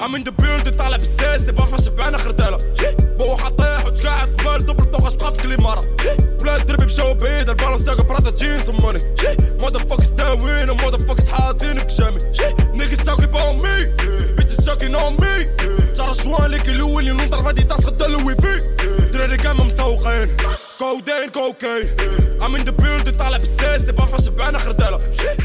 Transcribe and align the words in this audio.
عامل 0.00 0.22
بيوند 0.22 0.76
طالع 0.76 0.96
بالساس 0.96 1.44
تبقى 1.44 1.66
فاش 1.66 1.84
شبعانه 1.84 2.18
خرداله 2.18 2.58
بو 3.18 3.36
حطيح 3.36 3.86
وتقاعد 3.86 4.28
قبال 4.28 4.66
دبل 4.66 4.84
طغى 4.90 5.10
شقاف 5.10 5.42
كل 5.42 5.52
اماره 5.52 5.84
ولاد 6.42 6.66
دربي 6.66 6.84
مشاو 6.84 7.14
بعيد 7.14 7.48
البالونس 7.48 7.84
تاقا 7.84 8.02
برادا 8.02 8.30
جينز 8.30 8.68
وماني 8.68 8.98
مودا 9.62 9.78
فوكس 9.78 10.08
داوين 10.08 10.70
ومودا 10.70 10.98
فوكس 10.98 11.26
حاطين 11.26 11.74
في 11.74 11.86
جامي 11.86 12.18
نيكس 12.74 12.98
ساكي 12.98 13.26
باون 13.26 13.54
مي 13.56 13.84
بيتش 14.36 14.52
ساكي 14.52 14.88
نو 14.88 15.10
مي 15.10 15.44
ترى 15.94 16.14
شوان 16.14 16.50
ليك 16.50 16.68
الأول 16.68 17.08
اللي 17.08 17.24
نضرب 17.24 17.46
هادي 17.46 17.62
تاس 17.62 17.86
خدا 17.86 18.06
الوي 18.06 18.34
في. 18.36 18.58
دراري 19.12 19.36
كاما 19.36 19.64
مسوقين. 19.64 20.36
كودين 20.78 21.28
كوكايين 21.34 21.96
عامل 22.42 22.70
بيوند 22.70 23.16
طالع 23.16 23.36
بالساس 23.36 23.84
تبقى 23.84 24.06
فاش 24.06 24.24
شبعانه 24.24 24.58
خرداله 24.58 24.98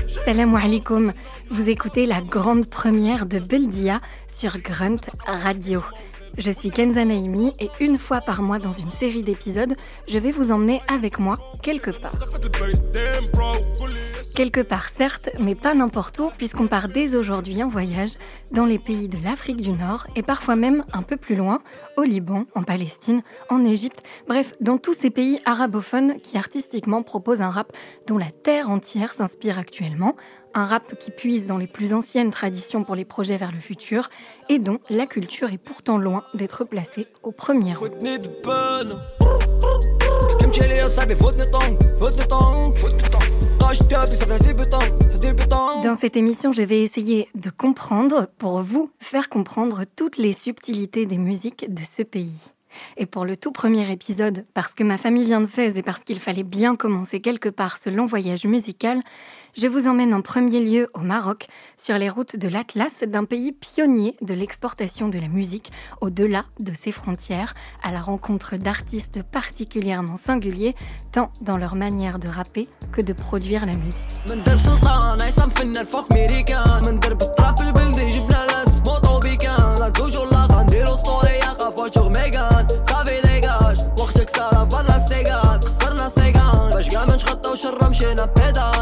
السلام 0.08 0.56
عليكم. 0.56 1.12
Vous 1.50 1.70
écoutez 1.70 2.06
la 2.06 2.22
grande 2.22 2.66
première 2.66 3.26
de 3.26 3.40
Beldia 3.40 4.02
sur 4.28 4.58
Grunt 4.60 5.00
Radio. 5.26 5.82
Je 6.38 6.52
suis 6.52 6.70
Kenza 6.70 7.04
Naimi 7.06 7.54
et 7.60 7.70
une 7.80 7.98
fois 7.98 8.22
par 8.22 8.42
mois 8.42 8.60
dans 8.60 8.74
une 8.74 8.92
série 8.92 9.24
d'épisodes, 9.24 9.74
je 10.08 10.18
vais 10.18 10.32
vous 10.32 10.52
emmener 10.52 10.82
avec 10.88 11.20
moi 11.20 11.38
quelque 11.64 11.92
part. 11.92 12.14
Quelque 14.36 14.62
part 14.62 14.90
certes, 14.90 15.30
mais 15.40 15.56
pas 15.56 15.74
n'importe 15.74 16.20
où 16.20 16.30
puisqu'on 16.38 16.68
part 16.68 16.90
dès 16.90 17.16
aujourd'hui 17.16 17.64
en 17.64 17.70
voyage 17.70 18.12
dans 18.52 18.66
les 18.66 18.78
pays 18.78 19.08
de 19.08 19.18
l'Afrique 19.24 19.62
du 19.62 19.72
Nord 19.72 20.06
et 20.16 20.22
parfois 20.22 20.56
même 20.56 20.84
un 20.94 21.02
peu 21.02 21.18
plus 21.18 21.36
loin, 21.36 21.60
au 21.98 22.04
Liban, 22.04 22.46
en 22.54 22.62
Palestine, 22.62 23.24
en 23.50 23.66
Égypte, 23.66 24.04
bref, 24.28 24.54
dans 24.62 24.78
tous 24.78 24.94
ces 24.94 25.10
pays 25.10 25.40
arabophones 25.46 26.20
qui 26.22 26.38
artistiquement 26.38 27.02
proposent 27.02 27.42
un 27.42 27.50
rap 27.50 27.74
dont 28.06 28.20
la 28.20 28.30
terre 28.30 28.70
entière 28.70 29.16
s'inspire 29.16 29.58
actuellement, 29.58 30.16
un 30.54 30.66
rap 30.66 30.98
qui 31.00 31.12
puise 31.12 31.48
dans 31.48 31.58
les 31.58 31.68
plus 31.68 31.94
anciennes 31.94 32.32
traditions 32.32 32.84
pour 32.84 32.96
les 32.96 33.06
projets 33.06 33.38
vers 33.38 33.52
le 33.52 33.60
futur 33.60 34.10
et 34.50 34.60
dont 34.60 34.80
la 34.90 35.06
culture 35.06 35.52
est 35.52 35.58
pourtant 35.58 35.98
loin 35.98 36.24
d'être 36.34 36.64
placée 36.64 37.08
au 37.24 37.32
premier 37.32 37.74
rang. 37.74 37.86
Dans 45.84 45.96
cette 45.96 46.16
émission, 46.16 46.54
je 46.54 46.62
vais 46.62 46.82
essayer 46.84 47.28
de 47.36 47.50
comprendre, 47.50 48.28
pour 48.38 48.62
vous, 48.62 48.90
faire 49.00 49.30
comprendre 49.30 49.84
toutes 49.96 50.18
les 50.18 50.34
subtilités 50.34 51.06
des 51.06 51.18
musiques 51.18 51.74
de 51.74 51.82
ce 51.82 52.04
pays. 52.04 52.32
Et 52.98 53.06
pour 53.06 53.26
le 53.26 53.38
tout 53.38 53.52
premier 53.52 53.92
épisode, 53.92 54.46
parce 54.54 54.74
que 54.74 54.84
ma 54.84 54.98
famille 54.98 55.26
vient 55.26 55.42
de 55.42 55.48
Fès 55.48 55.78
et 55.78 55.84
parce 55.84 56.04
qu'il 56.04 56.20
fallait 56.20 56.44
bien 56.44 56.76
commencer 56.76 57.20
quelque 57.20 57.50
part 57.50 57.78
ce 57.78 57.90
long 57.90 58.06
voyage 58.06 58.46
musical, 58.46 59.02
je 59.57 59.67
vous 59.67 59.87
emmène 59.87 60.15
en 60.15 60.23
premier 60.23 60.61
lieu 60.61 60.89
au 60.95 61.01
Maroc, 61.01 61.49
sur 61.77 61.99
les 61.99 62.09
routes 62.09 62.37
de 62.37 62.49
l'Atlas, 62.49 63.05
d'un 63.07 63.25
pays 63.25 63.53
pionnier 63.53 64.17
de 64.21 64.35
l'exportation 64.35 65.09
de 65.09 65.19
la 65.19 65.29
musique 65.29 65.73
au-delà 66.01 66.45
de 66.61 66.73
ses 66.75 66.93
frontières, 66.93 67.55
à 67.83 67.93
la 67.93 68.01
rencontre 68.01 68.57
d'artistes 68.57 69.23
particulièrement 69.23 70.17
singuliers, 70.17 70.75
tant 71.13 71.31
dans 71.41 71.57
leur 71.57 71.75
manière 71.75 72.19
de 72.19 72.29
rapper 72.29 72.69
que 72.93 73.01
de 73.01 73.13
produire 73.13 73.67
la 73.67 73.75
musique. 73.75 74.03
من 74.29 74.43
درب 74.43 74.59
سلطان 74.59 75.21
عصام 75.21 75.51
فنان 75.51 75.85
فوق 75.85 76.13
ميريكان 76.13 76.83
من 76.87 77.01
درب 77.01 77.23
الطراب 77.23 77.61
البلدي 77.61 78.11
جبنا 78.11 78.47
ناس 78.47 78.83
موطو 78.87 79.19
بيكان 79.19 79.75
لا 79.79 79.89
توجور 79.89 80.31
لاقا 80.31 80.63
نديرو 80.63 80.97
ستوري 80.97 81.43
فوتوغ 81.77 82.09
ميغان 82.09 82.67
صافي 82.89 83.21
ديكاج 83.21 83.81
وقتك 83.99 84.37
سارة 84.37 84.65
فالا 84.69 85.07
سيغان 85.09 85.61
خسرنا 85.61 86.09
سيغان 86.09 86.71
باش 86.71 86.89
كاع 86.89 87.05
ما 87.05 87.17
نشخطو 87.17 87.55
شرا 87.55 87.89
مشينا 87.89 88.25
بيدال 88.25 88.76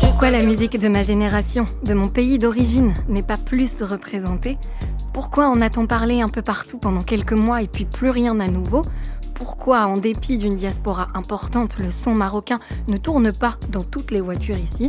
Pourquoi 0.00 0.30
la 0.30 0.42
musique 0.42 0.78
de 0.78 0.88
ma 0.88 1.02
génération, 1.02 1.66
de 1.84 1.94
mon 1.94 2.08
pays 2.08 2.38
d'origine, 2.38 2.94
n'est 3.08 3.22
pas 3.22 3.36
plus 3.36 3.82
représentée? 3.82 4.58
Pourquoi 5.12 5.48
on 5.50 5.60
attend 5.60 5.86
parler 5.86 6.20
un 6.20 6.28
peu 6.28 6.42
partout 6.42 6.78
pendant 6.78 7.02
quelques 7.02 7.32
mois 7.32 7.62
et 7.62 7.68
puis 7.68 7.84
plus 7.84 8.10
rien 8.10 8.38
à 8.40 8.48
nouveau? 8.48 8.82
Pourquoi, 9.34 9.86
en 9.86 9.98
dépit 9.98 10.38
d'une 10.38 10.56
diaspora 10.56 11.08
importante, 11.14 11.78
le 11.78 11.90
son 11.90 12.14
marocain 12.14 12.60
ne 12.88 12.96
tourne 12.96 13.32
pas 13.32 13.56
dans 13.70 13.82
toutes 13.82 14.10
les 14.10 14.20
voitures 14.20 14.58
ici? 14.58 14.88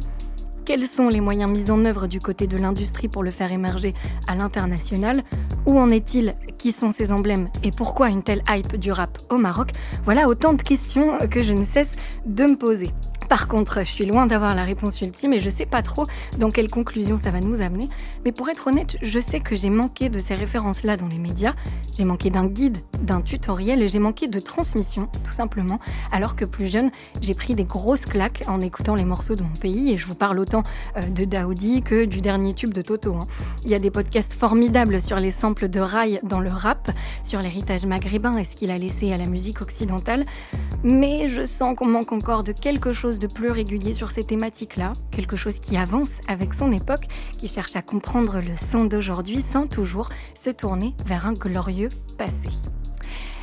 Quels 0.65 0.87
sont 0.87 1.07
les 1.07 1.21
moyens 1.21 1.49
mis 1.49 1.71
en 1.71 1.85
œuvre 1.85 2.07
du 2.07 2.19
côté 2.19 2.45
de 2.45 2.57
l'industrie 2.57 3.07
pour 3.07 3.23
le 3.23 3.31
faire 3.31 3.51
émerger 3.51 3.93
à 4.27 4.35
l'international? 4.35 5.23
Où 5.65 5.79
en 5.79 5.89
est-il? 5.89 6.35
Qui 6.57 6.71
sont 6.71 6.91
ses 6.91 7.11
emblèmes? 7.11 7.49
Et 7.63 7.71
pourquoi 7.71 8.09
une 8.09 8.23
telle 8.23 8.43
hype 8.49 8.75
du 8.75 8.91
rap 8.91 9.17
au 9.29 9.37
Maroc? 9.37 9.71
Voilà 10.03 10.27
autant 10.27 10.53
de 10.53 10.61
questions 10.61 11.19
que 11.29 11.43
je 11.43 11.53
ne 11.53 11.63
cesse 11.63 11.93
de 12.25 12.45
me 12.45 12.57
poser. 12.57 12.91
Par 13.29 13.47
contre, 13.47 13.81
je 13.83 13.91
suis 13.91 14.05
loin 14.05 14.25
d'avoir 14.25 14.55
la 14.55 14.63
réponse 14.63 15.01
ultime 15.01 15.33
et 15.33 15.39
je 15.39 15.49
sais 15.49 15.65
pas 15.65 15.81
trop 15.81 16.07
dans 16.37 16.49
quelle 16.49 16.69
conclusion 16.69 17.17
ça 17.17 17.31
va 17.31 17.39
nous 17.41 17.61
amener. 17.61 17.89
Mais 18.23 18.31
pour 18.31 18.49
être 18.49 18.67
honnête, 18.67 18.97
je 19.01 19.19
sais 19.19 19.39
que 19.39 19.55
j'ai 19.55 19.69
manqué 19.69 20.09
de 20.09 20.19
ces 20.19 20.35
références-là 20.35 20.97
dans 20.97 21.07
les 21.07 21.17
médias. 21.17 21.53
J'ai 21.97 22.05
manqué 22.05 22.29
d'un 22.29 22.45
guide, 22.45 22.77
d'un 23.01 23.21
tutoriel 23.21 23.81
et 23.81 23.89
j'ai 23.89 23.99
manqué 23.99 24.27
de 24.27 24.39
transmission, 24.39 25.09
tout 25.23 25.31
simplement. 25.31 25.79
Alors 26.11 26.35
que 26.35 26.45
plus 26.45 26.67
jeune, 26.67 26.91
j'ai 27.21 27.33
pris 27.33 27.53
des 27.55 27.65
grosses 27.65 28.05
claques 28.05 28.43
en 28.47 28.61
écoutant 28.61 28.95
les 28.95 29.05
morceaux 29.05 29.35
de 29.35 29.43
mon 29.43 29.55
pays 29.59 29.91
et 29.91 29.97
je 29.97 30.07
vous 30.07 30.15
parle 30.15 30.39
autant 30.39 30.63
euh, 30.95 31.01
de 31.01 31.25
Daoudi 31.25 31.81
que 31.81 32.05
du 32.05 32.21
dernier 32.21 32.53
tube 32.53 32.73
de 32.73 32.81
Toto. 32.81 33.15
hein. 33.15 33.27
Il 33.63 33.69
y 33.69 33.75
a 33.75 33.79
des 33.79 33.91
podcasts 33.91 34.33
formidables 34.33 35.01
sur 35.01 35.19
les 35.19 35.31
samples 35.31 35.67
de 35.69 35.79
rail 35.79 36.19
dans 36.23 36.39
le 36.39 36.49
rap, 36.49 36.91
sur 37.23 37.41
l'héritage 37.41 37.85
maghrébin 37.85 38.37
et 38.37 38.45
ce 38.45 38.55
qu'il 38.55 38.71
a 38.71 38.77
laissé 38.77 39.11
à 39.11 39.17
la 39.17 39.25
musique 39.25 39.61
occidentale. 39.61 40.25
Mais 40.83 41.27
je 41.27 41.45
sens 41.45 41.75
qu'on 41.75 41.87
manque 41.87 42.11
encore 42.11 42.43
de 42.43 42.51
quelque 42.51 42.93
chose 42.93 43.16
de 43.19 43.27
plus 43.27 43.51
régulier 43.51 43.93
sur 43.93 44.11
ces 44.11 44.23
thématiques-là, 44.23 44.93
quelque 45.11 45.35
chose 45.35 45.59
qui 45.59 45.77
avance 45.77 46.19
avec 46.27 46.53
son 46.53 46.71
époque, 46.71 47.07
qui 47.37 47.47
cherche 47.47 47.75
à 47.75 47.81
comprendre 47.81 48.39
le 48.39 48.57
son 48.57 48.85
d'aujourd'hui 48.85 49.41
sans 49.41 49.67
toujours 49.67 50.09
se 50.39 50.49
tourner 50.49 50.93
vers 51.05 51.25
un 51.25 51.33
glorieux 51.33 51.89
passé. 52.17 52.49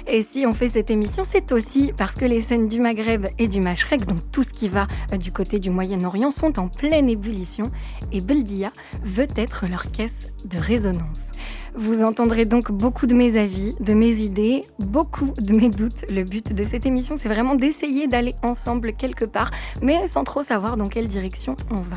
Et 0.06 0.22
si 0.22 0.44
on 0.46 0.52
fait 0.52 0.68
cette 0.68 0.90
émission, 0.90 1.22
c'est 1.26 1.50
aussi 1.52 1.92
parce 1.96 2.14
que 2.14 2.26
les 2.26 2.42
scènes 2.42 2.68
du 2.68 2.78
Maghreb 2.78 3.26
et 3.38 3.48
du 3.48 3.60
Mashrek, 3.60 4.04
donc 4.04 4.18
tout 4.32 4.42
ce 4.42 4.50
qui 4.50 4.68
va 4.68 4.86
euh, 5.12 5.16
du 5.16 5.32
côté 5.32 5.58
du 5.58 5.70
Moyen-Orient, 5.70 6.30
sont 6.30 6.58
en 6.58 6.68
pleine 6.68 7.08
ébullition 7.08 7.70
et 8.12 8.20
Beldia 8.20 8.70
veut 9.02 9.28
être 9.36 9.66
leur 9.66 9.90
caisse 9.90 10.26
de 10.44 10.58
résonance. 10.58 11.30
Vous 11.76 12.04
entendrez 12.04 12.44
donc 12.44 12.70
beaucoup 12.70 13.08
de 13.08 13.14
mes 13.14 13.36
avis, 13.36 13.74
de 13.80 13.94
mes 13.94 14.18
idées, 14.18 14.64
beaucoup 14.78 15.32
de 15.38 15.54
mes 15.54 15.68
doutes. 15.68 16.04
Le 16.08 16.22
but 16.22 16.52
de 16.52 16.62
cette 16.62 16.86
émission, 16.86 17.16
c'est 17.16 17.28
vraiment 17.28 17.56
d'essayer 17.56 18.06
d'aller 18.06 18.34
ensemble 18.44 18.92
quelque 18.92 19.24
part, 19.24 19.50
mais 19.82 20.06
sans 20.06 20.22
trop 20.22 20.44
savoir 20.44 20.76
dans 20.76 20.88
quelle 20.88 21.08
direction 21.08 21.56
on 21.70 21.80
va. 21.80 21.96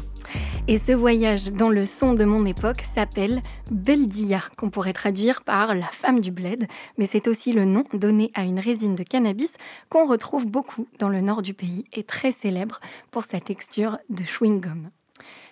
Et 0.67 0.79
ce 0.79 0.93
voyage 0.93 1.51
dans 1.53 1.69
le 1.69 1.85
son 1.85 2.15
de 2.15 2.25
mon 2.25 2.45
époque 2.45 2.81
s'appelle 2.93 3.43
Beldia, 3.69 4.41
qu'on 4.57 4.71
pourrait 4.71 4.93
traduire 4.93 5.43
par 5.43 5.75
la 5.75 5.85
femme 5.85 6.21
du 6.21 6.31
bled, 6.31 6.67
mais 6.97 7.05
c'est 7.05 7.27
aussi 7.27 7.53
le 7.53 7.65
nom 7.65 7.83
donné 7.93 8.31
à 8.33 8.43
une 8.43 8.59
résine 8.59 8.95
de 8.95 9.03
cannabis 9.03 9.57
qu'on 9.89 10.07
retrouve 10.07 10.47
beaucoup 10.47 10.87
dans 10.97 11.09
le 11.09 11.21
nord 11.21 11.43
du 11.43 11.53
pays 11.53 11.85
et 11.93 12.03
très 12.03 12.31
célèbre 12.31 12.79
pour 13.11 13.25
sa 13.25 13.39
texture 13.39 13.99
de 14.09 14.23
chewing-gum. 14.23 14.89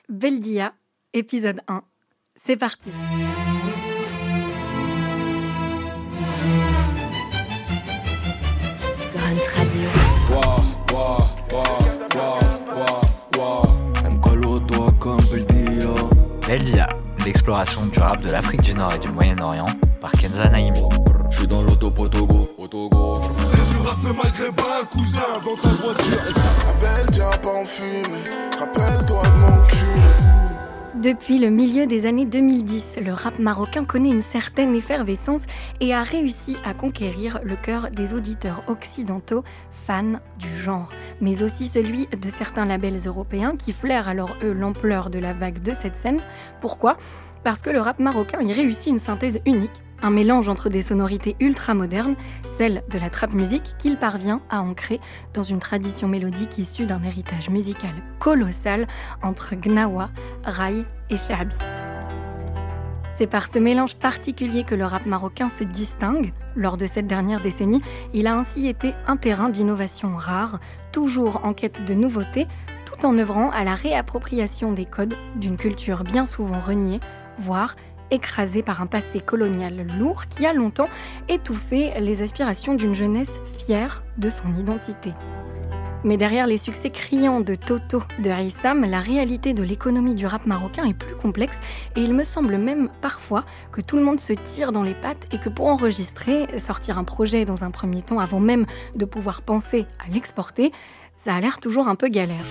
Beldia, 0.09 0.73
épisode 1.13 1.61
1, 1.67 1.83
c'est 2.35 2.57
parti. 2.57 2.89
Beldia, 16.57 16.87
l'exploration 17.25 17.85
du 17.87 17.99
rap 17.99 18.21
de 18.21 18.31
l'Afrique 18.31 18.61
du 18.61 18.73
Nord 18.73 18.93
et 18.93 18.99
du 18.99 19.09
Moyen-Orient 19.09 19.65
par 19.99 20.13
Kenza 20.13 20.47
Naimi. 20.47 20.83
Je 21.29 21.39
suis 21.39 21.47
dans 21.47 21.61
l'auto 21.61 21.91
au 21.97 22.07
Togo, 22.07 22.49
au 22.57 22.65
Togo 22.65 23.19
C'est 23.51 23.73
du 23.73 23.85
rap 23.85 23.97
maghrébin, 24.03 24.85
cousin, 24.89 25.19
dans 25.43 25.55
ta 25.57 25.67
voiture 25.67 26.17
Appelle, 26.69 27.07
tiens 27.11 27.37
pas 27.43 27.55
en 27.55 27.65
fumée. 27.65 28.23
Rappelle-toi 28.57 29.21
de 29.23 29.37
mon 29.41 29.67
cul. 29.67 29.85
Depuis 31.05 31.39
le 31.39 31.49
milieu 31.49 31.87
des 31.87 32.05
années 32.05 32.25
2010, 32.25 32.99
le 33.03 33.11
rap 33.11 33.37
marocain 33.37 33.83
connaît 33.83 34.11
une 34.11 34.21
certaine 34.21 34.73
effervescence 34.73 35.43
et 35.81 35.93
a 35.93 36.03
réussi 36.03 36.55
à 36.63 36.73
conquérir 36.73 37.41
le 37.43 37.57
cœur 37.57 37.91
des 37.91 38.13
auditeurs 38.13 38.63
occidentaux 38.67 39.43
fans 39.85 40.19
du 40.39 40.57
genre, 40.57 40.89
mais 41.21 41.43
aussi 41.43 41.67
celui 41.67 42.07
de 42.07 42.29
certains 42.29 42.65
labels 42.65 42.99
européens 43.05 43.55
qui 43.55 43.71
flairent 43.71 44.07
alors 44.07 44.35
eux 44.43 44.53
l'ampleur 44.53 45.09
de 45.09 45.19
la 45.19 45.33
vague 45.33 45.61
de 45.61 45.73
cette 45.73 45.97
scène. 45.97 46.19
Pourquoi? 46.61 46.97
Parce 47.43 47.61
que 47.61 47.69
le 47.69 47.79
rap 47.79 47.99
marocain 47.99 48.41
y 48.41 48.53
réussit 48.53 48.87
une 48.87 48.99
synthèse 48.99 49.39
unique, 49.45 49.83
un 50.01 50.09
mélange 50.09 50.49
entre 50.49 50.69
des 50.69 50.81
sonorités 50.81 51.35
ultra 51.39 51.73
modernes, 51.73 52.15
celle 52.57 52.83
de 52.89 52.97
la 52.97 53.09
trap 53.09 53.33
musique 53.33 53.75
qu'il 53.77 53.97
parvient 53.97 54.41
à 54.49 54.61
ancrer 54.61 54.99
dans 55.33 55.43
une 55.43 55.59
tradition 55.59 56.07
mélodique 56.07 56.57
issue 56.57 56.85
d'un 56.85 57.03
héritage 57.03 57.49
musical 57.49 57.93
colossal 58.19 58.87
entre 59.21 59.55
Gnawa, 59.55 60.09
Rai 60.43 60.85
et 61.09 61.17
Shabi. 61.17 61.55
C'est 63.17 63.27
par 63.27 63.47
ce 63.47 63.59
mélange 63.59 63.95
particulier 63.95 64.65
que 64.65 64.75
le 64.75 64.85
rap 64.85 65.05
marocain 65.05 65.49
se 65.49 65.63
distingue. 65.63 66.33
Lors 66.55 66.75
de 66.75 66.85
cette 66.85 67.07
dernière 67.07 67.41
décennie, 67.41 67.81
il 68.13 68.27
a 68.27 68.37
ainsi 68.37 68.67
été 68.67 68.93
un 69.07 69.15
terrain 69.15 69.47
d'innovation 69.47 70.15
rare, 70.17 70.59
toujours 70.91 71.45
en 71.45 71.53
quête 71.53 71.85
de 71.85 71.93
nouveautés, 71.93 72.47
tout 72.85 73.05
en 73.05 73.17
œuvrant 73.17 73.51
à 73.51 73.63
la 73.63 73.73
réappropriation 73.73 74.73
des 74.73 74.85
codes 74.85 75.15
d'une 75.35 75.55
culture 75.55 76.03
bien 76.03 76.25
souvent 76.25 76.59
reniée, 76.59 76.99
voire 77.39 77.75
écrasée 78.11 78.63
par 78.63 78.81
un 78.81 78.85
passé 78.85 79.21
colonial 79.21 79.87
lourd 79.97 80.27
qui 80.27 80.45
a 80.45 80.53
longtemps 80.53 80.89
étouffé 81.29 81.93
les 81.99 82.21
aspirations 82.21 82.75
d'une 82.75 82.95
jeunesse 82.95 83.39
fière 83.65 84.03
de 84.17 84.29
son 84.29 84.53
identité. 84.59 85.11
Mais 86.03 86.17
derrière 86.17 86.45
les 86.45 86.57
succès 86.57 86.89
criants 86.89 87.41
de 87.41 87.55
Toto 87.55 88.03
de 88.19 88.29
Rissam, 88.29 88.85
la 88.85 88.99
réalité 88.99 89.53
de 89.53 89.63
l'économie 89.63 90.13
du 90.13 90.25
rap 90.27 90.45
marocain 90.45 90.85
est 90.85 90.93
plus 90.93 91.15
complexe 91.15 91.57
et 91.95 92.01
il 92.01 92.13
me 92.13 92.23
semble 92.23 92.57
même 92.57 92.89
parfois 93.01 93.43
que 93.71 93.81
tout 93.81 93.97
le 93.97 94.03
monde 94.03 94.19
se 94.19 94.33
tire 94.33 94.71
dans 94.71 94.83
les 94.83 94.93
pattes 94.93 95.27
et 95.31 95.39
que 95.39 95.49
pour 95.49 95.67
enregistrer, 95.67 96.59
sortir 96.59 96.99
un 96.99 97.03
projet 97.03 97.45
dans 97.45 97.63
un 97.63 97.71
premier 97.71 98.01
temps 98.01 98.19
avant 98.19 98.39
même 98.39 98.65
de 98.95 99.05
pouvoir 99.05 99.41
penser 99.41 99.85
à 100.05 100.11
l'exporter, 100.11 100.71
ça 101.17 101.33
a 101.33 101.39
l'air 101.39 101.59
toujours 101.59 101.87
un 101.87 101.95
peu 101.95 102.07
galère. 102.07 102.45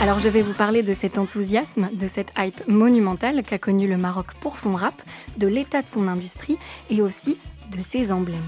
Alors 0.00 0.18
je 0.18 0.28
vais 0.28 0.42
vous 0.42 0.52
parler 0.52 0.82
de 0.82 0.92
cet 0.92 1.16
enthousiasme, 1.16 1.88
de 1.92 2.06
cette 2.06 2.32
hype 2.36 2.68
monumentale 2.68 3.42
qu'a 3.42 3.58
connu 3.58 3.88
le 3.88 3.96
Maroc 3.96 4.26
pour 4.40 4.58
son 4.58 4.72
rap, 4.72 5.00
de 5.38 5.46
l'état 5.46 5.80
de 5.80 5.88
son 5.88 6.06
industrie 6.06 6.58
et 6.90 7.00
aussi 7.00 7.38
de 7.70 7.78
ses 7.82 8.12
emblèmes. 8.12 8.38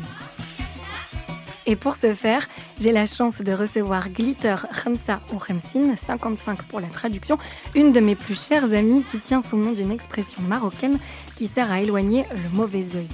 Et 1.65 1.77
pour 1.77 1.97
ce 1.97 2.13
faire, 2.13 2.49
j'ai 2.81 2.93
la 2.93 3.07
chance 3.07 3.41
de 3.41 3.53
recevoir 3.53 4.11
Glitter 4.11 4.57
Khamsa 4.85 5.21
ou 5.33 5.39
Khamsin, 5.39 5.97
55 5.97 6.63
pour 6.65 6.81
la 6.81 6.89
traduction, 6.89 7.39
une 7.75 7.93
de 7.93 8.01
mes 8.01 8.17
plus 8.17 8.39
chères 8.39 8.73
amies 8.75 9.05
qui 9.05 9.21
tient 9.21 9.41
son 9.41 9.57
nom 9.57 9.73
d'une 9.73 9.93
expression 9.93 10.43
marocaine 10.43 10.99
qui 11.37 11.47
sert 11.47 11.71
à 11.71 11.81
éloigner 11.81 12.27
le 12.31 12.57
mauvais 12.57 12.97
œil. 12.97 13.09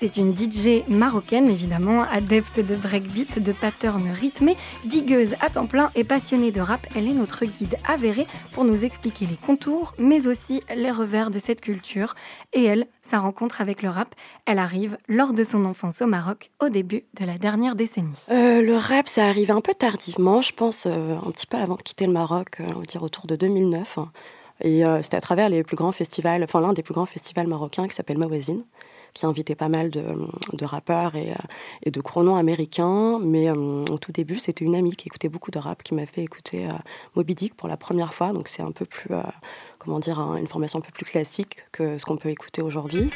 C'est 0.00 0.16
une 0.16 0.34
DJ 0.34 0.82
marocaine, 0.88 1.50
évidemment, 1.50 2.04
adepte 2.10 2.58
de 2.58 2.74
breakbeat, 2.74 3.38
de 3.38 3.52
patterns 3.52 4.10
rythmés, 4.12 4.56
digueuse 4.86 5.34
à 5.42 5.50
temps 5.50 5.66
plein 5.66 5.90
et 5.94 6.04
passionnée 6.04 6.52
de 6.52 6.62
rap. 6.62 6.86
Elle 6.96 7.06
est 7.06 7.12
notre 7.12 7.44
guide 7.44 7.76
avérée 7.86 8.26
pour 8.52 8.64
nous 8.64 8.86
expliquer 8.86 9.26
les 9.26 9.36
contours, 9.36 9.92
mais 9.98 10.26
aussi 10.26 10.62
les 10.74 10.90
revers 10.90 11.30
de 11.30 11.38
cette 11.38 11.60
culture. 11.60 12.14
Et 12.54 12.64
elle, 12.64 12.86
sa 13.02 13.18
rencontre 13.18 13.60
avec 13.60 13.82
le 13.82 13.90
rap, 13.90 14.14
elle 14.46 14.58
arrive 14.58 14.96
lors 15.06 15.34
de 15.34 15.44
son 15.44 15.66
enfance 15.66 16.00
au 16.00 16.06
Maroc, 16.06 16.50
au 16.62 16.70
début 16.70 17.04
de 17.20 17.26
la 17.26 17.36
dernière 17.36 17.76
décennie. 17.76 18.16
Euh, 18.30 18.62
le 18.62 18.78
rap, 18.78 19.06
ça 19.06 19.26
arrive 19.26 19.50
un 19.50 19.60
peu 19.60 19.74
tardivement, 19.74 20.40
je 20.40 20.54
pense, 20.54 20.86
euh, 20.86 21.16
un 21.18 21.30
petit 21.30 21.46
peu 21.46 21.58
avant 21.58 21.76
de 21.76 21.82
quitter 21.82 22.06
le 22.06 22.12
Maroc, 22.12 22.56
euh, 22.60 22.68
on 22.74 22.78
va 22.78 22.84
dire 22.86 23.02
autour 23.02 23.26
de 23.26 23.36
2009. 23.36 23.98
Et 24.62 24.84
euh, 24.84 25.02
c'était 25.02 25.16
à 25.16 25.20
travers 25.20 25.48
les 25.48 25.62
plus 25.62 25.76
grands 25.76 25.92
festivals, 25.92 26.42
enfin 26.44 26.60
l'un 26.60 26.72
des 26.72 26.82
plus 26.82 26.94
grands 26.94 27.06
festivals 27.06 27.46
marocains 27.46 27.88
qui 27.88 27.94
s'appelle 27.94 28.18
Mawazine 28.18 28.64
qui 29.14 29.26
invitait 29.26 29.54
pas 29.54 29.68
mal 29.68 29.90
de, 29.90 30.64
rappeurs 30.64 31.14
et, 31.16 31.32
euh, 31.32 31.46
et, 31.82 31.90
de 31.90 32.00
gros 32.00 32.22
noms 32.22 32.36
américains. 32.36 33.18
Mais 33.20 33.48
euh, 33.48 33.84
au 33.90 33.98
tout 33.98 34.12
début, 34.12 34.38
c'était 34.38 34.64
une 34.64 34.74
amie 34.74 34.96
qui 34.96 35.08
écoutait 35.08 35.28
beaucoup 35.28 35.50
de 35.50 35.58
rap 35.58 35.82
qui 35.82 35.94
m'a 35.94 36.06
fait 36.06 36.22
écouter 36.22 36.66
euh, 36.66 36.72
Moby 37.16 37.34
Dick 37.34 37.54
pour 37.54 37.68
la 37.68 37.76
première 37.76 38.14
fois. 38.14 38.32
Donc 38.32 38.48
c'est 38.48 38.62
un 38.62 38.72
peu 38.72 38.84
plus, 38.84 39.14
comment 39.80 39.98
dire, 39.98 40.20
une 40.36 40.46
formation 40.46 40.78
un 40.78 40.82
peu 40.82 40.92
plus 40.92 41.06
classique 41.06 41.56
que 41.72 41.98
ce 41.98 42.04
qu'on 42.04 42.16
peut 42.16 42.28
écouter 42.28 42.62
aujourd'hui. 42.62 43.10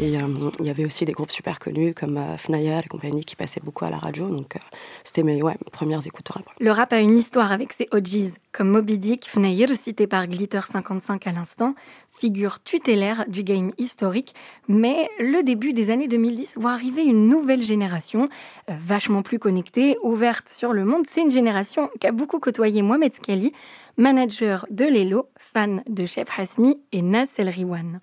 Et 0.00 0.16
euh, 0.16 0.26
il 0.60 0.66
y 0.66 0.70
avait 0.70 0.86
aussi 0.86 1.04
des 1.04 1.12
groupes 1.12 1.30
super 1.30 1.58
connus 1.58 1.92
comme 1.92 2.16
euh, 2.16 2.38
Fnaya 2.38 2.78
et 2.78 2.88
compagnie 2.88 3.22
qui 3.22 3.36
passaient 3.36 3.60
beaucoup 3.62 3.84
à 3.84 3.90
la 3.90 3.98
radio. 3.98 4.30
Donc 4.30 4.56
euh, 4.56 4.58
c'était 5.04 5.22
mes, 5.22 5.38
premières 5.72 6.06
écoutes 6.06 6.30
rap. 6.30 6.44
Le 6.58 6.70
rap 6.70 6.94
a 6.94 7.00
une 7.00 7.18
histoire 7.18 7.52
avec 7.52 7.74
ses 7.74 7.86
OGs 7.92 8.32
comme 8.50 8.70
Moby 8.70 8.96
Dick, 8.96 9.28
Fnayr, 9.28 9.68
cité 9.78 10.06
par 10.06 10.26
Glitter 10.26 10.62
55 10.66 11.26
à 11.26 11.32
l'instant, 11.32 11.74
figure 12.12 12.62
tutélaire 12.62 13.26
du 13.28 13.42
game 13.42 13.72
historique. 13.76 14.34
Mais 14.68 15.10
le 15.18 15.42
début 15.42 15.74
des 15.74 15.90
années 15.90 16.08
2010 16.08 16.54
voit 16.56 16.72
arriver 16.72 17.04
une 17.04 17.28
nouvelle 17.28 17.62
génération, 17.62 18.30
vachement 18.68 19.20
plus 19.20 19.38
connectée, 19.38 19.98
ouverte 20.02 20.48
sur 20.48 20.72
le 20.72 20.86
monde. 20.86 21.04
C'est 21.10 21.20
une 21.20 21.30
génération 21.30 21.90
qui 22.00 22.06
a 22.06 22.12
beaucoup 22.12 22.38
côtoyé 22.38 22.80
Mohamed 22.80 23.12
Skali, 23.12 23.52
manager 23.98 24.64
de 24.70 24.86
Lelo, 24.86 25.26
fan 25.52 25.82
de 25.86 26.06
Chef 26.06 26.28
Hasni 26.38 26.80
et 26.92 27.02
Nas 27.02 27.26
El 27.36 27.50
Riwan. 27.50 28.00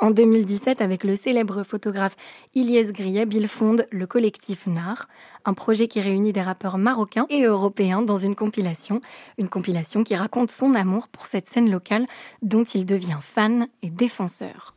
En 0.00 0.12
2017, 0.12 0.80
avec 0.80 1.02
le 1.02 1.16
célèbre 1.16 1.64
photographe 1.64 2.16
Ilyes 2.54 2.92
Grieb, 2.92 3.32
il 3.32 3.48
fonde 3.48 3.88
le 3.90 4.06
collectif 4.06 4.68
NAR, 4.68 5.08
un 5.44 5.54
projet 5.54 5.88
qui 5.88 6.00
réunit 6.00 6.32
des 6.32 6.40
rappeurs 6.40 6.78
marocains 6.78 7.26
et 7.30 7.42
européens 7.42 8.02
dans 8.02 8.16
une 8.16 8.36
compilation, 8.36 9.00
une 9.38 9.48
compilation 9.48 10.04
qui 10.04 10.14
raconte 10.14 10.52
son 10.52 10.74
amour 10.74 11.08
pour 11.08 11.26
cette 11.26 11.48
scène 11.48 11.68
locale 11.68 12.06
dont 12.42 12.62
il 12.62 12.86
devient 12.86 13.18
fan 13.20 13.66
et 13.82 13.90
défenseur. 13.90 14.74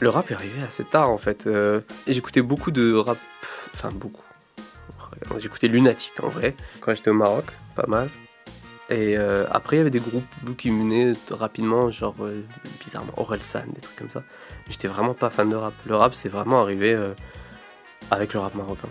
Le 0.00 0.08
rap 0.08 0.30
est 0.30 0.34
arrivé 0.34 0.62
assez 0.66 0.84
tard 0.84 1.10
en 1.10 1.18
fait. 1.18 1.46
Euh, 1.46 1.80
J'écoutais 2.06 2.42
beaucoup 2.42 2.70
de 2.70 2.94
rap, 2.94 3.18
enfin 3.74 3.90
beaucoup. 3.92 4.22
J'écoutais 5.38 5.68
Lunatic 5.68 6.12
en 6.22 6.28
vrai, 6.28 6.54
quand 6.80 6.94
j'étais 6.94 7.10
au 7.10 7.14
Maroc, 7.14 7.44
pas 7.76 7.86
mal. 7.86 8.08
Et 8.90 9.16
euh, 9.16 9.44
après, 9.50 9.76
il 9.76 9.78
y 9.78 9.82
avait 9.82 9.90
des 9.90 10.00
groupes 10.00 10.56
qui 10.56 10.70
venaient 10.70 11.12
rapidement, 11.30 11.90
genre 11.92 12.16
euh, 12.22 12.42
bizarrement 12.84 13.12
Orelsan, 13.16 13.60
des 13.72 13.80
trucs 13.80 13.96
comme 13.96 14.10
ça. 14.10 14.24
J'étais 14.68 14.88
vraiment 14.88 15.14
pas 15.14 15.30
fan 15.30 15.48
de 15.48 15.54
rap. 15.54 15.74
Le 15.86 15.94
rap, 15.94 16.14
c'est 16.14 16.28
vraiment 16.28 16.60
arrivé 16.60 16.92
euh, 16.92 17.14
avec 18.10 18.34
le 18.34 18.40
rap 18.40 18.54
marocain. 18.56 18.88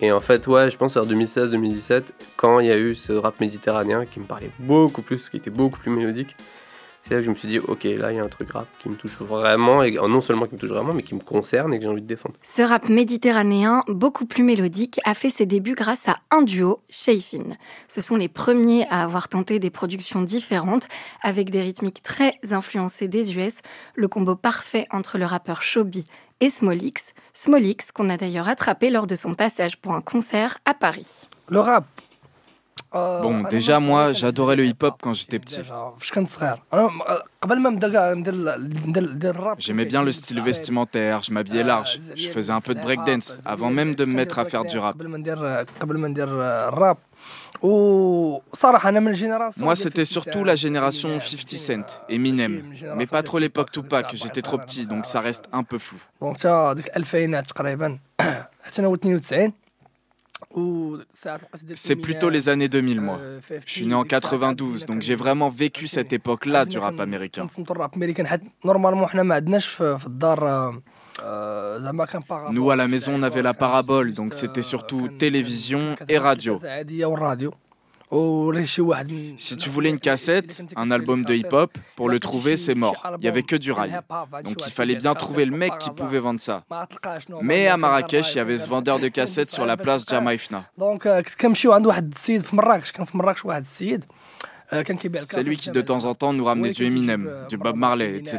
Et 0.00 0.12
en 0.12 0.20
fait, 0.20 0.46
ouais, 0.46 0.70
je 0.70 0.76
pense 0.76 0.92
vers 0.92 1.06
2016-2017, 1.06 2.02
quand 2.36 2.60
il 2.60 2.66
y 2.66 2.70
a 2.70 2.76
eu 2.76 2.94
ce 2.94 3.12
rap 3.12 3.40
méditerranéen 3.40 4.04
qui 4.04 4.20
me 4.20 4.26
parlait 4.26 4.50
beaucoup 4.58 5.00
plus, 5.00 5.30
qui 5.30 5.38
était 5.38 5.50
beaucoup 5.50 5.78
plus 5.78 5.90
mélodique, 5.90 6.34
c'est 7.06 7.14
là 7.14 7.20
que 7.20 7.26
je 7.26 7.30
me 7.30 7.34
suis 7.34 7.48
dit, 7.48 7.58
ok, 7.58 7.84
là 7.84 8.12
il 8.12 8.16
y 8.16 8.18
a 8.18 8.24
un 8.24 8.28
truc 8.28 8.50
rap 8.52 8.66
qui 8.80 8.88
me 8.88 8.94
touche 8.94 9.16
vraiment, 9.18 9.82
et 9.82 9.92
non 9.92 10.22
seulement 10.22 10.46
qui 10.46 10.54
me 10.54 10.58
touche 10.58 10.70
vraiment, 10.70 10.94
mais 10.94 11.02
qui 11.02 11.14
me 11.14 11.20
concerne 11.20 11.74
et 11.74 11.76
que 11.76 11.82
j'ai 11.82 11.88
envie 11.88 12.00
de 12.00 12.06
défendre. 12.06 12.34
Ce 12.42 12.62
rap 12.62 12.88
méditerranéen, 12.88 13.84
beaucoup 13.88 14.24
plus 14.24 14.42
mélodique, 14.42 15.00
a 15.04 15.14
fait 15.14 15.28
ses 15.30 15.44
débuts 15.44 15.74
grâce 15.74 16.08
à 16.08 16.18
un 16.30 16.42
duo, 16.42 16.80
Shayfin. 16.88 17.56
Ce 17.88 18.00
sont 18.00 18.16
les 18.16 18.28
premiers 18.28 18.86
à 18.88 19.04
avoir 19.04 19.28
tenté 19.28 19.58
des 19.58 19.70
productions 19.70 20.22
différentes, 20.22 20.88
avec 21.22 21.50
des 21.50 21.60
rythmiques 21.60 22.02
très 22.02 22.38
influencées 22.50 23.08
des 23.08 23.36
US, 23.36 23.56
le 23.94 24.08
combo 24.08 24.34
parfait 24.34 24.86
entre 24.90 25.18
le 25.18 25.26
rappeur 25.26 25.60
Shobi 25.60 26.04
et 26.40 26.50
Smolix, 26.50 27.12
Smolix 27.34 27.92
qu'on 27.92 28.08
a 28.08 28.16
d'ailleurs 28.16 28.48
attrapé 28.48 28.90
lors 28.90 29.06
de 29.06 29.16
son 29.16 29.34
passage 29.34 29.76
pour 29.76 29.92
un 29.92 30.00
concert 30.00 30.58
à 30.64 30.74
Paris. 30.74 31.28
Le 31.48 31.60
rap, 31.60 31.84
Bon, 32.94 33.42
déjà, 33.50 33.80
moi, 33.80 34.12
j'adorais 34.12 34.54
le 34.54 34.64
hip-hop 34.66 34.94
quand 35.02 35.12
j'étais 35.12 35.40
petit. 35.40 35.62
J'aimais 39.58 39.84
bien 39.84 40.02
le 40.02 40.12
style 40.12 40.40
vestimentaire, 40.40 41.22
je 41.24 41.32
m'habillais 41.32 41.64
large, 41.64 41.98
je 42.14 42.28
faisais 42.28 42.52
un 42.52 42.60
peu 42.60 42.74
de 42.74 42.80
breakdance 42.80 43.38
avant 43.44 43.70
même 43.70 43.94
de 43.96 44.04
me 44.04 44.14
mettre 44.14 44.38
à 44.38 44.44
faire 44.44 44.64
du 44.64 44.78
rap. 44.78 44.96
Moi, 49.56 49.76
c'était 49.76 50.04
surtout 50.04 50.44
la 50.44 50.54
génération 50.54 51.18
50 51.18 51.48
Cent, 51.50 52.02
Eminem, 52.08 52.62
mais 52.96 53.06
pas 53.06 53.22
trop 53.22 53.38
l'époque 53.38 53.72
Tupac, 53.72 54.10
j'étais 54.14 54.42
trop 54.42 54.58
petit, 54.58 54.86
donc 54.86 55.06
ça 55.06 55.20
reste 55.20 55.48
un 55.52 55.64
peu 55.64 55.78
flou. 55.78 55.98
C'est 61.74 61.96
plutôt 61.96 62.28
les 62.28 62.48
années 62.48 62.68
2000, 62.68 63.00
moi. 63.00 63.18
Je 63.66 63.72
suis 63.72 63.86
né 63.86 63.94
en 63.94 64.04
92, 64.04 64.86
donc 64.86 65.02
j'ai 65.02 65.14
vraiment 65.14 65.48
vécu 65.48 65.86
cette 65.86 66.12
époque-là 66.12 66.64
du 66.64 66.78
rap 66.78 67.00
américain. 67.00 67.46
Nous, 72.50 72.70
à 72.70 72.76
la 72.76 72.88
maison, 72.88 73.12
on 73.14 73.22
avait 73.22 73.42
la 73.42 73.54
parabole, 73.54 74.12
donc 74.12 74.34
c'était 74.34 74.62
surtout 74.62 75.08
télévision 75.08 75.94
et 76.08 76.18
radio. 76.18 76.60
Si 79.36 79.56
tu 79.56 79.68
voulais 79.68 79.90
une 79.90 79.98
cassette, 79.98 80.62
un 80.76 80.90
album 80.90 81.24
de 81.24 81.34
hip-hop, 81.34 81.76
pour 81.96 82.08
le 82.08 82.20
trouver, 82.20 82.56
c'est 82.56 82.74
mort. 82.74 83.02
Il 83.18 83.22
n'y 83.22 83.28
avait 83.28 83.42
que 83.42 83.56
du 83.56 83.72
rail. 83.72 83.98
Donc 84.42 84.66
il 84.66 84.72
fallait 84.72 84.96
bien 84.96 85.14
trouver 85.14 85.44
le 85.44 85.56
mec 85.56 85.78
qui 85.78 85.90
pouvait 85.90 86.20
vendre 86.20 86.40
ça. 86.40 86.64
Mais 87.42 87.68
à 87.68 87.76
Marrakech, 87.76 88.34
il 88.34 88.38
y 88.38 88.40
avait 88.40 88.58
ce 88.58 88.68
vendeur 88.68 88.98
de 88.98 89.08
cassettes 89.08 89.50
sur 89.50 89.66
la 89.66 89.76
place 89.76 90.04
Jamaïfna. 90.08 90.64
Donc, 90.78 91.06
C'est 95.24 95.42
lui 95.42 95.56
qui 95.56 95.70
de 95.70 95.80
temps 95.80 96.04
en 96.04 96.14
temps 96.14 96.32
nous 96.32 96.44
ramenait 96.44 96.72
du 96.72 96.84
Eminem, 96.84 97.30
du 97.48 97.56
Bob 97.56 97.76
Marley, 97.76 98.16
etc. 98.18 98.38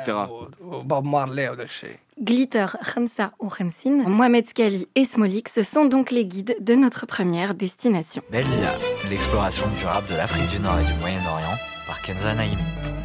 Glitter, 2.22 2.68
Khamsa 2.94 3.32
ou 3.40 3.50
Khamsin, 3.50 4.08
Mohamed 4.08 4.48
Skali 4.48 4.88
et 4.96 5.04
Smolik, 5.04 5.50
ce 5.50 5.64
sont 5.64 5.86
donc 5.86 6.12
les 6.12 6.26
guides 6.26 6.56
de 6.62 6.74
notre 6.74 7.06
première 7.06 7.54
destination. 7.54 8.22
Beldia, 8.32 8.74
l'exploration 9.10 9.66
du 9.78 9.86
rap 9.86 10.10
de 10.10 10.16
l'Afrique 10.16 10.48
du 10.50 10.62
Nord 10.62 10.80
et 10.80 10.86
du 10.86 10.94
Moyen-Orient 11.00 11.58
par 11.88 12.02
Kenza 12.02 12.34
Naimi. 12.34 12.56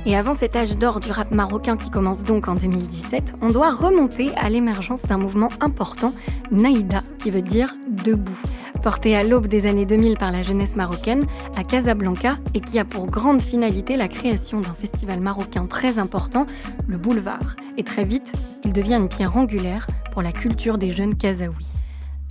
Et 0.06 0.16
avant 0.16 0.34
cet 0.34 0.56
âge 0.56 0.76
d'or 0.76 1.00
du 1.00 1.10
rap 1.10 1.32
marocain 1.32 1.76
qui 1.76 1.90
commence 1.90 2.22
donc 2.22 2.48
en 2.48 2.54
2017, 2.54 3.34
on 3.42 3.50
doit 3.50 3.70
remonter 3.70 4.30
à 4.36 4.48
l'émergence 4.48 5.02
d'un 5.02 5.18
mouvement 5.18 5.50
important, 5.60 6.14
Naïda, 6.50 7.02
qui 7.18 7.30
veut 7.30 7.42
dire 7.42 7.74
debout 7.88 8.40
porté 8.80 9.16
à 9.16 9.22
l'aube 9.22 9.46
des 9.46 9.66
années 9.66 9.86
2000 9.86 10.16
par 10.16 10.32
la 10.32 10.42
jeunesse 10.42 10.76
marocaine 10.76 11.26
à 11.56 11.64
Casablanca 11.64 12.38
et 12.54 12.60
qui 12.60 12.78
a 12.78 12.84
pour 12.84 13.06
grande 13.06 13.42
finalité 13.42 13.96
la 13.96 14.08
création 14.08 14.60
d'un 14.60 14.74
festival 14.74 15.20
marocain 15.20 15.66
très 15.66 15.98
important, 15.98 16.46
le 16.88 16.96
Boulevard. 16.96 17.56
Et 17.76 17.84
très 17.84 18.04
vite, 18.04 18.32
il 18.64 18.72
devient 18.72 18.96
une 18.96 19.08
pierre 19.08 19.36
angulaire 19.36 19.86
pour 20.12 20.22
la 20.22 20.32
culture 20.32 20.78
des 20.78 20.92
jeunes 20.92 21.16
Kazaouis. 21.16 21.79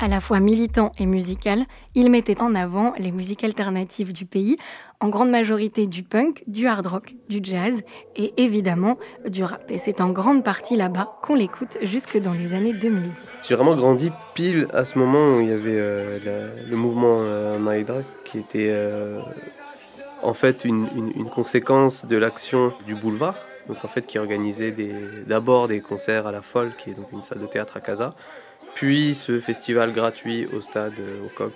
À 0.01 0.07
la 0.07 0.21
fois 0.21 0.39
militant 0.39 0.93
et 0.97 1.05
musical, 1.05 1.65
il 1.93 2.09
mettait 2.09 2.41
en 2.41 2.55
avant 2.55 2.93
les 2.97 3.11
musiques 3.11 3.43
alternatives 3.43 4.13
du 4.13 4.25
pays, 4.25 4.55
en 5.01 5.09
grande 5.09 5.29
majorité 5.29 5.87
du 5.87 6.03
punk, 6.03 6.41
du 6.47 6.67
hard 6.67 6.87
rock, 6.87 7.15
du 7.27 7.41
jazz 7.43 7.81
et 8.15 8.33
évidemment 8.37 8.97
du 9.27 9.43
rap. 9.43 9.69
Et 9.69 9.77
c'est 9.77 9.99
en 9.99 10.11
grande 10.11 10.45
partie 10.45 10.77
là-bas 10.77 11.19
qu'on 11.21 11.35
l'écoute 11.35 11.77
jusque 11.81 12.17
dans 12.17 12.31
les 12.31 12.53
années 12.53 12.71
2010. 12.71 13.11
J'ai 13.45 13.55
vraiment 13.55 13.75
grandi 13.75 14.09
pile 14.35 14.69
à 14.71 14.85
ce 14.85 14.97
moment 14.97 15.35
où 15.35 15.41
il 15.41 15.49
y 15.49 15.51
avait 15.51 15.77
euh, 15.77 16.49
le 16.69 16.77
mouvement 16.77 17.17
euh, 17.19 17.81
qui 18.23 18.37
était 18.39 18.69
euh, 18.69 19.19
en 20.23 20.33
fait 20.33 20.63
une, 20.63 20.87
une 20.95 21.29
conséquence 21.29 22.05
de 22.05 22.15
l'action 22.15 22.71
du 22.85 22.95
boulevard. 22.95 23.35
Donc 23.67 23.83
en 23.83 23.89
fait 23.89 24.07
qui 24.07 24.17
organisait 24.17 24.73
d'abord 25.27 25.67
des 25.67 25.81
concerts 25.81 26.25
à 26.25 26.31
la 26.31 26.41
Folle, 26.41 26.71
qui 26.81 26.89
est 26.89 26.93
donc 26.93 27.11
une 27.11 27.21
salle 27.21 27.39
de 27.39 27.45
théâtre 27.47 27.75
à 27.75 27.81
Casa, 27.81 28.15
puis 28.79 29.13
ce 29.13 29.41
festival 29.41 29.91
gratuit 29.91 30.47
au 30.55 30.61
stade, 30.61 30.93
euh, 31.01 31.25
au 31.25 31.27
Coq, 31.27 31.51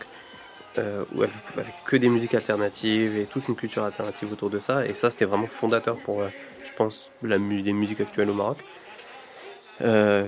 euh, 0.77 1.05
avec, 1.53 1.73
que 1.85 1.95
des 1.95 2.09
musiques 2.09 2.33
alternatives 2.33 3.17
et 3.17 3.23
toute 3.23 3.47
une 3.47 3.55
culture 3.55 3.85
alternative 3.85 4.33
autour 4.33 4.49
de 4.49 4.59
ça. 4.59 4.85
Et 4.85 4.93
ça, 4.93 5.09
c'était 5.09 5.23
vraiment 5.23 5.47
fondateur 5.47 5.95
pour, 5.95 6.21
euh, 6.21 6.27
je 6.65 6.75
pense, 6.75 7.11
la, 7.21 7.37
les 7.37 7.71
musiques 7.71 8.01
actuelles 8.01 8.29
au 8.29 8.33
Maroc, 8.33 8.57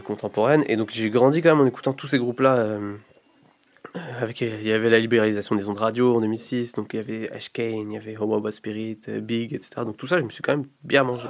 contemporaines. 0.06 0.64
Et 0.70 0.78
donc 0.78 0.92
j'ai 0.92 1.10
grandi 1.10 1.42
quand 1.42 1.54
même 1.54 1.66
en 1.66 1.68
écoutant 1.68 1.92
tous 1.92 2.08
ces 2.08 2.18
groupes-là. 2.18 2.78
avec, 4.22 4.40
il 4.40 4.66
y 4.66 4.72
avait 4.72 4.90
la 4.90 5.00
libéralisation 5.00 5.56
des 5.58 5.68
ondes 5.68 5.78
radio 5.78 6.16
en 6.16 6.22
2006, 6.22 6.74
donc 6.74 6.94
il 6.94 6.98
y 6.98 7.00
avait 7.00 7.30
Ash 7.32 7.52
Kane, 7.52 7.92
il 7.92 7.94
y 7.94 7.98
avait 7.98 8.16
Homo 8.18 8.50
Spirit, 8.52 9.00
Big, 9.22 9.54
etc. 9.54 9.82
Donc 9.84 9.98
tout 9.98 10.08
ça, 10.08 10.18
je 10.18 10.24
me 10.24 10.30
suis 10.30 10.42
quand 10.42 10.56
même 10.56 10.68
bien 10.82 11.04
mangé. 11.04 11.28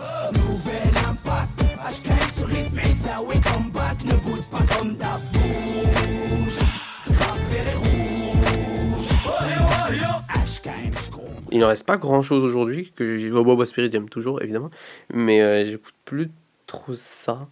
Il 11.55 11.61
n'en 11.61 11.69
reste 11.69 11.85
pas 11.85 11.95
grand 11.95 12.21
chose 12.21 12.43
aujourd'hui, 12.43 12.91
que 12.97 13.29
Boba 13.29 13.65
Spirit 13.65 13.89
j'aime 13.89 14.09
toujours 14.09 14.41
évidemment, 14.41 14.69
mais 15.13 15.41
euh, 15.41 15.63
j'écoute 15.63 15.93
plus 16.03 16.29
trop 16.67 16.95
ça. 16.95 17.47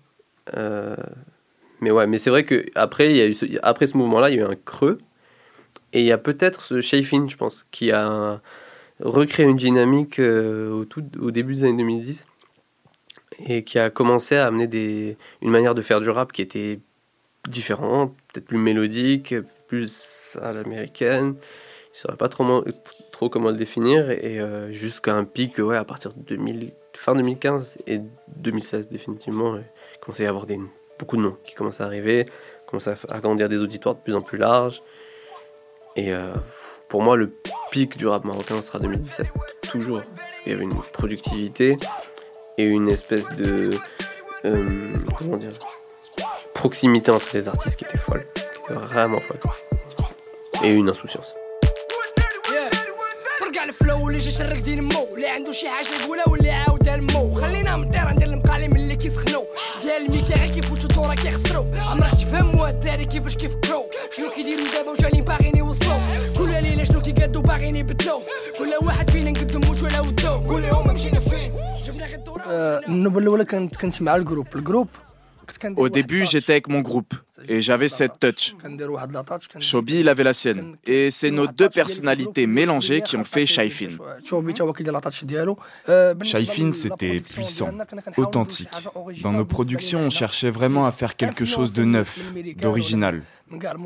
Euh, 0.57 0.97
mais 1.79 1.89
ouais, 1.89 2.05
mais 2.05 2.17
c'est 2.17 2.29
vrai 2.29 2.43
que 2.43 2.65
après, 2.75 3.11
il 3.11 3.15
y 3.15 3.21
a 3.21 3.27
eu 3.27 3.33
ce, 3.33 3.45
après 3.61 3.87
ce 3.87 3.95
mouvement-là, 3.95 4.29
il 4.29 4.35
y 4.35 4.39
a 4.39 4.41
eu 4.41 4.45
un 4.45 4.57
creux, 4.57 4.97
et 5.93 6.01
il 6.01 6.05
y 6.05 6.11
a 6.11 6.17
peut-être 6.17 6.63
ce 6.63 6.81
Shafin, 6.81 7.29
je 7.29 7.37
pense, 7.37 7.65
qui 7.71 7.93
a 7.93 8.41
recréé 8.99 9.47
une 9.47 9.55
dynamique 9.55 10.19
euh, 10.19 10.69
au, 10.69 10.83
tout, 10.83 11.05
au 11.21 11.31
début 11.31 11.53
des 11.53 11.63
années 11.63 11.77
2010 11.77 12.27
et 13.47 13.63
qui 13.63 13.79
a 13.79 13.89
commencé 13.89 14.35
à 14.35 14.47
amener 14.47 14.67
des, 14.67 15.15
une 15.41 15.49
manière 15.49 15.75
de 15.75 15.81
faire 15.81 16.01
du 16.01 16.09
rap 16.09 16.33
qui 16.33 16.41
était 16.41 16.81
différente, 17.47 18.13
peut-être 18.33 18.47
plus 18.47 18.57
mélodique, 18.57 19.33
plus 19.69 20.37
à 20.41 20.51
l'américaine. 20.51 21.35
Je 21.93 21.99
ne 21.99 22.01
saurais 22.01 22.17
pas 22.17 22.27
trop, 22.27 22.65
trop 23.13 23.29
comment 23.29 23.49
le 23.49 23.55
définir, 23.55 24.09
et 24.11 24.39
euh, 24.39 24.71
jusqu'à 24.71 25.13
un 25.13 25.23
pic 25.23 25.59
ouais, 25.59 25.77
à 25.77 25.85
partir 25.85 26.11
de 26.13 26.19
2000, 26.19 26.73
fin 26.93 27.15
2015 27.15 27.77
et 27.87 28.01
2016 28.35 28.89
définitivement. 28.89 29.55
Il 29.55 29.99
commençait 30.01 30.23
à 30.23 30.25
y 30.25 30.29
avoir 30.29 30.45
des, 30.45 30.59
beaucoup 30.99 31.15
de 31.15 31.21
noms 31.21 31.37
qui 31.45 31.53
commençaient 31.53 31.83
à 31.83 31.85
arriver, 31.85 32.25
commençaient 32.65 32.95
à 33.07 33.15
agrandir 33.15 33.47
des 33.47 33.61
auditoires 33.61 33.95
de 33.95 34.01
plus 34.01 34.15
en 34.15 34.21
plus 34.21 34.39
larges. 34.39 34.81
Et 35.95 36.11
euh, 36.11 36.33
pour 36.89 37.03
moi, 37.03 37.15
le 37.15 37.31
pic 37.71 37.97
du 37.97 38.07
rap 38.07 38.25
marocain 38.25 38.61
sera 38.61 38.79
2017, 38.79 39.27
toujours, 39.69 40.01
parce 40.17 40.39
qu'il 40.39 40.51
y 40.51 40.55
avait 40.55 40.65
une 40.65 40.81
productivité 40.91 41.77
et 42.57 42.65
une 42.65 42.89
espèce 42.89 43.29
de 43.35 43.69
euh, 44.43 44.97
comment 45.17 45.37
dire 45.37 45.51
proximité 46.55 47.11
entre 47.11 47.29
les 47.33 47.47
artistes 47.47 47.75
qui 47.75 47.85
était 47.85 47.97
folle, 47.97 48.25
vraiment 48.69 49.19
folle, 49.19 49.39
et 50.63 50.73
une 50.73 50.89
insouciance. 50.89 51.35
فرقع 54.13 54.19
الفلو 54.19 54.19
اللي 54.19 54.19
جا 54.19 54.31
شرك 54.31 54.61
دين 54.61 54.83
مو. 54.83 55.15
اللي 55.15 55.27
عنده 55.27 55.51
شي 55.51 55.69
حاجة 55.69 56.03
يقولها 56.03 56.29
واللي 56.29 56.51
عاودها 56.51 56.95
المو. 56.95 57.31
خلينا 57.31 57.77
من 57.77 57.83
الطيره 57.83 58.11
ندير 58.11 58.27
المقالم 58.27 58.75
اللي 58.75 58.95
كيسخنو. 58.95 59.45
ديال 59.81 60.05
الميكا 60.05 60.35
غير 60.39 60.51
كيفوتو 60.51 60.87
طورا 60.87 61.15
كيخسرو. 61.15 61.65
عمرك 61.75 62.13
تفهم 62.13 62.65
الدراري 62.65 63.05
كيفاش 63.05 63.35
كيفكرو. 63.35 63.85
شنو 64.17 64.29
كيديرو 64.29 64.63
دابا 64.73 64.91
وجايين 64.91 65.23
باغيين 65.23 65.57
يوصلو. 65.57 65.97
كل 66.37 66.49
ليله 66.49 66.83
شنو 66.83 67.01
كيقادو 67.01 67.41
باغيين 67.41 67.75
يبدلو. 67.75 68.21
كل 68.57 68.85
واحد 68.85 69.09
فينا 69.09 69.31
نقدم 69.31 69.69
وجه 69.69 70.01
ودو. 70.01 70.47
قول 70.47 70.61
لهم 70.61 70.93
مشينا 70.93 71.19
فين. 71.19 71.53
Au 75.77 75.89
début, 75.89 76.25
j'étais 76.25 76.53
avec 76.53 76.67
mon 76.67 76.81
groupe 76.81 77.13
et 77.47 77.61
j'avais 77.61 77.89
cette 77.89 78.19
touch. 78.19 78.55
Shobi, 79.59 79.99
il 80.01 80.09
avait 80.09 80.23
la 80.23 80.33
sienne. 80.33 80.77
Et 80.85 81.11
c'est 81.11 81.31
nos 81.31 81.47
deux 81.47 81.69
personnalités 81.69 82.47
mélangées 82.47 83.01
qui 83.01 83.17
ont 83.17 83.23
fait 83.23 83.45
Shaifin. 83.45 83.97
Shaifin, 86.23 86.71
c'était 86.71 87.21
puissant, 87.21 87.71
authentique. 88.17 88.69
Dans 89.21 89.33
nos 89.33 89.45
productions, 89.45 89.99
on 90.01 90.09
cherchait 90.09 90.51
vraiment 90.51 90.85
à 90.85 90.91
faire 90.91 91.15
quelque 91.15 91.45
chose 91.45 91.73
de 91.73 91.83
neuf, 91.83 92.19
d'original. 92.57 93.23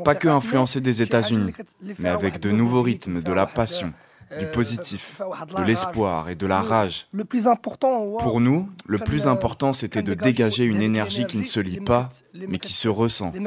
Pas 0.04 0.14
que 0.14 0.28
influencer 0.28 0.80
des 0.80 1.02
États-Unis, 1.02 1.52
mais 1.98 2.08
avec 2.08 2.40
de 2.40 2.50
nouveaux 2.50 2.82
rythmes, 2.82 3.20
de 3.20 3.32
la 3.32 3.46
passion 3.46 3.92
du 4.38 4.44
euh, 4.44 4.50
positif, 4.50 5.20
de 5.56 5.62
l'espoir 5.62 6.28
et 6.28 6.34
de 6.34 6.46
la 6.46 6.60
rage. 6.60 7.08
Le 7.12 7.24
plus 7.24 7.46
important, 7.46 8.16
Pour 8.18 8.40
nous, 8.40 8.68
le 8.86 8.98
plus 8.98 9.26
important, 9.26 9.72
c'était 9.72 10.02
de 10.02 10.14
dégager 10.14 10.64
une 10.64 10.82
énergie 10.82 11.24
qui 11.26 11.38
ne 11.38 11.44
se 11.44 11.60
lit 11.60 11.80
pas, 11.80 12.10
mais 12.46 12.58
qui 12.58 12.72
se 12.72 12.88
ressent. 12.88 13.32
Il 13.34 13.42
y 13.42 13.46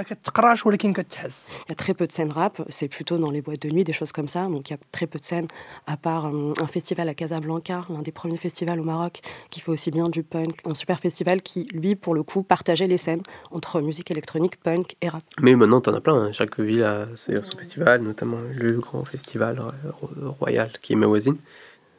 a 1.71 1.75
très 1.75 1.93
peu 1.93 2.07
de 2.07 2.11
scènes 2.11 2.31
rap, 2.31 2.61
c'est 2.69 2.87
plutôt 2.87 3.17
dans 3.17 3.31
les 3.31 3.41
boîtes 3.41 3.61
de 3.61 3.69
nuit, 3.69 3.83
des 3.83 3.93
choses 3.93 4.11
comme 4.11 4.27
ça. 4.27 4.45
Donc 4.45 4.69
il 4.69 4.73
y 4.73 4.75
a 4.75 4.79
très 4.91 5.07
peu 5.07 5.19
de 5.19 5.25
scènes, 5.25 5.47
à 5.87 5.97
part 5.97 6.27
euh, 6.27 6.53
un 6.59 6.67
festival 6.67 7.07
à 7.09 7.13
Casablanca, 7.13 7.81
l'un 7.89 8.01
des 8.01 8.11
premiers 8.11 8.37
festivals 8.37 8.79
au 8.79 8.83
Maroc, 8.83 9.21
qui 9.49 9.59
fait 9.59 9.71
aussi 9.71 9.91
bien 9.91 10.09
du 10.09 10.23
punk, 10.23 10.61
un 10.65 10.75
super 10.75 10.99
festival 10.99 11.41
qui, 11.41 11.67
lui, 11.73 11.95
pour 11.95 12.13
le 12.13 12.23
coup, 12.23 12.43
partageait 12.43 12.87
les 12.87 12.97
scènes 12.97 13.21
entre 13.51 13.81
musique 13.81 14.11
électronique, 14.11 14.57
punk 14.61 14.95
et 15.01 15.09
rap. 15.09 15.23
Mais 15.39 15.55
maintenant, 15.55 15.81
t'en 15.81 15.93
as 15.93 16.01
plein. 16.01 16.15
Hein. 16.15 16.31
Chaque 16.31 16.59
ville 16.59 16.83
a 16.83 17.07
son 17.15 17.57
festival, 17.57 18.01
notamment 18.01 18.37
le 18.53 18.73
grand 18.79 19.05
festival 19.05 19.59
euh, 19.59 20.29
royal 20.39 20.71
qui 20.81 20.93
est 20.93 20.95
ma 20.95 21.07
voisine. 21.07 21.37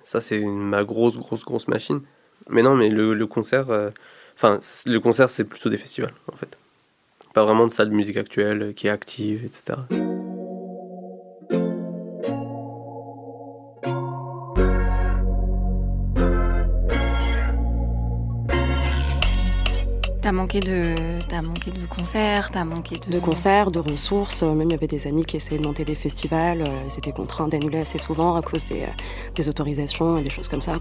Ça, 0.05 0.21
c'est 0.21 0.41
ma 0.41 0.85
grosse, 0.85 1.17
grosse, 1.17 1.45
grosse 1.45 1.69
machine. 1.69 2.01
Mais 2.49 2.63
non, 2.63 2.75
mais 2.75 2.89
le, 2.89 3.27
concert, 3.27 3.71
euh, 3.71 3.91
enfin, 4.35 4.59
le 4.87 4.99
concert, 4.99 5.31
c'est 5.31 5.45
plutôt 5.45 5.69
des 5.69 5.79
festivals, 5.79 6.15
en 6.31 6.37
fait. 6.37 6.59
Pas 7.35 7.45
vraiment 7.45 7.67
de 7.67 7.73
salle 7.73 7.89
de 7.89 7.95
musique 7.95 8.17
actuelle 8.19 8.75
qui 8.75 8.89
est 8.89 8.91
active, 8.91 9.45
etc. 9.45 9.79
T'as 20.21 20.31
manqué 20.31 20.61
de, 20.61 20.95
as 21.35 21.43
manqué 21.43 21.71
de 21.71 21.85
concerts, 21.87 22.51
t'as 22.53 22.65
manqué 22.65 22.97
de... 22.97 23.11
de 23.11 23.19
concerts, 23.19 23.71
de 23.71 23.81
ressources. 23.81 24.43
Même 24.43 24.69
il 24.69 24.73
y 24.73 24.75
avait 24.75 24.87
des 24.87 25.07
amis 25.07 25.25
qui 25.25 25.39
essayaient 25.39 25.59
de 25.59 25.67
monter 25.67 25.85
des 25.85 25.95
festivals. 25.95 26.63
Euh, 26.63 26.89
ils 26.89 26.99
étaient 26.99 27.13
contraints 27.13 27.49
d'annuler 27.49 27.79
assez 27.79 27.99
souvent 27.99 28.37
à 28.37 28.43
cause 28.43 28.65
des, 28.67 28.83
euh, 28.83 28.87
des 29.35 29.49
autorisations 29.49 30.17
et 30.17 30.23
des 30.23 30.31
choses 30.31 30.49
comme 30.49 30.63
ça. 30.63 30.75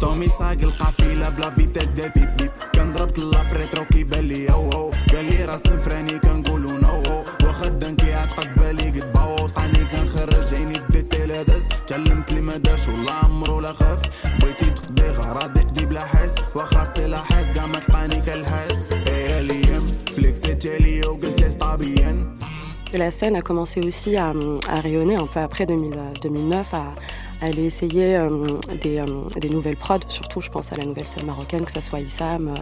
تومي 0.00 0.28
ساق 0.28 0.60
القافله 0.62 1.28
بلا 1.28 1.50
فيتاس 1.50 1.86
دا 1.86 2.08
بيب 2.16 2.36
بيب 2.36 2.50
كان 2.72 2.92
ضربت 2.92 3.18
لافريت 3.18 3.52
الريترو 3.52 3.84
كيبان 3.84 4.24
ليا 4.24 4.54
وهو 4.54 4.90
قال 5.12 5.24
لي 5.24 5.44
راس 5.44 5.62
فراني 5.62 6.18
كنقولو 6.18 6.70
نو 6.70 7.02
واخا 7.44 7.68
دنكي 7.68 8.12
عتقد 8.14 8.54
بالي 8.56 8.90
قد 8.90 9.12
باو 9.12 9.48
طاني 9.48 9.84
كنخرج 9.84 10.54
عيني 10.54 10.74
في 10.74 11.02
دارس 11.02 11.68
تعلمت 11.86 12.32
لي 12.32 12.40
ما 12.40 12.56
دارش 12.56 12.88
والله 12.88 13.12
عمرو 13.12 13.60
لا 13.60 13.72
خاف 13.72 13.98
بغيتي 14.40 14.70
تقضي 14.70 15.10
غراضي 15.10 15.60
قدي 15.60 15.86
بلا 15.86 16.04
حس 16.04 16.34
وخاصي 16.56 17.06
لا 17.06 17.18
حس 17.18 17.52
كاع 17.54 17.66
ما 17.66 17.78
تلقاني 17.78 18.20
كالحاس 18.20 18.92
إيه 18.92 19.38
اليوم 19.38 19.86
فليكسيت 20.16 20.66
عليا 20.66 21.06
وقلت 21.06 21.60
طبيا 21.60 22.40
La 22.92 23.10
scène 23.12 23.36
a 23.36 23.42
commencé 23.42 23.78
aussi 23.88 24.16
à, 24.16 24.32
à 24.68 24.80
rayonner 24.80 25.14
un 25.14 25.26
peu 25.26 25.38
après 25.38 25.64
2000, 25.64 25.96
2009, 26.22 26.74
euh, 26.74 26.76
à, 26.76 26.94
aller 27.40 27.64
essayer 27.64 28.18
des, 28.82 29.04
des, 29.40 29.50
nouvelles 29.50 29.76
prods, 29.76 29.98
surtout 30.08 30.40
je 30.40 30.50
pense 30.50 30.72
à 30.72 30.76
la 30.76 30.84
nouvelle 30.84 31.06
scène 31.06 31.26
marocaine, 31.26 31.64
que 31.64 31.72
ce 31.72 31.80
soit 31.80 32.00
Issam, 32.00 32.54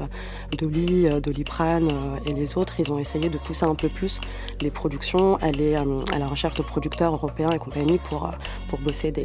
Dolly, 0.58 1.08
Doliprane 1.20 1.88
et 2.26 2.32
les 2.32 2.56
autres. 2.56 2.74
Ils 2.78 2.92
ont 2.92 2.98
essayé 2.98 3.28
de 3.28 3.38
pousser 3.38 3.64
un 3.64 3.74
peu 3.74 3.88
plus 3.88 4.20
les 4.60 4.70
productions, 4.70 5.36
aller 5.36 5.76
à 5.76 6.18
la 6.18 6.26
recherche 6.26 6.54
de 6.54 6.62
producteurs 6.62 7.12
européens 7.12 7.50
et 7.50 7.58
compagnie 7.58 7.98
pour, 7.98 8.30
pour 8.68 8.78
bosser 8.80 9.10
des, 9.10 9.24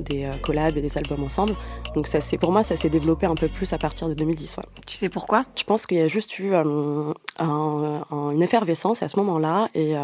des 0.00 0.28
collabs 0.42 0.76
et 0.76 0.80
des 0.80 0.98
albums 0.98 1.24
ensemble. 1.24 1.54
Donc 1.94 2.08
ça, 2.08 2.18
pour 2.40 2.50
moi, 2.50 2.64
ça 2.64 2.76
s'est 2.76 2.88
développé 2.88 3.26
un 3.26 3.36
peu 3.36 3.48
plus 3.48 3.72
à 3.72 3.78
partir 3.78 4.08
de 4.08 4.14
2010. 4.14 4.56
Tu 4.86 4.96
sais 4.96 5.08
pourquoi? 5.08 5.44
Je 5.56 5.64
pense 5.64 5.86
qu'il 5.86 5.98
y 5.98 6.02
a 6.02 6.08
juste 6.08 6.38
eu 6.38 6.54
un, 6.54 7.14
une 7.38 8.42
effervescence 8.42 9.02
à 9.02 9.08
ce 9.08 9.16
moment-là 9.18 9.68
et, 9.74 9.94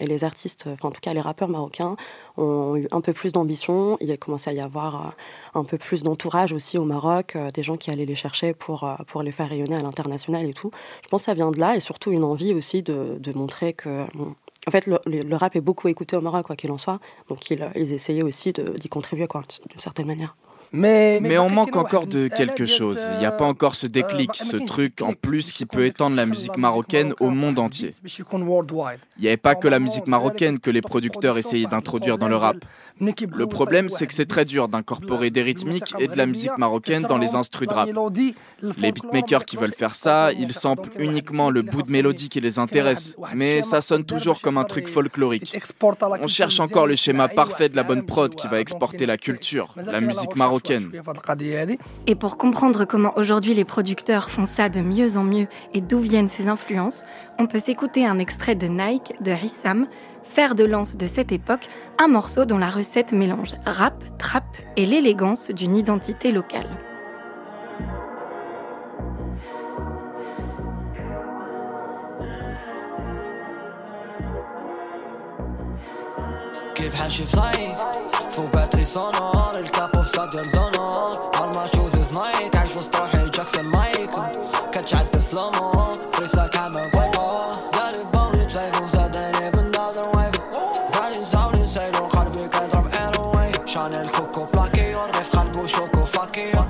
et 0.00 0.06
les 0.06 0.24
artistes, 0.24 0.68
enfin, 0.72 0.88
en 0.88 0.90
tout 0.90 1.00
cas 1.00 1.12
les 1.12 1.20
rappeurs 1.20 1.48
marocains, 1.48 1.96
ont 2.36 2.76
eu 2.76 2.88
un 2.90 3.00
peu 3.00 3.12
plus 3.12 3.32
d'ambition. 3.32 3.96
Il 4.00 4.10
a 4.10 4.16
commencé 4.16 4.50
à 4.50 4.52
y 4.52 4.60
avoir 4.60 4.94
euh, 4.94 5.60
un 5.60 5.64
peu 5.64 5.78
plus 5.78 6.02
d'entourage 6.02 6.52
aussi 6.52 6.78
au 6.78 6.84
Maroc, 6.84 7.36
euh, 7.36 7.50
des 7.50 7.62
gens 7.62 7.76
qui 7.76 7.90
allaient 7.90 8.04
les 8.04 8.14
chercher 8.14 8.54
pour, 8.54 8.84
euh, 8.84 8.94
pour 9.06 9.22
les 9.22 9.32
faire 9.32 9.48
rayonner 9.48 9.76
à 9.76 9.80
l'international 9.80 10.46
et 10.46 10.54
tout. 10.54 10.70
Je 11.02 11.08
pense 11.08 11.22
que 11.22 11.26
ça 11.26 11.34
vient 11.34 11.50
de 11.50 11.60
là 11.60 11.76
et 11.76 11.80
surtout 11.80 12.10
une 12.10 12.24
envie 12.24 12.54
aussi 12.54 12.82
de, 12.82 13.16
de 13.18 13.32
montrer 13.32 13.72
que. 13.72 14.04
en 14.66 14.70
fait, 14.70 14.86
le, 14.86 15.36
rap 15.36 15.56
est 15.56 15.60
beaucoup 15.60 15.88
écouté 15.88 16.16
au 16.16 16.20
Maroc, 16.20 16.46
quoi 16.46 16.56
qu'il 16.56 16.70
en 16.72 16.78
soit. 16.78 17.00
Donc, 17.28 17.50
ils, 17.50 17.68
ils 17.74 17.92
essayaient 17.92 18.22
aussi 18.22 18.52
d'y 18.52 18.88
contribuer, 18.88 19.26
quoi, 19.26 19.42
d'une 19.68 19.78
certaine 19.78 20.06
manière. 20.06 20.36
Mais, 20.74 21.38
on 21.38 21.48
manque 21.48 21.76
encore 21.76 22.06
de 22.06 22.26
quelque 22.26 22.66
chose. 22.66 23.00
Il 23.14 23.20
n'y 23.20 23.26
a 23.26 23.30
pas 23.30 23.44
encore 23.44 23.76
ce 23.76 23.86
déclic, 23.86 24.34
ce 24.34 24.56
truc 24.56 25.02
en 25.02 25.12
plus 25.12 25.52
qui 25.52 25.66
peut 25.66 25.86
étendre 25.86 26.16
la 26.16 26.26
musique 26.26 26.56
marocaine 26.56 27.14
au 27.20 27.30
monde 27.30 27.60
entier. 27.60 27.94
Il 28.04 29.20
n'y 29.20 29.28
avait 29.28 29.36
pas 29.36 29.54
que 29.54 29.68
la 29.68 29.78
musique 29.78 30.08
marocaine 30.08 30.58
que 30.58 30.70
les 30.70 30.82
producteurs 30.82 31.38
essayaient 31.38 31.66
d'introduire 31.66 32.18
dans 32.18 32.28
le 32.28 32.36
rap. 32.36 32.56
Le 33.00 33.46
problème, 33.46 33.88
c'est 33.88 34.06
que 34.06 34.14
c'est 34.14 34.26
très 34.26 34.44
dur 34.44 34.68
d'incorporer 34.68 35.30
des 35.30 35.42
rythmiques 35.42 35.94
et 35.98 36.08
de 36.08 36.16
la 36.16 36.26
musique 36.26 36.56
marocaine 36.58 37.02
dans 37.02 37.18
les 37.18 37.34
instrus 37.36 37.68
de 37.68 37.74
rap. 37.74 37.88
Les 38.78 38.92
beatmakers 38.92 39.44
qui 39.44 39.56
veulent 39.56 39.72
faire 39.72 39.94
ça, 39.94 40.32
ils 40.32 40.52
samplent 40.52 40.90
uniquement 40.98 41.50
le 41.50 41.62
bout 41.62 41.82
de 41.82 41.90
mélodie 41.90 42.28
qui 42.28 42.40
les 42.40 42.58
intéresse, 42.58 43.16
mais 43.34 43.62
ça 43.62 43.80
sonne 43.80 44.04
toujours 44.04 44.40
comme 44.40 44.58
un 44.58 44.64
truc 44.64 44.88
folklorique. 44.88 45.56
On 46.20 46.26
cherche 46.26 46.58
encore 46.58 46.86
le 46.88 46.96
schéma 46.96 47.28
parfait 47.28 47.68
de 47.68 47.76
la 47.76 47.84
bonne 47.84 48.04
prod 48.04 48.34
qui 48.34 48.48
va 48.48 48.58
exporter 48.58 49.06
la 49.06 49.16
culture, 49.16 49.74
la 49.76 50.00
musique 50.00 50.34
marocaine. 50.34 50.63
Et 52.06 52.14
pour 52.14 52.36
comprendre 52.36 52.84
comment 52.84 53.16
aujourd'hui 53.16 53.54
les 53.54 53.64
producteurs 53.64 54.30
font 54.30 54.46
ça 54.46 54.68
de 54.68 54.80
mieux 54.80 55.16
en 55.16 55.24
mieux 55.24 55.46
et 55.72 55.80
d'où 55.80 56.00
viennent 56.00 56.28
ces 56.28 56.48
influences, 56.48 57.04
on 57.38 57.46
peut 57.46 57.60
s'écouter 57.60 58.06
un 58.06 58.18
extrait 58.18 58.54
de 58.54 58.66
Nike 58.66 59.14
de 59.20 59.32
Rissam 59.32 59.86
fer 60.24 60.54
de 60.54 60.64
lance 60.64 60.96
de 60.96 61.06
cette 61.06 61.32
époque, 61.32 61.68
un 61.98 62.08
morceau 62.08 62.44
dont 62.44 62.58
la 62.58 62.70
recette 62.70 63.12
mélange 63.12 63.54
rap, 63.66 64.02
trap 64.18 64.44
et 64.76 64.86
l'élégance 64.86 65.50
d'une 65.50 65.76
identité 65.76 66.32
locale. 66.32 66.93
كيف 76.84 76.94
حاشي 76.94 77.24
بصيف 77.24 77.76
فو 78.30 78.46
باتري 78.46 78.84
سونور 78.84 79.52
الكابو 79.56 80.02
في 80.02 80.08
ستاديوم 80.08 80.52
دونور 80.54 81.12
ما 81.56 81.66
شوز 81.66 82.12
نايك 82.12 82.56
عايش 82.56 82.76
وسط 82.76 82.96
روحي 82.96 83.28
جاكسون 83.28 83.68
مايك. 83.68 84.10
كتشعل 84.72 85.06
سلومو 85.30 85.92
فريسا 86.12 86.46
كاما 86.46 86.82
بويبو 86.94 87.52
داري 87.72 88.04
بوني 88.14 88.46
تسايفو 88.46 88.86
زادني 88.86 89.50
بالنظر 89.50 90.08
ويب 90.16 90.34
قالي 90.94 91.24
زاوني 91.24 91.66
سايلو 91.66 92.06
قلبي 92.06 92.48
كيضرب 92.48 92.86
ايروي 92.94 93.66
شانيل 93.66 94.08
كوكو 94.08 94.44
بلاكيو 94.44 95.04
الريف 95.04 95.36
قلبو 95.36 95.66
شوكو 95.66 96.04
فاكيو. 96.04 96.64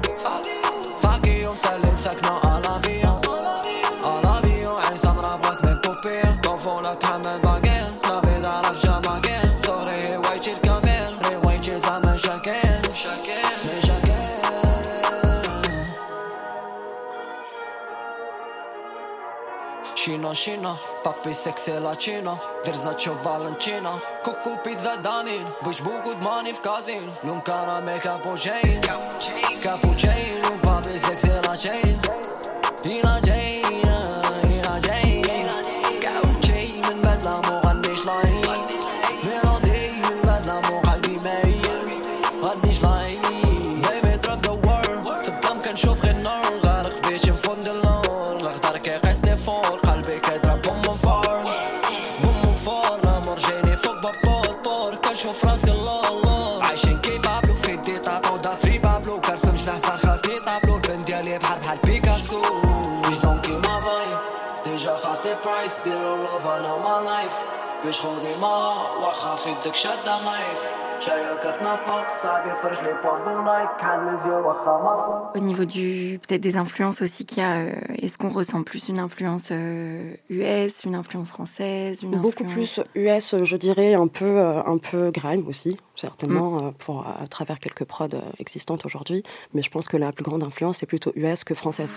فاكيو 1.03 1.55
سالي 1.55 1.93
ساكنو 2.05 2.39
الافيو 2.39 3.21
الافيو 4.07 4.77
عيسى 4.77 5.09
مرابغك 5.09 5.67
من 5.67 5.81
بوبيو. 5.85 6.41
طوفولك 6.43 7.05
حمام 7.05 7.44
mașină 20.35 20.81
Papi 21.03 21.33
sexe 21.33 21.79
la 21.79 21.95
cină 21.95 22.35
Verzaccio 22.65 23.13
Valentina 23.23 23.91
Cu 24.23 24.31
cupid 24.43 24.79
zadamin 24.79 25.47
Vâși 25.61 25.83
bucut 25.83 26.17
manif 26.21 26.59
cazin 26.61 27.09
Lung 27.27 27.43
caramel 27.43 27.99
capucein 27.99 28.81
Capucein 29.61 30.41
Nu 30.43 30.51
papi 30.61 30.99
sexe 30.99 31.41
la 31.43 31.55
cein 31.55 32.01
Din 32.81 33.01
la 33.03 33.19
Picasso 61.95 62.43
Bitch 63.03 63.21
don't 63.23 63.41
kill 63.45 63.61
my 63.61 63.79
vibe 63.87 64.19
Déjà 64.65 64.99
half 65.05 65.23
the 65.23 65.37
price 65.37 65.77
They 65.85 65.93
don't 65.93 66.25
love 66.25 66.45
all 66.45 66.81
my 66.81 66.99
life. 66.99 67.37
Bitch 67.83 68.01
holding 68.01 68.41
my 68.41 68.49
heart 68.49 69.01
Walk 69.01 69.25
off 69.25 69.47
it, 69.47 69.63
the 69.63 69.73
shut 69.73 70.05
the 70.05 70.19
knife 70.25 70.94
au 75.35 75.39
niveau 75.39 75.65
du 75.65 76.19
peut-être 76.27 76.41
des 76.41 76.57
influences 76.57 77.03
aussi 77.03 77.27
qu'il 77.27 77.39
y 77.39 77.43
a, 77.43 77.59
euh, 77.59 77.73
est-ce 78.01 78.17
qu'on 78.17 78.31
ressent 78.31 78.63
plus 78.63 78.89
une 78.89 78.99
influence 78.99 79.51
US, 79.51 79.53
euh, 79.53 80.69
une 80.85 80.95
influence 80.95 81.29
française, 81.29 82.03
une 82.03 82.19
beaucoup 82.21 82.45
plus 82.45 82.81
US, 82.95 83.35
je 83.43 83.57
dirais 83.57 83.95
un 83.95 84.07
peu 84.07 84.25
euh, 84.25 84.63
un 84.65 84.79
peu 84.79 85.11
grime 85.11 85.47
aussi, 85.47 85.77
certainement 85.95 86.63
mm. 86.63 86.73
pour 86.79 87.07
à 87.07 87.27
travers 87.27 87.59
quelques 87.59 87.85
prods 87.85 88.09
existantes 88.39 88.87
aujourd'hui, 88.87 89.23
mais 89.53 89.63
je 89.63 89.71
pense 89.71 89.89
que 89.89 89.97
la 89.97 90.13
plus 90.13 90.25
grande 90.25 90.43
influence 90.43 90.83
est 90.83 90.87
plutôt 90.87 91.13
US 91.17 91.45
que 91.45 91.55
française. 91.55 91.93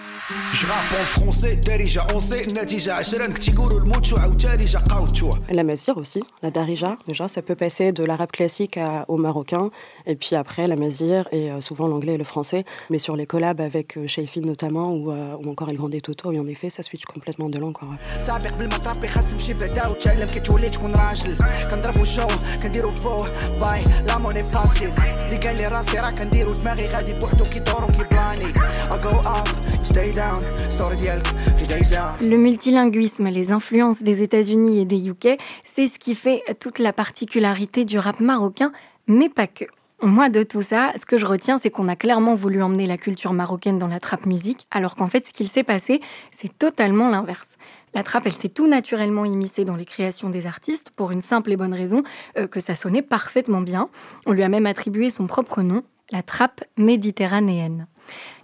La 5.50 5.64
mazir 5.64 5.98
aussi, 5.98 6.24
la 6.42 6.52
darija, 6.52 6.96
déjà 7.08 7.28
ça 7.28 7.42
peut 7.42 7.56
passer 7.56 7.92
de 7.92 8.04
l'arabe 8.04 8.32
classique 8.32 8.78
à 8.78 8.97
au 9.08 9.18
marocain, 9.18 9.70
et 10.06 10.16
puis 10.16 10.36
après 10.36 10.68
la 10.68 10.76
mazir 10.76 11.28
et 11.32 11.52
euh, 11.52 11.62
souvent 11.62 11.88
l'anglais 11.88 12.16
et 12.16 12.18
le 12.18 12.24
français, 12.24 12.66
mais 12.90 13.00
sur 13.00 13.16
les 13.16 13.26
collabs 13.26 13.62
avec 13.62 13.98
euh, 13.98 14.08
Shayfin 14.08 14.42
notamment, 14.42 14.94
ou, 14.94 15.12
euh, 15.12 15.36
ou 15.44 15.50
encore 15.50 15.70
El 15.70 15.78
Grande 15.78 16.00
Toto, 16.02 16.32
et 16.32 16.40
en 16.40 16.48
effet 16.48 16.70
ça 16.70 16.84
switch 16.84 17.06
complètement 17.06 17.50
de 17.50 17.60
langue. 17.60 17.74
Quoi, 17.74 17.90
Le 32.22 32.38
multilinguisme, 32.38 33.28
les 33.30 33.52
influences 33.52 34.02
des 34.02 34.24
États-Unis 34.24 34.80
et 34.80 34.86
des 34.86 35.10
UK, 35.10 35.38
c'est 35.66 35.88
ce 35.88 36.00
qui 36.00 36.16
fait 36.16 36.42
toute 36.60 36.80
la 36.80 36.94
particularité 36.94 37.86
du 37.86 37.98
rap 38.00 38.20
marocain 38.20 38.72
mais 39.08 39.30
pas 39.30 39.48
que. 39.48 39.66
Moi, 40.04 40.30
de 40.30 40.44
tout 40.44 40.62
ça, 40.62 40.94
ce 41.00 41.08
que 41.08 41.18
je 41.18 41.26
retiens, 41.26 41.58
c'est 41.58 41.72
qu'on 41.72 41.88
a 41.88 41.96
clairement 41.96 42.36
voulu 42.36 42.62
emmener 42.62 42.86
la 42.86 42.98
culture 42.98 43.34
marocaine 43.34 43.80
dans 43.80 43.88
la 43.88 44.00
trap 44.00 44.28
musique, 44.28 44.68
alors 44.70 44.96
qu'en 44.96 45.08
fait, 45.08 45.26
ce 45.26 45.34
qu'il 45.34 45.48
s'est 45.48 45.64
passé, 45.64 46.02
c'est 46.32 46.56
totalement 46.56 47.10
l'inverse. 47.10 47.58
La 47.96 48.04
trappe, 48.04 48.28
elle 48.28 48.34
s'est 48.34 48.50
tout 48.50 48.68
naturellement 48.68 49.26
immiscée 49.26 49.66
dans 49.66 49.76
les 49.76 49.86
créations 49.86 50.30
des 50.30 50.46
artistes 50.46 50.92
pour 50.96 51.10
une 51.12 51.24
simple 51.24 51.52
et 51.52 51.58
bonne 51.58 51.74
raison 51.74 52.04
euh, 52.38 52.46
que 52.46 52.60
ça 52.60 52.76
sonnait 52.76 53.02
parfaitement 53.02 53.62
bien. 53.62 53.90
On 54.28 54.34
lui 54.34 54.44
a 54.44 54.50
même 54.50 54.68
attribué 54.68 55.10
son 55.10 55.26
propre 55.26 55.64
nom, 55.64 55.82
la 56.12 56.22
trappe 56.22 56.64
méditerranéenne. 56.78 57.88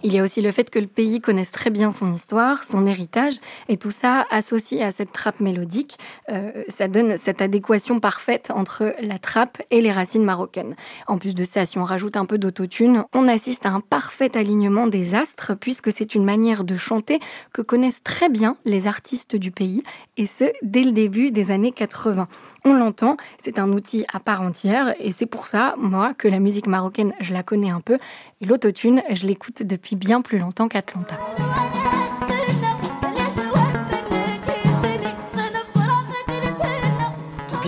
Il 0.06 0.12
y 0.12 0.18
a 0.18 0.22
aussi 0.22 0.42
le 0.42 0.52
fait 0.52 0.68
que 0.68 0.78
le 0.78 0.86
pays 0.86 1.22
connaisse 1.22 1.50
très 1.50 1.70
bien 1.70 1.90
son 1.90 2.12
histoire, 2.12 2.62
son 2.62 2.86
héritage, 2.86 3.36
et 3.70 3.78
tout 3.78 3.90
ça 3.90 4.26
associé 4.28 4.82
à 4.82 4.92
cette 4.92 5.12
trappe 5.12 5.40
mélodique, 5.40 5.96
euh, 6.30 6.52
ça 6.68 6.88
donne 6.88 7.16
cette 7.16 7.40
adéquation 7.40 8.00
parfaite 8.00 8.52
entre 8.54 8.94
la 9.00 9.18
trappe 9.18 9.62
et 9.70 9.80
les 9.80 9.90
racines 9.90 10.22
marocaines. 10.22 10.76
En 11.06 11.16
plus 11.16 11.34
de 11.34 11.44
ça, 11.44 11.64
si 11.64 11.78
on 11.78 11.84
rajoute 11.84 12.18
un 12.18 12.26
peu 12.26 12.36
d'autotune, 12.36 13.04
on 13.14 13.26
assiste 13.28 13.64
à 13.64 13.70
un 13.70 13.80
parfait 13.80 14.36
alignement 14.36 14.88
des 14.88 15.14
astres, 15.14 15.54
puisque 15.58 15.90
c'est 15.90 16.14
une 16.14 16.24
manière 16.24 16.64
de 16.64 16.76
chanter 16.76 17.18
que 17.54 17.62
connaissent 17.62 18.02
très 18.02 18.28
bien 18.28 18.58
les 18.66 18.86
artistes 18.86 19.36
du 19.36 19.52
pays, 19.52 19.82
et 20.18 20.26
ce, 20.26 20.52
dès 20.60 20.82
le 20.82 20.92
début 20.92 21.30
des 21.30 21.50
années 21.50 21.72
80. 21.72 22.28
On 22.66 22.74
l'entend, 22.74 23.16
c'est 23.38 23.58
un 23.58 23.72
outil 23.72 24.04
à 24.12 24.20
part 24.20 24.42
entière, 24.42 24.94
et 25.00 25.12
c'est 25.12 25.24
pour 25.24 25.46
ça, 25.46 25.76
moi, 25.78 26.12
que 26.12 26.28
la 26.28 26.40
musique 26.40 26.66
marocaine, 26.66 27.14
je 27.20 27.32
la 27.32 27.42
connais 27.42 27.70
un 27.70 27.80
peu, 27.80 27.98
et 28.42 28.44
l'autotune, 28.44 29.02
je 29.10 29.26
l'écoute 29.26 29.62
depuis 29.62 29.93
bien 29.94 30.22
plus 30.22 30.38
longtemps 30.38 30.68
qu'Atlanta. 30.68 31.16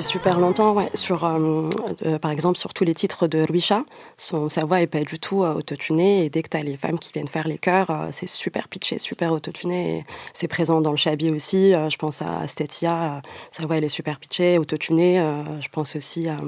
Super 0.03 0.39
longtemps, 0.39 0.73
ouais, 0.73 0.91
sur, 0.95 1.25
euh, 1.25 1.71
euh, 2.05 2.19
par 2.19 2.31
exemple, 2.31 2.59
sur 2.59 2.75
tous 2.75 2.85
les 2.85 2.95
titres 2.95 3.27
de 3.27 3.45
Louisa, 3.49 3.85
son, 4.17 4.49
sa 4.49 4.65
voix 4.65 4.81
est 4.83 4.87
pas 4.87 5.01
du 5.01 5.19
tout 5.19 5.43
euh, 5.43 5.55
autotunée. 5.55 6.25
Et 6.25 6.31
dès 6.31 6.43
que 6.43 6.49
tu 6.51 6.57
as 6.57 6.63
les 6.63 6.77
femmes 6.77 6.99
qui 6.99 7.13
viennent 7.13 7.29
faire 7.29 7.49
les 7.49 7.57
chœurs, 7.57 7.91
euh, 7.91 8.09
c'est 8.13 8.29
super 8.29 8.69
pitché, 8.69 8.99
super 8.99 9.33
autotuné. 9.33 10.05
C'est 10.35 10.49
présent 10.49 10.81
dans 10.81 10.91
le 10.91 10.97
Chabi 10.97 11.31
aussi. 11.31 11.75
Euh, 11.75 11.89
je 11.89 11.97
pense 11.97 12.21
à 12.21 12.47
Stetia, 12.47 13.23
sa 13.51 13.67
voix 13.67 13.79
elle 13.79 13.85
est 13.85 13.89
super 13.89 14.19
pitchée, 14.19 14.59
autotunée. 14.59 15.17
je 15.61 15.69
pense 15.69 15.97
aussi 15.97 16.29
à, 16.29 16.39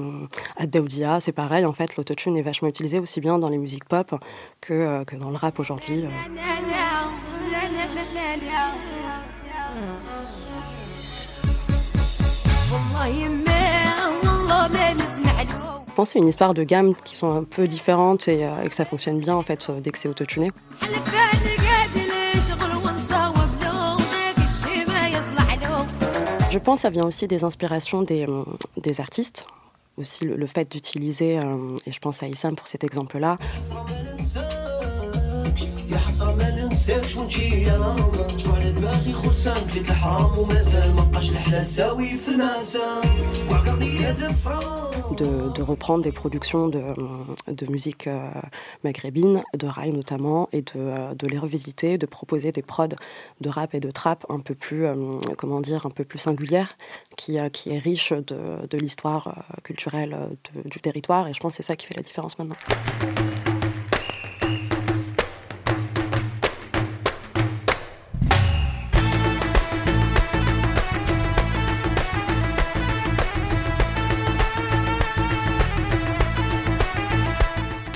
à 0.56 0.66
Daoudia, 0.66 1.20
c'est 1.20 1.32
pareil. 1.32 1.64
En 1.64 1.72
fait, 1.72 1.96
l'autotune 1.96 2.36
est 2.36 2.42
vachement 2.42 2.68
utilisé 2.68 2.98
aussi 2.98 3.20
bien 3.20 3.38
dans 3.38 3.48
les 3.48 3.58
musiques 3.58 3.84
pop 3.84 4.14
que, 4.60 5.04
que 5.04 5.16
dans 5.16 5.30
le 5.30 5.36
rap 5.36 5.58
aujourd'hui. 5.58 6.04
Je 15.88 15.92
pense 15.94 16.10
que 16.10 16.12
c'est 16.12 16.18
une 16.20 16.28
histoire 16.28 16.54
de 16.54 16.62
gammes 16.62 16.94
qui 17.04 17.16
sont 17.16 17.32
un 17.32 17.42
peu 17.42 17.66
différentes 17.66 18.28
et, 18.28 18.44
euh, 18.44 18.62
et 18.62 18.68
que 18.68 18.74
ça 18.74 18.84
fonctionne 18.84 19.18
bien 19.18 19.34
en 19.34 19.42
fait 19.42 19.68
dès 19.82 19.90
que 19.90 19.98
c'est 19.98 20.08
autotuné. 20.08 20.52
Je 26.50 26.58
pense 26.58 26.78
que 26.78 26.82
ça 26.82 26.90
vient 26.90 27.04
aussi 27.04 27.28
des 27.28 27.44
inspirations 27.44 28.02
des, 28.02 28.26
euh, 28.26 28.44
artistes, 28.98 29.46
aussi 29.98 30.24
le, 30.24 30.46
fait 30.46 30.70
d'utiliser, 30.70 31.38
euh, 31.38 31.76
et 31.86 31.92
je 31.92 31.98
pense 31.98 32.22
à 32.22 32.26
Issam 32.26 32.56
pour 32.56 32.66
cet 32.66 32.84
exemple-là, 32.84 33.36
de, 45.16 45.62
reprendre 45.62 46.04
des 46.04 46.12
productions 46.12 46.68
de, 46.68 46.80
de 47.48 47.66
musique 47.70 48.06
euh, 48.06 48.30
maghrébine, 48.84 49.42
de 49.54 49.66
rail 49.66 49.92
notamment, 49.92 50.48
et 50.52 50.62
de, 50.62 50.72
euh, 50.76 51.14
de 51.14 51.26
les 51.26 51.38
revisiter, 51.38 51.98
de 51.98 52.06
proposer 52.06 52.52
des 52.52 52.62
prods 52.62 52.88
de 53.40 53.48
rap 53.48 53.74
et 53.74 53.80
de 53.80 53.90
trap 53.90 54.24
un 54.28 54.40
peu 54.40 54.54
plus, 54.54 54.86
euh, 54.86 55.18
comment 55.36 55.60
dire, 55.60 55.86
un 55.86 55.90
peu 55.90 56.04
plus 56.04 56.18
singulières, 56.18 56.76
qui, 57.16 57.36
qui 57.52 57.70
est 57.70 57.78
riche 57.78 58.12
de, 58.12 58.66
de 58.68 58.78
l'histoire 58.78 59.44
culturelle 59.64 60.16
du 60.64 60.80
territoire. 60.80 61.28
Et 61.28 61.34
je 61.34 61.40
pense 61.40 61.52
que 61.52 61.62
c'est 61.62 61.66
ça 61.66 61.76
qui 61.76 61.86
fait 61.86 61.96
la 61.96 62.02
différence 62.02 62.38
maintenant. 62.38 62.56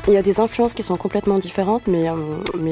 Il 0.09 0.15
y 0.15 0.17
a 0.17 0.23
des 0.23 0.41
influences 0.41 0.75
qui 0.75 0.83
sont 0.83 0.97
complètement 0.97 1.39
différentes, 1.39 1.87
mais, 1.87 2.11
euh, 2.11 2.15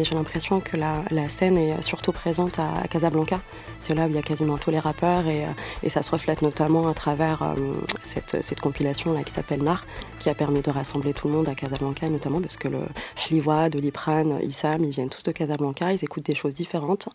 j'ai 0.03 0.17
l'impression 0.17 0.59
que 0.59 0.77
la, 0.77 1.29
scène 1.29 1.57
est 1.57 1.81
surtout 1.81 2.11
présente 2.11 2.59
à 2.59 2.89
Casablanca. 2.89 3.41
C'est 3.79 3.95
là 3.95 4.07
où 4.07 4.09
il 4.09 4.17
y 4.17 4.19
a 4.19 4.23
quasiment 4.23 4.59
tous 4.59 4.73
les 4.73 4.81
rappeurs 4.81 5.29
et, 5.29 5.45
euh, 5.45 5.89
ça 5.89 6.03
se 6.03 6.11
reflète 6.11 6.43
notamment 6.43 6.89
à 6.89 6.95
travers 6.95 7.43
euh, 7.43 7.55
cette, 8.03 8.61
compilation 8.61 9.15
qui 9.23 9.33
s'appelle 9.33 9.63
Nar, 9.63 9.87
qui 10.19 10.29
a 10.29 10.35
permis 10.35 10.61
de 10.61 10.73
rassembler 10.73 11.15
tout 11.15 11.29
le 11.29 11.35
monde 11.35 11.49
à 11.49 11.55
Casablanca, 11.55 12.09
notamment 12.09 12.41
parce 12.41 12.57
que 12.57 12.67
le 12.67 12.81
Hliwa, 13.29 13.71
Doliprane, 13.71 14.41
Issam, 14.43 14.85
ils 14.85 14.91
viennent 14.91 15.09
tous 15.09 15.23
de 15.23 15.31
Casablanca, 15.31 15.93
ils 15.93 16.03
écoutent 16.03 16.27
des 16.27 16.35
choses 16.35 16.55
différentes. 16.55 17.09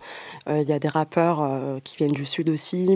Il 0.48 0.64
y 0.64 0.72
a 0.72 0.80
des 0.80 0.88
rappeurs 0.88 1.46
qui 1.84 1.98
viennent 1.98 2.14
du 2.14 2.26
sud 2.26 2.50
aussi, 2.50 2.96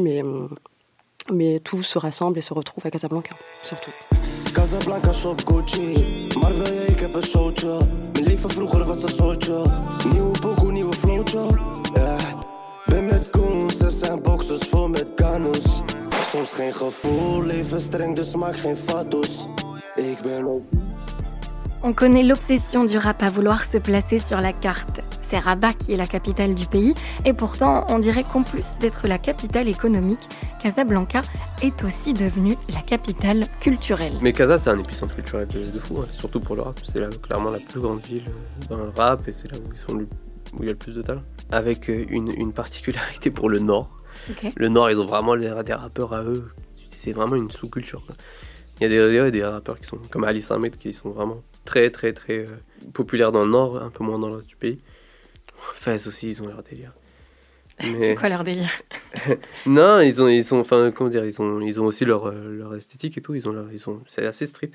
mais 1.31 1.59
tout 1.59 1.83
se 1.83 1.97
rassemble 1.97 2.39
et 2.39 2.41
se 2.41 2.53
retrouve 2.53 2.85
à 2.87 2.91
Casablanca, 2.91 3.35
surtout. 3.63 3.91
Casablanca 4.51 5.13
shop 5.13 5.47
Gucci 5.47 6.27
ik 6.87 6.99
heb 6.99 7.15
een 7.15 7.23
showtje 7.23 7.77
Mijn 12.85 13.07
met 14.91 15.13
er 15.15 15.61
Soms 16.31 16.51
geen 16.51 16.73
gevoel, 16.73 17.43
leven 17.43 17.81
streng 17.81 18.15
dus 18.15 18.35
maak 18.35 18.57
geen 18.57 18.77
fatos 18.77 19.47
Ik 19.95 20.17
ben 20.21 20.43
On 21.81 21.93
connaît 21.93 22.23
l'obsession 22.23 22.85
du 22.85 22.97
rap 22.97 23.21
à 23.21 23.29
vouloir 23.29 23.63
se 23.71 23.77
placer 23.77 24.19
sur 24.19 24.41
la 24.41 24.51
carte. 24.51 25.01
C'est 25.29 25.37
Rabat 25.37 25.73
qui 25.73 25.93
est 25.93 25.97
la 25.97 26.07
capitale 26.07 26.55
du 26.55 26.65
pays, 26.65 26.95
et 27.23 27.33
pourtant, 27.33 27.85
on 27.89 27.99
dirait 27.99 28.23
qu'en 28.23 28.41
plus 28.41 28.65
d'être 28.79 29.07
la 29.07 29.19
capitale 29.19 29.67
économique, 29.67 30.27
Casablanca 30.61 31.21
est 31.61 31.83
aussi 31.83 32.13
devenue 32.13 32.55
la 32.73 32.81
capitale 32.81 33.45
culturelle. 33.61 34.13
Mais 34.21 34.33
Casa, 34.33 34.57
c'est 34.57 34.71
un 34.71 34.79
épicentre 34.79 35.13
culturel 35.15 35.47
de, 35.47 35.59
de 35.59 35.79
fou, 35.79 35.99
hein, 36.01 36.07
surtout 36.11 36.39
pour 36.39 36.55
le 36.55 36.63
rap. 36.63 36.79
C'est 36.83 37.21
clairement 37.21 37.51
la 37.51 37.59
plus 37.59 37.79
grande 37.79 38.01
ville 38.01 38.23
dans 38.69 38.77
le 38.77 38.89
rap 38.89 39.27
et 39.27 39.31
c'est 39.31 39.51
là 39.51 39.57
où, 39.59 39.71
ils 39.71 39.77
sont 39.77 39.93
le- 39.97 40.07
où 40.57 40.63
il 40.63 40.65
y 40.65 40.69
a 40.69 40.71
le 40.71 40.77
plus 40.77 40.95
de 40.95 41.01
talent. 41.03 41.21
Avec 41.51 41.89
euh, 41.89 42.05
une, 42.09 42.31
une 42.35 42.51
particularité 42.51 43.29
pour 43.29 43.49
le 43.49 43.59
Nord. 43.59 43.87
Le 44.57 44.67
Nord, 44.67 44.89
ils 44.89 44.99
ont 44.99 45.05
vraiment 45.05 45.35
des, 45.35 45.51
des 45.63 45.73
rappeurs 45.73 46.13
à 46.13 46.23
eux. 46.23 46.49
C'est 46.89 47.11
vraiment 47.11 47.35
une 47.35 47.51
sous-culture. 47.51 48.01
Il 48.79 48.83
y 48.83 48.85
a 48.85 48.89
des, 48.89 49.11
des, 49.11 49.31
des 49.31 49.43
rappeurs 49.43 49.79
qui 49.79 49.85
sont 49.87 49.97
comme 50.09 50.23
Ali 50.23 50.41
Samed 50.41 50.75
qui 50.75 50.91
sont 50.91 51.11
vraiment 51.11 51.43
très, 51.65 51.91
très, 51.91 52.13
très 52.13 52.39
euh, 52.39 52.47
populaires 52.93 53.31
dans 53.31 53.43
le 53.43 53.51
Nord, 53.51 53.81
un 53.81 53.89
peu 53.91 54.03
moins 54.03 54.17
dans 54.17 54.27
le 54.29 54.37
reste 54.37 54.47
du 54.47 54.55
pays. 54.55 54.79
Fez 55.75 56.07
aussi, 56.07 56.29
ils 56.29 56.41
ont 56.41 56.47
leur 56.47 56.63
délire. 56.63 56.93
C'est 57.81 58.15
quoi 58.15 58.27
leur 58.29 58.43
délire 58.43 58.71
Non, 59.65 60.01
ils 60.01 60.21
ont, 60.21 60.27
ils 60.27 60.43
sont, 60.43 60.57
enfin, 60.57 60.91
comment 60.93 61.09
dire, 61.09 61.23
ils 61.25 61.41
ont, 61.41 61.61
ils 61.61 61.79
ont 61.79 61.85
aussi 61.85 62.03
leur, 62.03 62.27
euh, 62.27 62.57
leur 62.57 62.75
esthétique 62.75 63.17
et 63.17 63.21
tout. 63.21 63.35
Ils 63.35 63.47
ont, 63.47 63.53
leur- 63.53 63.71
ils 63.71 63.79
sont, 63.79 64.01
c'est 64.07 64.25
assez 64.25 64.45
street. 64.47 64.71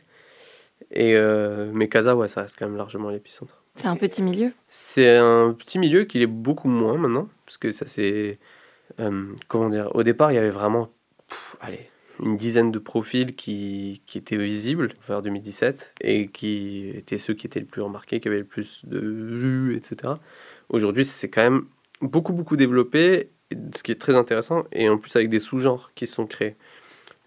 Et 0.90 1.14
euh, 1.14 1.70
mais 1.72 1.88
Casa, 1.88 2.16
ouais, 2.16 2.28
ça 2.28 2.42
reste 2.42 2.56
quand 2.58 2.66
même 2.66 2.76
largement 2.76 3.10
l'épicentre. 3.10 3.62
C'est 3.76 3.86
un 3.88 3.96
petit 3.96 4.22
milieu 4.22 4.52
C'est 4.68 5.16
un 5.16 5.52
petit 5.52 5.78
milieu 5.78 6.04
qui 6.04 6.22
est 6.22 6.26
beaucoup 6.26 6.68
moins 6.68 6.96
maintenant, 6.96 7.28
parce 7.44 7.58
que 7.58 7.70
ça 7.70 7.86
c'est, 7.86 8.32
euh, 9.00 9.26
comment 9.48 9.68
dire, 9.68 9.90
au 9.94 10.02
départ 10.02 10.32
il 10.32 10.36
y 10.36 10.38
avait 10.38 10.50
vraiment, 10.50 10.90
pff, 11.28 11.56
allez, 11.60 11.80
une 12.22 12.36
dizaine 12.36 12.70
de 12.70 12.78
profils 12.78 13.34
qui, 13.34 14.02
qui 14.06 14.18
étaient 14.18 14.36
visibles 14.36 14.94
vers 15.08 15.22
2017 15.22 15.94
et 16.00 16.28
qui 16.28 16.90
étaient 16.94 17.18
ceux 17.18 17.34
qui 17.34 17.46
étaient 17.46 17.60
le 17.60 17.66
plus 17.66 17.82
remarqués, 17.82 18.20
qui 18.20 18.28
avaient 18.28 18.38
le 18.38 18.44
plus 18.44 18.84
de 18.84 18.98
vues, 19.00 19.76
etc. 19.76 20.14
Aujourd'hui 20.68 21.04
c'est 21.04 21.28
quand 21.28 21.42
même 21.42 21.66
beaucoup 22.00 22.32
beaucoup 22.32 22.56
développé, 22.56 23.30
ce 23.74 23.82
qui 23.82 23.92
est 23.92 24.00
très 24.00 24.16
intéressant, 24.16 24.64
et 24.72 24.88
en 24.88 24.98
plus 24.98 25.14
avec 25.16 25.28
des 25.28 25.38
sous-genres 25.38 25.92
qui 25.94 26.06
sont 26.06 26.26
créés. 26.26 26.56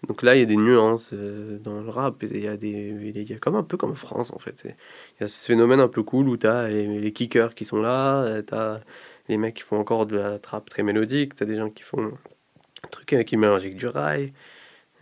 Donc 0.06 0.22
là, 0.22 0.36
il 0.36 0.38
y 0.38 0.42
a 0.42 0.46
des 0.46 0.56
nuances 0.56 1.10
euh, 1.12 1.58
dans 1.58 1.80
le 1.80 1.88
rap, 1.90 2.22
il 2.22 2.38
y 2.38 2.46
a 2.46 2.56
des, 2.56 2.70
il 2.70 3.28
y 3.28 3.34
a 3.34 3.38
comme 3.38 3.56
un 3.56 3.64
peu 3.64 3.76
comme 3.76 3.96
France 3.96 4.32
en 4.32 4.38
fait. 4.38 4.62
Il 4.64 4.74
y 5.20 5.24
a 5.24 5.28
ce 5.28 5.46
phénomène 5.46 5.80
un 5.80 5.88
peu 5.88 6.04
cool 6.04 6.28
où 6.28 6.36
tu 6.36 6.46
as 6.46 6.68
les, 6.68 6.86
les 6.86 7.12
kickers 7.12 7.54
qui 7.56 7.64
sont 7.64 7.80
là, 7.80 8.40
tu 8.42 8.54
as 8.54 8.80
les 9.28 9.36
mecs 9.36 9.54
qui 9.54 9.62
font 9.62 9.78
encore 9.78 10.06
de 10.06 10.16
la 10.16 10.38
trappe 10.38 10.70
très 10.70 10.82
mélodique, 10.82 11.34
tu 11.36 11.42
as 11.42 11.46
des 11.46 11.56
gens 11.56 11.70
qui 11.70 11.82
font 11.82 12.12
un 12.84 12.88
truc 12.90 13.12
euh, 13.12 13.22
qui 13.22 13.36
mélangent 13.36 13.62
avec 13.62 13.76
du 13.76 13.86
rail, 13.86 14.32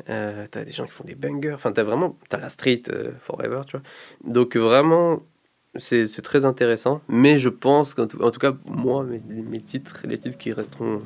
euh, 0.08 0.46
tu 0.50 0.58
as 0.58 0.64
des 0.64 0.72
gens 0.72 0.84
qui 0.86 0.92
font 0.92 1.04
des 1.04 1.14
bangers, 1.14 1.52
enfin 1.54 1.72
tu 1.72 1.80
as 1.80 1.84
vraiment, 1.84 2.18
tu 2.28 2.36
as 2.36 2.38
la 2.38 2.50
street 2.50 2.84
euh, 2.88 3.12
forever, 3.20 3.62
tu 3.66 3.76
vois. 3.76 3.82
Donc 4.24 4.56
vraiment, 4.56 5.22
c'est 5.78 6.22
très 6.22 6.44
intéressant, 6.44 7.00
mais 7.08 7.38
je 7.38 7.48
pense 7.48 7.94
qu'en 7.94 8.06
tout, 8.06 8.38
cas, 8.38 8.52
moi, 8.66 9.04
mes, 9.04 9.60
titres, 9.60 10.00
les 10.04 10.18
titres 10.18 10.38
qui 10.38 10.52
resteront 10.52 11.02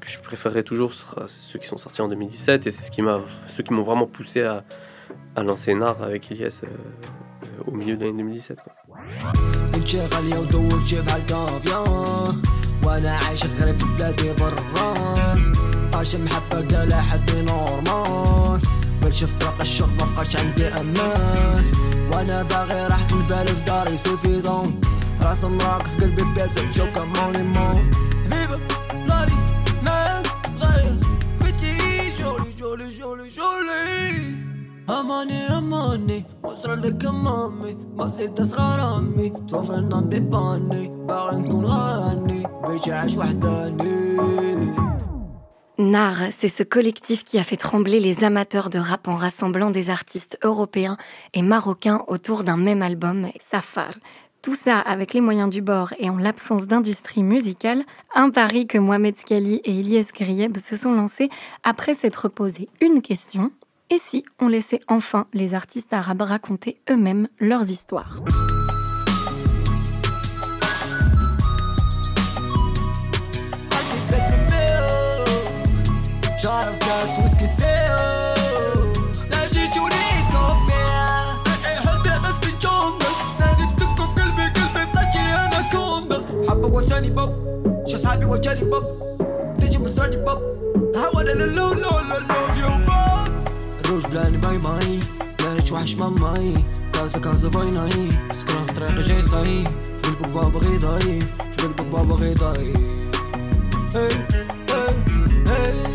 que 0.00 0.08
je 0.10 0.18
préférerais 0.18 0.62
toujours 0.62 0.92
sera 0.92 1.26
ceux 1.28 1.58
qui 1.58 1.66
sont 1.66 1.78
sortis 1.78 2.02
en 2.02 2.08
2017 2.08 2.66
et 2.66 2.70
c'est 2.70 2.84
ce 2.84 2.90
qui 2.90 3.00
m'a 3.00 3.20
ceux 3.48 3.62
qui 3.62 3.72
m'ont 3.72 3.82
vraiment 3.82 4.06
poussé 4.06 4.42
à, 4.42 4.62
à 5.34 5.42
lancer 5.42 5.74
Nard 5.74 6.02
avec 6.02 6.30
Elias 6.30 6.60
euh, 6.62 6.66
euh, 6.66 7.46
au 7.66 7.70
milieu 7.70 7.96
de 7.96 8.04
l'année 8.04 8.18
2017 8.18 8.58
quoi. 8.62 8.74
وأنا 22.14 22.42
باغي 22.42 22.86
راحة 22.86 23.16
البال 23.16 23.46
في 23.46 23.60
داري 23.66 23.96
سوفيزون 23.96 24.80
راس 25.22 25.44
مراك 25.44 25.86
في 25.86 26.04
قلبي 26.04 26.22
بيزا 26.22 26.70
شو 26.70 26.86
كموني 26.86 27.42
مون. 27.42 27.90
حبيبة 28.30 28.60
لالي 29.08 29.36
ناس 29.82 30.26
غير. 30.60 30.92
بتي 31.40 31.76
جولي 32.18 32.52
جولي 32.58 32.98
جولي 32.98 33.28
جولي. 33.28 34.34
أماني 34.90 35.58
أماني 35.58 36.24
مصر 36.44 36.74
لك 36.74 37.04
أمامي. 37.04 37.76
ما 37.96 38.06
زيد 38.06 38.40
أصغر 38.40 38.98
أمي 38.98 39.32
طوف 39.50 39.70
النام 39.70 40.08
بيباني 40.08 40.88
باغي 41.08 41.36
نكون 41.36 41.64
غاني 41.64 42.46
بيجي 42.68 42.92
عايش 42.92 43.16
وحداني. 43.16 44.16
NAR, 45.76 46.16
c'est 46.36 46.48
ce 46.48 46.62
collectif 46.62 47.24
qui 47.24 47.38
a 47.38 47.44
fait 47.44 47.56
trembler 47.56 47.98
les 47.98 48.22
amateurs 48.22 48.70
de 48.70 48.78
rap 48.78 49.08
en 49.08 49.14
rassemblant 49.14 49.70
des 49.70 49.90
artistes 49.90 50.38
européens 50.44 50.96
et 51.32 51.42
marocains 51.42 52.04
autour 52.06 52.44
d'un 52.44 52.56
même 52.56 52.80
album, 52.80 53.28
Safar. 53.40 53.94
Tout 54.40 54.54
ça 54.54 54.78
avec 54.78 55.14
les 55.14 55.20
moyens 55.20 55.50
du 55.50 55.62
bord 55.62 55.92
et 55.98 56.10
en 56.10 56.16
l'absence 56.16 56.66
d'industrie 56.66 57.24
musicale, 57.24 57.84
un 58.14 58.30
pari 58.30 58.68
que 58.68 58.78
Mohamed 58.78 59.18
Skali 59.18 59.62
et 59.64 59.72
Ilyes 59.72 60.12
Grieb 60.14 60.58
se 60.58 60.76
sont 60.76 60.92
lancés 60.92 61.30
après 61.64 61.94
s'être 61.94 62.28
posé 62.28 62.68
une 62.80 63.02
question 63.02 63.50
et 63.90 63.98
si 63.98 64.24
on 64.40 64.48
laissait 64.48 64.80
enfin 64.86 65.26
les 65.32 65.54
artistes 65.54 65.92
arabes 65.92 66.22
raconter 66.22 66.78
eux-mêmes 66.88 67.28
leurs 67.40 67.68
histoires? 67.68 68.20
شارب 76.64 76.78
كاس 76.78 77.58
سيو 77.58 78.84
ناجي 79.30 79.68
تريد 79.68 80.24
كوفيا 80.32 81.26
بابا 100.34 100.58
غي 100.58 100.78
ضايف 100.78 101.32
في 101.52 101.62
قلبك 101.62 101.86
بابا 101.86 102.14
غي 102.14 102.34
ضايف 102.34 103.04
Hey, 103.94 104.10
hey, 104.70 104.94
hey. 105.46 105.93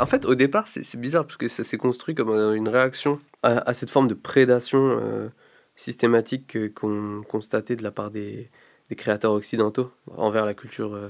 En 0.00 0.06
fait, 0.06 0.24
au 0.24 0.34
départ, 0.34 0.66
c'est 0.66 0.96
bizarre 0.96 1.24
parce 1.24 1.36
que 1.36 1.46
ça 1.46 1.62
s'est 1.62 1.76
construit 1.76 2.16
comme 2.16 2.30
une 2.56 2.68
réaction 2.68 3.20
à, 3.44 3.72
cette 3.72 3.88
forme 3.88 4.08
de 4.08 4.14
prédation 4.14 4.98
euh, 5.00 5.28
systématique 5.76 6.48
que- 6.48 6.66
qu'on 6.66 7.22
constatait 7.28 7.76
de 7.76 7.84
la 7.84 7.92
part 7.92 8.10
des, 8.10 8.50
créateurs 8.96 9.32
occidentaux 9.32 9.92
envers 10.16 10.44
la 10.44 10.54
culture 10.54 10.94
euh, 10.96 11.08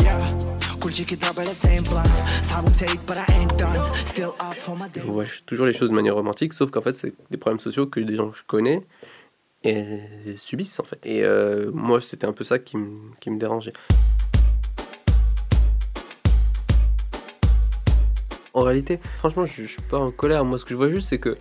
يا 0.00 0.38
كلشي 0.82 1.04
كيضرب 1.04 1.40
على 1.40 1.54
سيم 1.54 1.82
بلان 1.82 2.10
صحابهم 2.42 2.72
تايك 2.72 3.00
but 3.10 3.16
I 3.16 3.32
ain't 3.32 3.58
done 3.58 4.06
still 4.06 4.34
up 4.40 4.56
for 4.56 4.76
my 4.76 4.88
day 4.94 5.00
Je 5.00 5.10
vois 5.10 5.24
toujours 5.46 5.66
les 5.66 5.72
choses 5.72 5.90
de 5.90 5.94
manière 5.94 6.14
romantique, 6.14 6.52
sauf 6.52 6.70
qu'en 6.70 6.80
fait, 6.80 6.92
c'est 7.00 7.12
des 7.30 7.38
problèmes 7.38 7.60
sociaux 7.68 7.86
que 7.86 8.00
des 8.00 8.16
gens 8.16 8.30
que 8.30 8.38
je 8.38 8.44
connais 8.54 8.78
et 9.64 9.80
subissent 10.36 10.78
en 10.80 10.84
fait. 10.90 11.00
Et 11.14 11.20
euh, 11.24 11.70
moi, 11.72 11.98
c'était 12.08 12.26
un 12.32 12.34
peu 12.38 12.44
ça 12.50 12.56
qui, 12.66 12.76
me- 12.76 13.10
qui 13.20 13.28
me 13.30 13.38
dérangeait. 13.44 13.72
En 18.59 18.63
réalité, 18.63 18.99
franchement, 19.19 19.45
je, 19.45 19.63
je 19.63 19.67
suis 19.67 19.81
pas 19.81 19.97
en 19.97 20.11
colère. 20.11 20.43
Moi, 20.43 20.59
ce 20.59 20.65
que 20.65 20.71
je 20.71 20.75
vois 20.75 20.89
juste, 20.89 21.07
c'est 21.09 21.17
que 21.17 21.35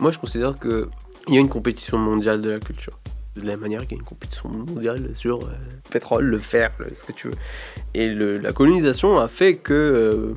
moi, 0.00 0.10
je 0.10 0.18
considère 0.18 0.58
que 0.58 0.88
il 1.28 1.34
y 1.34 1.36
a 1.36 1.40
une 1.40 1.50
compétition 1.50 1.98
mondiale 1.98 2.40
de 2.40 2.48
la 2.50 2.58
culture. 2.60 2.98
De 3.36 3.42
la 3.42 3.48
même 3.52 3.60
manière 3.60 3.80
qu'il 3.82 3.92
y 3.92 3.94
a 3.94 3.98
une 3.98 4.04
compétition 4.06 4.48
mondiale 4.48 5.10
sur 5.14 5.36
euh, 5.40 5.48
le 5.84 5.90
pétrole, 5.90 6.24
le 6.24 6.38
fer, 6.38 6.72
ce 6.94 7.04
que 7.04 7.12
tu 7.12 7.28
veux. 7.28 7.34
Et 7.94 8.08
le- 8.08 8.38
la 8.38 8.52
colonisation 8.52 9.18
a 9.18 9.28
fait 9.28 9.56
que 9.56 9.72
euh, 9.72 10.34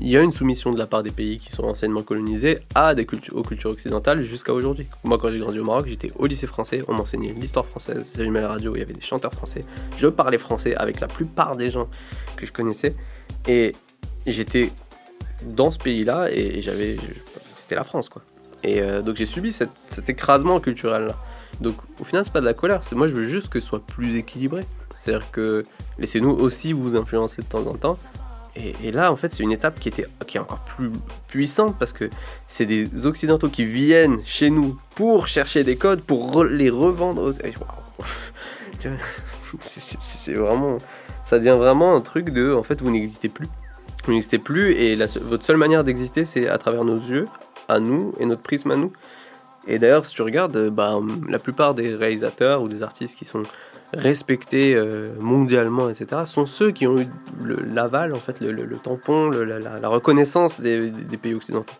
il 0.00 0.08
y 0.08 0.16
a 0.16 0.20
une 0.22 0.32
soumission 0.32 0.70
de 0.72 0.78
la 0.78 0.86
part 0.86 1.02
des 1.02 1.10
pays 1.10 1.38
qui 1.38 1.50
sont 1.52 1.64
anciennement 1.64 2.02
colonisés 2.02 2.58
à 2.74 2.94
des 2.94 3.06
cultures, 3.06 3.36
aux 3.36 3.42
cultures 3.42 3.70
occidentales 3.70 4.22
jusqu'à 4.22 4.52
aujourd'hui. 4.52 4.86
Moi, 5.04 5.16
quand 5.18 5.30
j'ai 5.30 5.38
grandi 5.38 5.58
au 5.60 5.64
Maroc, 5.64 5.86
j'étais 5.88 6.10
au 6.16 6.26
lycée 6.26 6.46
français, 6.48 6.82
on 6.88 6.94
m'enseignait 6.94 7.32
l'histoire 7.32 7.66
française, 7.66 8.04
j'allumais 8.16 8.40
la 8.40 8.48
radio, 8.48 8.74
il 8.76 8.80
y 8.80 8.82
avait 8.82 8.94
des 8.94 9.00
chanteurs 9.00 9.32
français, 9.32 9.64
je 9.96 10.06
parlais 10.08 10.38
français 10.38 10.74
avec 10.76 11.00
la 11.00 11.06
plupart 11.08 11.56
des 11.56 11.70
gens 11.70 11.88
que 12.36 12.44
je 12.46 12.52
connaissais, 12.52 12.94
et 13.48 13.72
j'étais 14.26 14.70
dans 15.42 15.70
ce 15.70 15.78
pays-là 15.78 16.28
et 16.30 16.60
j'avais, 16.60 16.96
c'était 17.54 17.74
la 17.74 17.84
France, 17.84 18.08
quoi. 18.08 18.22
Et 18.64 18.80
euh, 18.80 19.02
donc 19.02 19.16
j'ai 19.16 19.26
subi 19.26 19.52
cet 19.52 19.70
écrasement 20.08 20.58
culturel-là. 20.60 21.14
Donc 21.60 21.76
au 22.00 22.04
final, 22.04 22.24
c'est 22.24 22.32
pas 22.32 22.40
de 22.40 22.46
la 22.46 22.54
colère, 22.54 22.82
c'est 22.84 22.96
moi 22.96 23.06
je 23.06 23.14
veux 23.14 23.26
juste 23.26 23.48
que 23.48 23.60
ce 23.60 23.66
soit 23.66 23.84
plus 23.84 24.16
équilibré. 24.16 24.62
C'est-à-dire 25.00 25.30
que 25.30 25.64
laissez-nous 25.98 26.30
aussi 26.30 26.72
vous 26.72 26.96
influencer 26.96 27.42
de 27.42 27.46
temps 27.46 27.66
en 27.66 27.74
temps. 27.74 27.98
Et, 28.82 28.90
là, 28.90 29.12
en 29.12 29.16
fait, 29.16 29.32
c'est 29.32 29.44
une 29.44 29.52
étape 29.52 29.78
qui, 29.78 29.88
était, 29.88 30.06
qui 30.26 30.36
est 30.36 30.40
encore 30.40 30.58
plus 30.58 30.90
puissante 31.28 31.76
parce 31.78 31.92
que 31.92 32.10
c'est 32.48 32.66
des 32.66 33.06
Occidentaux 33.06 33.48
qui 33.48 33.64
viennent 33.64 34.18
chez 34.24 34.50
nous 34.50 34.76
pour 34.96 35.28
chercher 35.28 35.62
des 35.62 35.76
codes, 35.76 36.00
pour 36.00 36.42
les 36.44 36.68
revendre 36.68 37.22
aux... 37.22 37.32
C'est 40.18 40.32
vraiment... 40.32 40.78
Ça 41.24 41.38
devient 41.38 41.56
vraiment 41.56 41.94
un 41.94 42.00
truc 42.00 42.30
de... 42.30 42.52
En 42.52 42.64
fait, 42.64 42.82
vous 42.82 42.90
n'existez 42.90 43.28
plus. 43.28 43.46
Vous 44.08 44.38
plus 44.38 44.72
et 44.72 44.96
votre 44.96 45.44
seule 45.44 45.58
manière 45.58 45.84
d'exister, 45.84 46.24
c'est 46.24 46.48
à 46.48 46.56
travers 46.56 46.82
nos 46.82 46.96
yeux, 46.96 47.26
à 47.68 47.78
nous, 47.78 48.14
et 48.18 48.24
notre 48.24 48.40
prisme 48.40 48.70
à 48.70 48.76
nous. 48.76 48.90
Et 49.66 49.78
d'ailleurs, 49.78 50.06
si 50.06 50.14
tu 50.14 50.22
regardes, 50.22 50.56
euh, 50.56 50.70
bah, 50.70 50.98
la 51.28 51.38
plupart 51.38 51.74
des 51.74 51.94
réalisateurs 51.94 52.62
ou 52.62 52.68
des 52.68 52.82
artistes 52.82 53.18
qui 53.18 53.26
sont 53.26 53.42
respectés 53.92 54.74
euh, 54.74 55.08
mondialement, 55.20 55.90
etc., 55.90 56.22
sont 56.24 56.46
ceux 56.46 56.70
qui 56.70 56.86
ont 56.86 56.98
eu 56.98 57.06
l'aval, 57.44 58.14
en 58.14 58.18
fait, 58.18 58.40
le, 58.40 58.66
tampon, 58.78 59.28
la, 59.28 59.88
reconnaissance 59.88 60.58
des 60.58 60.90
pays 61.20 61.34
occidentaux. 61.34 61.74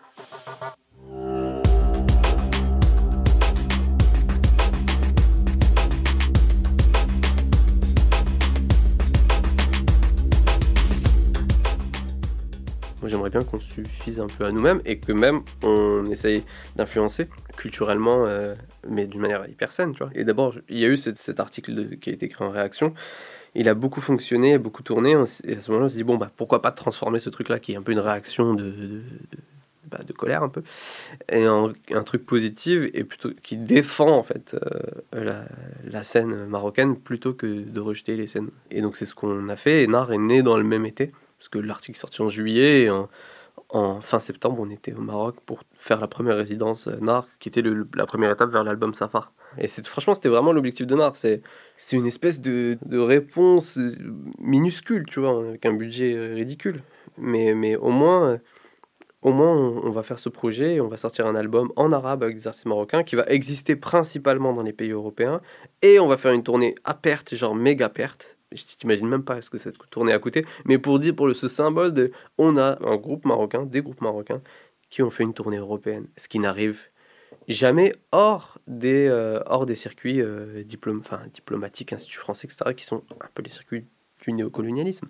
J'aimerais 13.09 13.29
bien 13.29 13.43
qu'on 13.43 13.59
suffise 13.59 14.19
un 14.19 14.27
peu 14.27 14.45
à 14.45 14.51
nous-mêmes 14.51 14.81
et 14.85 14.99
que 14.99 15.11
même 15.11 15.41
on 15.63 16.05
essaye 16.05 16.43
d'influencer 16.75 17.27
culturellement, 17.59 18.25
euh, 18.25 18.55
mais 18.87 19.05
d'une 19.05 19.19
manière 19.19 19.47
hyper 19.47 19.71
saine, 19.71 19.91
tu 19.91 19.99
vois. 20.03 20.11
Et 20.15 20.23
d'abord, 20.23 20.55
il 20.69 20.79
y 20.79 20.85
a 20.85 20.87
eu 20.87 20.97
cet, 20.97 21.39
article 21.39 21.97
qui 21.97 22.09
a 22.09 22.13
été 22.13 22.27
écrit 22.27 22.43
en 22.43 22.49
réaction. 22.49 22.93
Il 23.55 23.67
a 23.67 23.73
beaucoup 23.73 24.01
fonctionné, 24.01 24.57
beaucoup 24.57 24.83
tourné. 24.83 25.15
Et 25.43 25.55
à 25.55 25.61
ce 25.61 25.71
moment-là, 25.71 25.87
on 25.87 25.89
s'est 25.89 25.97
dit, 25.97 26.03
bon, 26.03 26.17
bah, 26.17 26.31
pourquoi 26.35 26.61
pas 26.61 26.71
transformer 26.71 27.19
ce 27.19 27.29
truc-là, 27.29 27.59
qui 27.59 27.73
est 27.73 27.75
un 27.75 27.81
peu 27.81 27.91
une 27.91 27.99
réaction 27.99 28.53
de, 28.53 29.01
bah, 29.91 29.99
colère, 30.17 30.43
un 30.43 30.49
peu, 30.49 30.61
et 31.29 31.47
en 31.47 31.73
un 31.91 32.03
truc 32.03 32.25
positif, 32.25 32.89
et 32.93 33.03
plutôt 33.03 33.31
qui 33.43 33.57
défend, 33.57 34.15
en 34.17 34.23
fait, 34.23 34.55
euh, 34.55 35.23
la, 35.23 35.45
la 35.83 36.03
scène 36.03 36.45
marocaine, 36.45 36.95
plutôt 36.95 37.33
que 37.33 37.47
de 37.47 37.79
rejeter 37.79 38.15
les 38.15 38.27
scènes. 38.27 38.49
Et 38.71 38.81
donc, 38.81 38.95
c'est 38.95 39.05
ce 39.05 39.15
qu'on 39.15 39.49
a 39.49 39.55
fait. 39.55 39.83
Et 39.83 39.87
Nar 39.87 40.13
est 40.13 40.17
né 40.17 40.43
dans 40.43 40.57
le 40.57 40.63
même 40.63 40.85
été, 40.85 41.09
parce 41.39 41.47
que 41.49 41.57
l'article 41.57 41.97
sorti 41.97 42.21
en 42.21 42.27
juillet, 42.27 42.83
et 42.83 42.89
en, 43.69 44.01
fin 44.01 44.19
septembre, 44.19 44.57
on 44.59 44.69
était 44.69 44.93
au 44.93 44.99
Maroc 45.01 45.37
pour 45.45 45.63
faire 45.73 46.01
la 46.01 46.07
première 46.07 46.35
résidence 46.35 46.87
euh, 46.87 46.97
NAR, 46.99 47.25
qui 47.39 47.47
était 47.49 47.63
la 47.95 48.05
première 48.05 48.31
étape 48.31 48.51
vers 48.51 48.63
l'album 48.63 48.93
Safar. 48.93 49.31
Et 49.57 49.67
franchement, 49.67 50.15
c'était 50.15 50.29
vraiment 50.29 50.51
l'objectif 50.51 50.85
de 50.85 50.95
NAR. 50.95 51.15
C'est, 51.15 51.41
une 51.93 52.05
espèce 52.05 52.41
de, 52.41 52.77
réponse 52.91 53.77
euh, 53.77 53.95
minuscule, 54.39 55.05
tu 55.05 55.21
vois, 55.21 55.39
avec 55.39 55.65
un 55.65 55.73
budget 55.73 56.13
euh, 56.13 56.33
ridicule. 56.33 56.81
Mais, 57.17 57.75
au 57.77 57.89
moins, 57.89 58.39
au 59.21 59.31
moins 59.31 59.55
on, 59.55 59.91
va 59.91 60.03
faire 60.03 60.19
ce 60.19 60.29
projet 60.29 60.75
et 60.75 60.81
on 60.81 60.87
va 60.87 60.97
sortir 60.97 61.27
un 61.27 61.35
album 61.35 61.71
en 61.75 61.91
arabe 61.91 62.23
avec 62.23 62.37
des 62.37 62.47
artistes 62.47 62.65
marocains 62.65 63.03
qui 63.03 63.17
va 63.17 63.25
exister 63.27 63.75
principalement 63.75 64.53
dans 64.53 64.63
les 64.63 64.73
pays 64.73 64.91
européens. 64.91 65.41
Et 65.81 65.99
on 65.99 66.07
va 66.07 66.17
faire 66.17 66.33
une 66.33 66.43
tournée 66.43 66.75
à 66.85 66.93
perte, 66.93 67.35
genre 67.35 67.55
méga 67.55 67.89
perte. 67.89 68.38
Je 68.51 68.63
t'imagine 68.77 69.07
même 69.07 69.23
pas 69.23 69.41
ce 69.41 69.49
que 69.49 69.57
cette 69.57 69.77
tournée 69.89 70.11
a 70.11 70.19
coûté. 70.19 70.45
Mais 70.65 70.77
pour 70.79 70.99
dire, 70.99 71.15
pour 71.15 71.33
ce 71.35 71.47
symbole. 71.47 72.11
On 72.37 72.57
a 72.57 72.77
un 72.83 72.95
groupe 72.95 73.25
marocain, 73.25 73.63
des 73.65 73.81
groupes 73.81 74.01
marocains, 74.01 74.41
qui 74.89 75.03
ont 75.03 75.09
fait 75.09 75.23
une 75.23 75.33
tournée 75.33 75.57
européenne. 75.57 76.07
Ce 76.17 76.27
qui 76.27 76.39
n'arrive 76.39 76.89
jamais 77.47 77.95
hors 78.11 78.59
des, 78.67 79.07
euh, 79.07 79.75
circuits 79.75 80.21
euh, 80.21 80.63
diplomatiques, 80.63 81.93
instituts 81.93 82.17
français, 82.17 82.47
etc., 82.47 82.73
qui 82.75 82.85
sont 82.85 83.03
un 83.21 83.29
peu 83.33 83.43
les 83.43 83.49
circuits 83.49 83.85
du 84.23 84.33
néocolonialisme. 84.33 85.07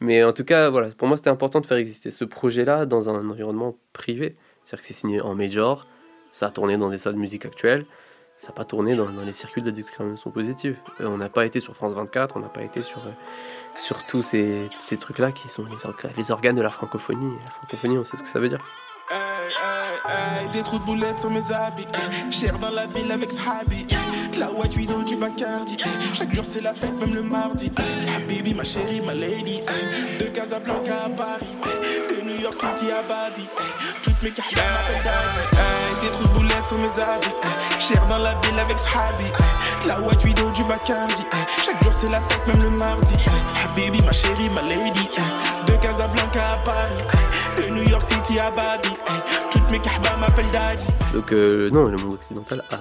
Mais 0.00 0.24
en 0.24 0.32
tout 0.32 0.44
cas, 0.44 0.70
pour 0.96 1.08
moi, 1.08 1.16
c'était 1.16 1.30
important 1.30 1.60
de 1.60 1.66
faire 1.66 1.76
exister 1.76 2.10
ce 2.10 2.24
projet-là 2.24 2.86
dans 2.86 3.08
un 3.08 3.28
environnement 3.28 3.76
privé. 3.92 4.34
C'est-à-dire 4.64 4.80
que 4.80 4.86
c'est 4.86 4.94
signé 4.94 5.20
en 5.20 5.34
major, 5.34 5.86
ça 6.32 6.46
a 6.46 6.50
tourné 6.50 6.76
dans 6.76 6.90
des 6.90 6.98
salles 6.98 7.14
de 7.14 7.18
musique 7.18 7.46
actuelles, 7.46 7.84
ça 8.38 8.48
n'a 8.48 8.52
pas 8.54 8.64
tourné 8.64 8.94
dans, 8.96 9.08
dans 9.08 9.22
les 9.22 9.32
circuits 9.32 9.62
de 9.62 9.66
la 9.66 9.72
discrimination 9.72 10.30
positive. 10.30 10.76
Euh, 11.00 11.06
on 11.06 11.16
n'a 11.16 11.28
pas 11.28 11.46
été 11.46 11.60
sur 11.60 11.74
France 11.74 11.94
24, 11.94 12.36
on 12.36 12.40
n'a 12.40 12.48
pas 12.48 12.62
été 12.62 12.82
sur, 12.82 12.98
euh, 12.98 13.10
sur 13.78 14.04
tous 14.06 14.22
ces, 14.22 14.68
ces 14.84 14.96
trucs-là 14.98 15.32
qui 15.32 15.48
sont 15.48 15.64
les, 15.64 15.76
orga- 15.76 16.10
les 16.16 16.30
organes 16.30 16.56
de 16.56 16.62
la 16.62 16.68
francophonie. 16.70 17.34
La 17.44 17.50
francophonie, 17.52 17.98
on 17.98 18.04
sait 18.04 18.16
ce 18.16 18.22
que 18.22 18.28
ça 18.30 18.38
veut 18.38 18.48
dire. 18.48 18.58
Hey, 20.08 20.48
des 20.50 20.62
trous 20.62 20.78
de 20.78 20.84
boulettes 20.84 21.18
sur 21.18 21.30
mes 21.30 21.50
habits. 21.52 21.86
Hey, 21.94 22.30
Cher 22.32 22.58
dans 22.58 22.70
la 22.70 22.86
ville 22.86 23.10
avec 23.10 23.32
Sahabi. 23.32 23.86
Hey, 23.90 24.38
la 24.38 24.50
white 24.52 24.76
widow 24.76 25.02
du 25.02 25.16
Bacardi. 25.16 25.74
Hey, 25.74 26.14
chaque 26.14 26.32
jour 26.32 26.44
c'est 26.44 26.60
la 26.60 26.74
fête, 26.74 26.92
même 27.00 27.14
le 27.14 27.22
mardi. 27.22 27.72
Hey, 27.76 28.06
la 28.06 28.18
baby, 28.20 28.54
ma 28.54 28.64
chérie, 28.64 29.00
ma 29.00 29.14
lady. 29.14 29.56
Hey, 29.66 30.18
de 30.18 30.24
Casablanca 30.26 31.04
à 31.06 31.10
Paris. 31.10 31.46
Hey, 31.64 32.16
de 32.18 32.22
New 32.28 32.40
York 32.40 32.54
City 32.54 32.90
à 32.92 33.02
Babi. 33.02 33.42
Hey, 33.42 33.94
toutes 34.04 34.22
mes 34.22 34.30
cartes 34.30 34.54
m'appellent. 34.54 35.12
Hey, 35.52 36.00
des 36.02 36.08
trous 36.12 36.24
de 36.24 36.45
boulettes 36.66 36.68
sur 36.68 36.78
mes 36.78 37.02
habits. 37.02 37.26
Hey, 37.42 37.80
Cher 37.80 38.06
dans 38.08 38.18
la 38.18 38.34
ville 38.40 38.58
avec 38.58 38.78
Sahabi. 38.78 39.24
La 39.86 40.00
white 40.00 40.24
widow 40.24 40.50
du 40.50 40.64
Bacardi. 40.64 41.22
Hey, 41.32 41.46
chaque 41.64 41.82
jour 41.82 41.92
c'est 41.92 42.08
la 42.08 42.20
fête, 42.20 42.46
même 42.46 42.62
le 42.62 42.70
mardi. 42.70 43.14
La 43.62 43.82
baby, 43.82 44.02
ma 44.04 44.12
chérie, 44.12 44.48
ma 44.54 44.62
lady. 44.62 45.08
De 45.66 45.72
Casablanca 45.82 46.52
à 46.52 46.56
Paris. 46.58 47.02
De 47.56 47.74
New 47.74 47.88
York 47.88 48.04
City 48.04 48.38
à 48.38 48.50
Babi. 48.50 48.88
Toutes 49.52 49.70
mes 49.70 49.78
kahbas 49.78 50.16
m'appellent 50.20 50.50
daddy. 50.50 50.84
Donc 51.14 51.32
euh, 51.32 51.70
non, 51.70 51.86
le 51.86 51.96
monde 51.96 52.14
occidental 52.14 52.62
a 52.70 52.78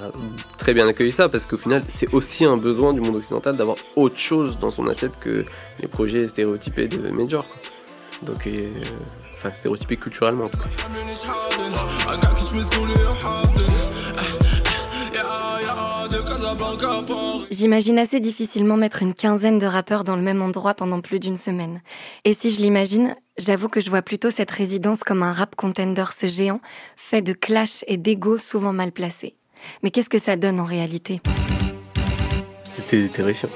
très 0.57 0.73
bien 0.73 0.87
accueilli 0.87 1.11
ça 1.11 1.29
parce 1.29 1.45
qu'au 1.45 1.57
final, 1.57 1.83
c'est 1.89 2.13
aussi 2.13 2.43
un 2.45 2.57
besoin 2.57 2.93
du 2.93 3.01
monde 3.01 3.15
occidental 3.15 3.55
d'avoir 3.55 3.77
autre 3.95 4.17
chose 4.17 4.57
dans 4.59 4.71
son 4.71 4.87
assiette 4.87 5.17
que 5.19 5.43
les 5.79 5.87
projets 5.87 6.27
stéréotypés 6.27 6.87
de 6.87 7.09
Major. 7.11 7.45
Donc, 8.23 8.47
euh, 8.47 8.69
enfin, 9.45 9.55
stéréotypés 9.55 9.97
culturellement. 9.97 10.49
J'imagine 17.51 17.99
assez 17.99 18.19
difficilement 18.19 18.77
mettre 18.77 19.01
une 19.01 19.13
quinzaine 19.13 19.59
de 19.59 19.65
rappeurs 19.65 20.03
dans 20.03 20.15
le 20.15 20.21
même 20.21 20.41
endroit 20.41 20.73
pendant 20.73 21.01
plus 21.01 21.19
d'une 21.19 21.37
semaine. 21.37 21.81
Et 22.23 22.33
si 22.33 22.51
je 22.51 22.59
l'imagine, 22.59 23.15
j'avoue 23.37 23.69
que 23.69 23.81
je 23.81 23.89
vois 23.89 24.01
plutôt 24.01 24.31
cette 24.31 24.51
résidence 24.51 25.03
comme 25.03 25.23
un 25.23 25.31
rap 25.31 25.55
contenders 25.55 26.13
géant, 26.23 26.61
fait 26.95 27.21
de 27.21 27.33
clash 27.33 27.83
et 27.87 27.97
d'ego 27.97 28.37
souvent 28.37 28.73
mal 28.73 28.91
placés. 28.91 29.35
Mais 29.83 29.91
qu'est-ce 29.91 30.09
que 30.09 30.19
ça 30.19 30.35
donne 30.35 30.59
en 30.59 30.65
réalité? 30.65 31.21
C'était 32.63 33.07
terrifiant. 33.07 33.49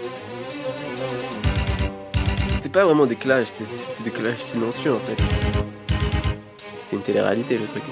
C'était 2.55 2.69
pas 2.69 2.83
vraiment 2.83 3.05
des 3.05 3.15
clashs, 3.15 3.47
c'était 3.57 4.03
des 4.03 4.11
clashs 4.11 4.41
silencieux 4.41 4.91
en 4.91 4.99
fait. 4.99 5.78
C'était 6.89 6.97
une 6.97 7.03
télé-réalité 7.03 7.59
le 7.59 7.67
truc. 7.67 7.83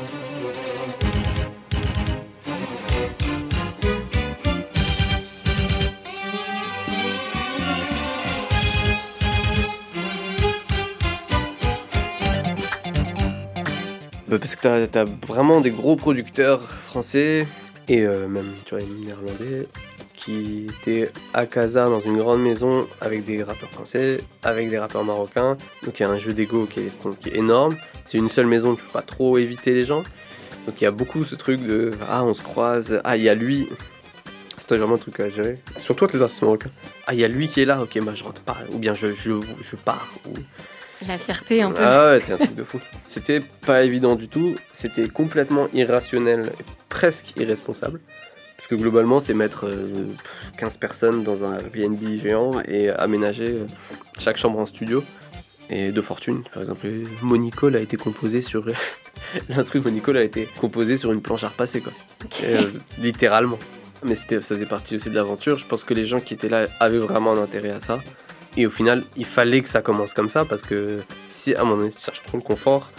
Bah, 14.28 14.40
parce 14.40 14.56
que 14.56 14.86
t'as 14.88 15.02
as 15.02 15.06
vraiment 15.28 15.62
des 15.62 15.70
gros 15.70 15.96
producteurs 15.96 16.64
français 16.64 17.48
et 17.88 18.02
euh, 18.02 18.28
même 18.28 18.52
tu 18.66 18.74
vois, 18.74 18.84
néerlandais 18.84 19.68
qui 20.16 20.66
étaient 20.82 21.12
à 21.36 21.46
Casa 21.46 21.86
dans 21.86 22.00
une 22.00 22.18
grande 22.18 22.42
maison 22.42 22.88
avec 23.00 23.24
des 23.24 23.44
rappeurs 23.44 23.70
français, 23.70 24.22
avec 24.42 24.72
des 24.72 24.80
rappeurs 24.80 25.04
marocains. 25.04 25.56
Donc 25.84 26.00
il 26.00 26.02
y 26.02 26.06
a 26.06 26.10
un 26.10 26.18
jeu 26.18 26.34
d'ego 26.34 26.66
qui 26.66 26.80
est 26.80 27.36
énorme. 27.36 27.76
C'est 28.08 28.18
une 28.18 28.30
seule 28.30 28.48
maison, 28.48 28.76
tu 28.76 28.86
peux 28.86 28.92
pas 28.92 29.02
trop 29.02 29.38
éviter 29.38 29.74
les 29.74 29.86
gens. 29.86 30.04
Donc 30.66 30.80
il 30.80 30.86
y 30.86 30.88
a 30.88 30.92
beaucoup 30.92 31.26
ce 31.26 31.36
truc 31.36 31.62
de 31.62 31.92
ah 32.10 32.24
on 32.24 32.34
se 32.34 32.42
croise, 32.42 33.02
ah 33.04 33.18
il 33.18 33.24
y 33.24 33.30
a 33.30 33.36
lui. 33.36 33.68
C'était 34.58 34.78
vraiment 34.78 34.96
un 34.96 34.98
truc 34.98 35.20
à 35.20 35.30
gérer. 35.30 35.60
Surtout 35.78 36.06
avec 36.06 36.16
les 36.16 36.22
artistes 36.22 36.42
marocains. 36.42 36.72
Ah 37.06 37.14
il 37.14 37.20
y 37.20 37.26
a 37.26 37.28
lui 37.28 37.50
qui 37.50 37.62
est 37.62 37.66
là, 37.66 37.82
ok 37.82 37.98
moi 37.98 38.14
je 38.16 38.24
rentre 38.24 38.42
pas. 38.42 38.56
Ou 38.72 38.78
bien 38.78 38.94
je, 38.94 39.12
je, 39.12 39.34
je 39.62 39.76
pars. 39.76 40.10
Ou... 40.26 40.34
La 41.06 41.18
fierté 41.18 41.62
un 41.62 41.72
peu. 41.72 41.84
Ah 41.84 42.12
ouais, 42.12 42.20
c'est 42.22 42.32
un 42.32 42.38
truc 42.38 42.56
de 42.56 42.64
fou. 42.64 42.80
C'était 43.08 43.42
pas 43.42 43.84
évident 43.84 44.16
du 44.16 44.30
tout. 44.30 44.56
C'était 44.72 45.10
complètement 45.10 45.68
irrationnel 45.74 46.52
et 46.60 46.64
presque 46.88 47.34
irresponsable. 47.36 48.00
Parce 48.56 48.68
que 48.70 48.76
globalement, 48.76 49.20
c'est 49.20 49.36
mettre 49.36 49.68
euh, 49.68 50.08
15 50.58 50.78
personnes 50.78 51.24
dans 51.24 51.44
un 51.44 51.58
BNB 51.58 52.18
géant 52.24 52.60
et 52.68 52.90
aménager 52.90 53.50
euh, 53.50 53.68
chaque 54.18 54.38
chambre 54.38 54.58
en 54.60 54.66
studio. 54.66 55.04
Et 55.70 55.92
de 55.92 56.02
fortune, 56.02 56.44
par 56.54 56.62
exemple, 56.64 56.88
Monicole 57.22 57.76
a 57.76 57.80
été 57.80 57.98
composé 57.98 58.42
sur. 58.42 58.66
L'instru 59.50 59.82
Monicole 59.82 60.18
a 60.18 60.24
été 60.24 60.48
composé 60.60 60.98
sur 60.98 61.12
une 61.12 61.22
planche 61.22 61.44
à 61.44 61.50
repasser, 61.50 61.82
quoi. 61.82 61.92
Euh, 62.44 62.70
littéralement. 63.00 63.60
Mais 64.04 64.16
c'était, 64.16 64.42
ça 64.42 64.56
faisait 64.56 64.66
partie 64.66 64.96
aussi 64.96 65.10
de 65.10 65.16
l'aventure. 65.16 65.58
Je 65.58 65.66
pense 65.66 65.84
que 65.84 65.94
les 65.94 66.06
gens 66.06 66.20
qui 66.20 66.34
étaient 66.34 66.50
là 66.50 66.68
avaient 66.80 67.00
vraiment 67.00 67.34
un 67.34 67.42
intérêt 67.42 67.72
à 67.72 67.80
ça. 67.80 68.00
Et 68.56 68.66
au 68.66 68.70
final, 68.70 69.04
il 69.18 69.26
fallait 69.26 69.62
que 69.62 69.70
ça 69.70 69.82
commence 69.82 70.14
comme 70.14 70.30
ça 70.30 70.46
parce 70.46 70.64
que 70.64 71.00
si 71.30 71.54
à 71.54 71.64
moment 71.64 71.78
donné 71.78 71.92
tu 71.92 72.00
cherches 72.00 72.24
trop 72.24 72.38
le 72.38 72.44
confort, 72.44 72.90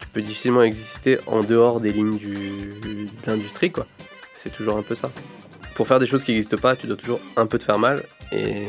tu 0.00 0.08
peux 0.08 0.20
difficilement 0.20 0.62
exister 0.62 1.18
en 1.26 1.42
dehors 1.42 1.80
des 1.80 1.92
lignes 1.92 2.16
du, 2.16 2.34
de 2.34 3.08
l'industrie, 3.26 3.70
quoi. 3.70 3.86
C'est 4.34 4.50
toujours 4.50 4.76
un 4.76 4.82
peu 4.82 4.94
ça. 4.94 5.10
Pour 5.74 5.86
faire 5.86 5.98
des 5.98 6.06
choses 6.06 6.24
qui 6.24 6.32
n'existent 6.32 6.56
pas, 6.56 6.76
tu 6.76 6.86
dois 6.86 6.96
toujours 6.96 7.20
un 7.36 7.46
peu 7.46 7.58
te 7.58 7.64
faire 7.64 7.78
mal. 7.78 8.02
Et 8.32 8.64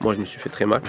moi, 0.00 0.14
je 0.14 0.20
me 0.20 0.24
suis 0.24 0.40
fait 0.40 0.50
très 0.50 0.66
mal. 0.66 0.82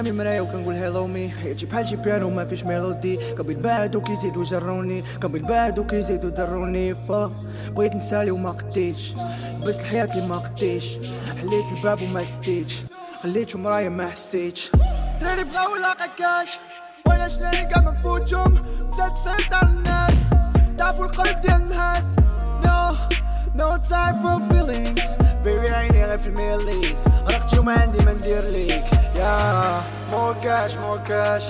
قدامي 0.00 0.18
مراية 0.18 0.40
وكنقول 0.40 0.74
هيلو 0.74 1.06
مي 1.06 1.28
حياتي 1.28 1.66
بحال 1.66 1.88
شي 1.88 1.96
بيانو 1.96 2.30
ما 2.30 2.44
فيش 2.44 2.64
ميلودي. 2.64 3.16
قبل 3.16 3.54
بعدو 3.54 4.00
كيزيدو 4.00 4.42
جروني. 4.42 5.04
قبل 5.22 5.42
بعدو 5.42 5.86
كيزيدو 5.86 6.28
دروني. 6.28 6.94
فا 6.94 7.32
بغيت 7.68 7.94
نسالي 7.94 8.30
وما 8.30 8.50
قديتش. 8.50 9.14
لبست 9.60 9.80
الحياة 9.80 10.04
اللي 10.04 10.26
ما 10.26 10.38
قديتش. 10.38 10.98
حليت 11.40 11.64
الباب 11.76 12.02
وما 12.02 12.24
سديتش. 12.24 12.82
خليتو 13.22 13.58
مراية 13.58 13.88
ما 13.88 14.08
حسيتش. 14.08 14.72
دراري 15.20 15.44
بغاو 15.44 15.76
لاقا 15.76 16.06
كاش. 16.06 16.58
وأنا 17.06 17.28
شناني 17.28 17.64
كاع 17.64 17.82
منفوتهم 17.82 18.62
زاد 18.96 19.12
سيطر 19.24 19.62
الناس. 19.62 20.14
تعرفوا 20.78 21.04
القلب 21.04 21.40
ديال 21.40 21.62
الناس. 21.62 22.04
No, 22.64 22.96
no 23.58 23.78
time 23.90 24.16
for 24.22 24.52
feelings. 24.52 25.22
بيبي 25.44 25.68
عيني 25.70 26.04
غير 26.04 26.18
في 26.18 26.26
الميليز. 26.26 26.98
غرقتي 27.24 27.58
وما 27.58 27.72
عندي 27.72 27.98
ما 27.98 28.12
ندير 28.12 28.44
ليك. 28.44 28.84
يا 29.19 29.81
مو 30.11 30.33
كاش 30.43 30.77
مو 30.77 30.99
كاش 31.07 31.43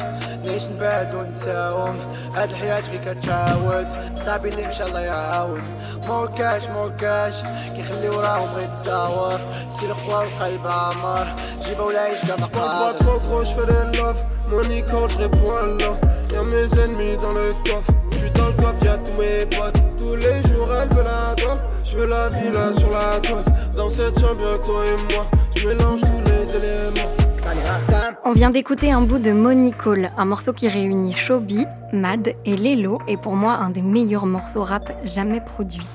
نعيش 0.45 0.69
نبعد 0.69 1.15
ونساوم 1.15 1.99
هاد 2.36 2.49
الحياة 2.49 2.81
غير 2.81 3.13
كتعاود 3.13 3.88
صاحبي 4.25 4.49
اللي 4.49 4.67
مشى 4.67 4.84
الله 4.84 4.99
يعاود 4.99 5.62
مو 6.08 6.27
كاش 6.27 6.69
مو 6.69 6.91
كاش 7.01 7.36
كيخلي 7.75 8.10
وراهم 8.10 8.55
غير 8.55 8.67
تصاور 8.67 9.39
سي 9.67 9.86
الخوار 9.86 10.23
القلب 10.23 10.67
عمار 10.67 11.27
جيبه 11.65 11.84
ولا 11.84 11.99
عيش 11.99 12.19
كما 12.21 12.47
pas 12.47 12.58
قادر 12.58 12.99
trop 12.99 13.19
gros, 13.25 13.43
je 13.45 13.53
fais 13.53 13.65
des 13.65 13.97
love. 13.97 14.23
Mon 14.49 14.69
icône, 14.69 15.10
je 15.10 15.17
réponds 15.17 15.55
à 15.58 15.65
l'off. 15.79 15.97
Y'a 16.31 16.43
mes 16.43 16.84
ennemis 16.84 17.17
dans 17.17 17.34
le 17.34 17.51
coffre. 17.65 17.91
Je 18.12 18.17
suis 18.17 18.31
dans 18.31 18.47
le 18.47 18.53
coffre, 18.53 18.86
y'a 18.86 18.97
tous 18.97 19.19
mes 19.19 19.45
potes. 19.45 19.79
Tous 19.97 20.15
les 20.15 20.38
jours, 20.47 20.69
elle 20.79 20.89
veut 20.89 21.03
la 21.03 21.34
dope. 21.36 21.62
Je 21.84 21.97
veux 21.97 22.05
la 22.05 22.29
villa 22.29 22.65
sur 22.77 22.91
la 22.91 23.19
côte. 23.27 23.47
Dans 23.75 23.89
cette 23.89 24.19
chambre, 24.19 24.41
y'a 24.41 24.58
que 24.58 24.65
toi 24.65 24.81
et 24.86 25.13
moi. 25.13 25.25
Je 25.55 25.67
mélange 25.67 26.01
tous 26.01 26.21
les 26.29 26.43
éléments. 26.58 27.18
On 28.24 28.32
vient 28.32 28.50
d'écouter 28.50 28.92
un 28.92 29.00
bout 29.00 29.18
de 29.18 29.32
Money 29.32 29.72
Call, 29.72 30.12
un 30.16 30.24
morceau 30.24 30.52
qui 30.52 30.68
réunit 30.68 31.14
Shobi, 31.14 31.66
Mad 31.92 32.35
et 32.44 32.56
Lelo, 32.56 33.00
et 33.08 33.16
pour 33.16 33.35
moi 33.35 33.54
un 33.54 33.70
des 33.70 33.83
meilleurs 33.83 34.27
morceaux 34.27 34.62
rap 34.62 34.92
jamais 35.04 35.40
produits. 35.40 35.88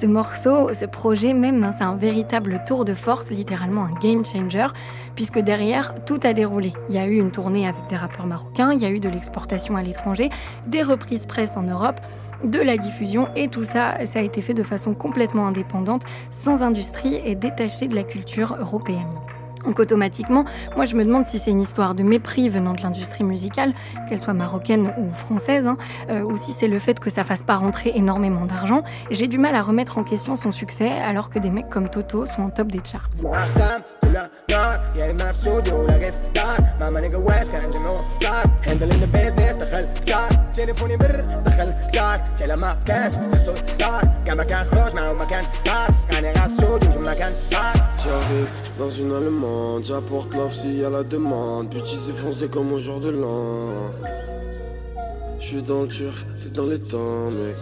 Ce 0.00 0.06
morceau, 0.06 0.74
ce 0.74 0.84
projet 0.84 1.32
même, 1.32 1.62
hein, 1.62 1.72
c'est 1.78 1.84
un 1.84 1.96
véritable 1.96 2.62
tour 2.66 2.84
de 2.84 2.92
force, 2.92 3.30
littéralement 3.30 3.84
un 3.84 3.92
game 4.00 4.24
changer, 4.24 4.66
puisque 5.14 5.38
derrière, 5.38 5.94
tout 6.04 6.18
a 6.24 6.32
déroulé. 6.32 6.72
Il 6.88 6.96
y 6.96 6.98
a 6.98 7.06
eu 7.06 7.18
une 7.18 7.30
tournée 7.30 7.68
avec 7.68 7.86
des 7.88 7.96
rappeurs 7.96 8.26
marocains, 8.26 8.72
il 8.72 8.80
y 8.80 8.84
a 8.84 8.90
eu 8.90 9.00
de 9.00 9.08
l'exportation 9.08 9.76
à 9.76 9.82
l'étranger, 9.82 10.30
des 10.66 10.82
reprises 10.82 11.26
presse 11.26 11.56
en 11.56 11.62
Europe, 11.62 12.00
de 12.44 12.58
la 12.58 12.76
diffusion, 12.76 13.28
et 13.36 13.48
tout 13.48 13.64
ça, 13.64 14.04
ça 14.06 14.18
a 14.18 14.22
été 14.22 14.42
fait 14.42 14.54
de 14.54 14.64
façon 14.64 14.94
complètement 14.94 15.46
indépendante, 15.46 16.02
sans 16.32 16.62
industrie 16.62 17.20
et 17.24 17.34
détaché 17.34 17.86
de 17.86 17.94
la 17.94 18.02
culture 18.02 18.56
européenne. 18.60 19.10
Donc 19.64 19.78
automatiquement, 19.78 20.44
moi 20.76 20.86
je 20.86 20.96
me 20.96 21.04
demande 21.04 21.26
si 21.26 21.38
c'est 21.38 21.50
une 21.50 21.60
histoire 21.60 21.94
de 21.94 22.02
mépris 22.02 22.48
venant 22.48 22.74
de 22.74 22.82
l'industrie 22.82 23.24
musicale, 23.24 23.72
qu'elle 24.08 24.20
soit 24.20 24.34
marocaine 24.34 24.92
ou 24.98 25.12
française, 25.12 25.66
hein, 25.66 25.76
euh, 26.10 26.22
ou 26.22 26.36
si 26.36 26.52
c'est 26.52 26.68
le 26.68 26.78
fait 26.78 26.98
que 27.00 27.10
ça 27.10 27.24
fasse 27.24 27.42
pas 27.42 27.56
rentrer 27.56 27.92
énormément 27.94 28.46
d'argent. 28.46 28.82
J'ai 29.10 29.28
du 29.28 29.38
mal 29.38 29.54
à 29.54 29.62
remettre 29.62 29.98
en 29.98 30.04
question 30.04 30.36
son 30.36 30.52
succès 30.52 30.90
alors 30.90 31.30
que 31.30 31.38
des 31.38 31.50
mecs 31.50 31.68
comme 31.68 31.88
Toto 31.88 32.26
sont 32.26 32.42
en 32.42 32.50
top 32.50 32.68
des 32.68 32.80
charts. 32.84 33.10
J'arrive 48.02 48.48
dans 48.78 48.90
une 48.90 49.12
allemande, 49.12 49.84
j'apporte 49.84 50.34
l'offre 50.34 50.54
s'il 50.54 50.78
y 50.78 50.82
la 50.90 51.02
demande. 51.02 51.70
Puis 51.70 51.82
foncé 52.12 52.48
comme 52.48 52.72
au 52.72 52.80
jour 52.80 53.00
de 53.00 53.10
l'an. 53.10 53.92
J'suis 55.38 55.62
dans 55.62 55.82
le 55.82 55.88
turf, 55.88 56.24
t'es 56.42 56.50
dans 56.50 56.66
les 56.66 56.78
temps, 56.78 57.30
mec. 57.30 57.56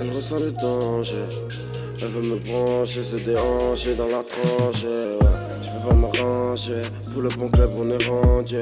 Elle 0.00 0.10
ressent 0.10 0.38
le 0.38 0.52
danger. 0.52 1.26
Elle 2.02 2.08
veut 2.08 2.22
me 2.22 2.36
brancher, 2.36 3.02
se 3.02 3.16
déhancher 3.16 3.94
dans 3.94 4.08
la 4.08 4.22
tranche. 4.22 4.84
Ouais. 4.84 5.18
J'veux 5.62 5.88
pas 5.88 5.94
me 5.94 6.06
ranger, 6.06 6.82
pour 7.12 7.22
le 7.22 7.28
bon 7.30 7.48
club 7.48 7.70
on 7.76 7.90
est 7.90 8.06
rendu. 8.06 8.56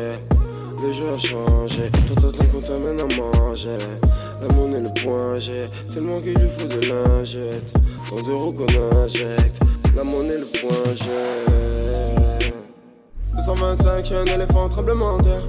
Le 0.83 0.93
jeu 0.93 1.05
a 1.15 1.19
changé, 1.19 1.91
toi 2.07 2.17
t'attends 2.17 2.45
qu'on 2.47 2.61
t'amène 2.61 3.01
à 3.01 3.07
manger. 3.15 3.79
La 4.41 4.55
monnaie, 4.55 4.81
le 4.81 5.03
point 5.03 5.39
j'ai 5.39 5.67
tellement 5.93 6.21
qu'il 6.21 6.35
lui 6.35 6.49
faut 6.59 6.67
de 6.67 6.81
lingette. 6.87 7.73
Tant 8.09 8.23
d'euros 8.23 8.53
qu'on 8.53 8.67
injecte 9.03 9.61
la 9.99 10.05
monnaie, 10.05 10.39
le 10.39 10.47
point 10.47 10.95
G. 10.95 11.05
225, 13.35 14.05
j'ai 14.05 14.17
un 14.17 14.25
éléphant 14.27 14.69
tremblement 14.69 15.19
terre. 15.19 15.43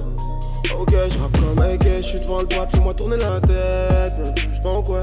Ok, 0.78 0.90
je 0.92 1.18
rappe 1.18 1.32
comme 1.32 1.58
AK, 1.60 1.86
je 1.98 2.02
suis 2.02 2.20
devant 2.20 2.40
le 2.40 2.46
droit, 2.46 2.66
fais-moi 2.66 2.94
tourner 2.94 3.16
la 3.16 3.40
tête. 3.40 4.14
Mais 4.18 4.62
pas 4.62 4.70
en 4.70 4.82
quoi. 4.82 5.02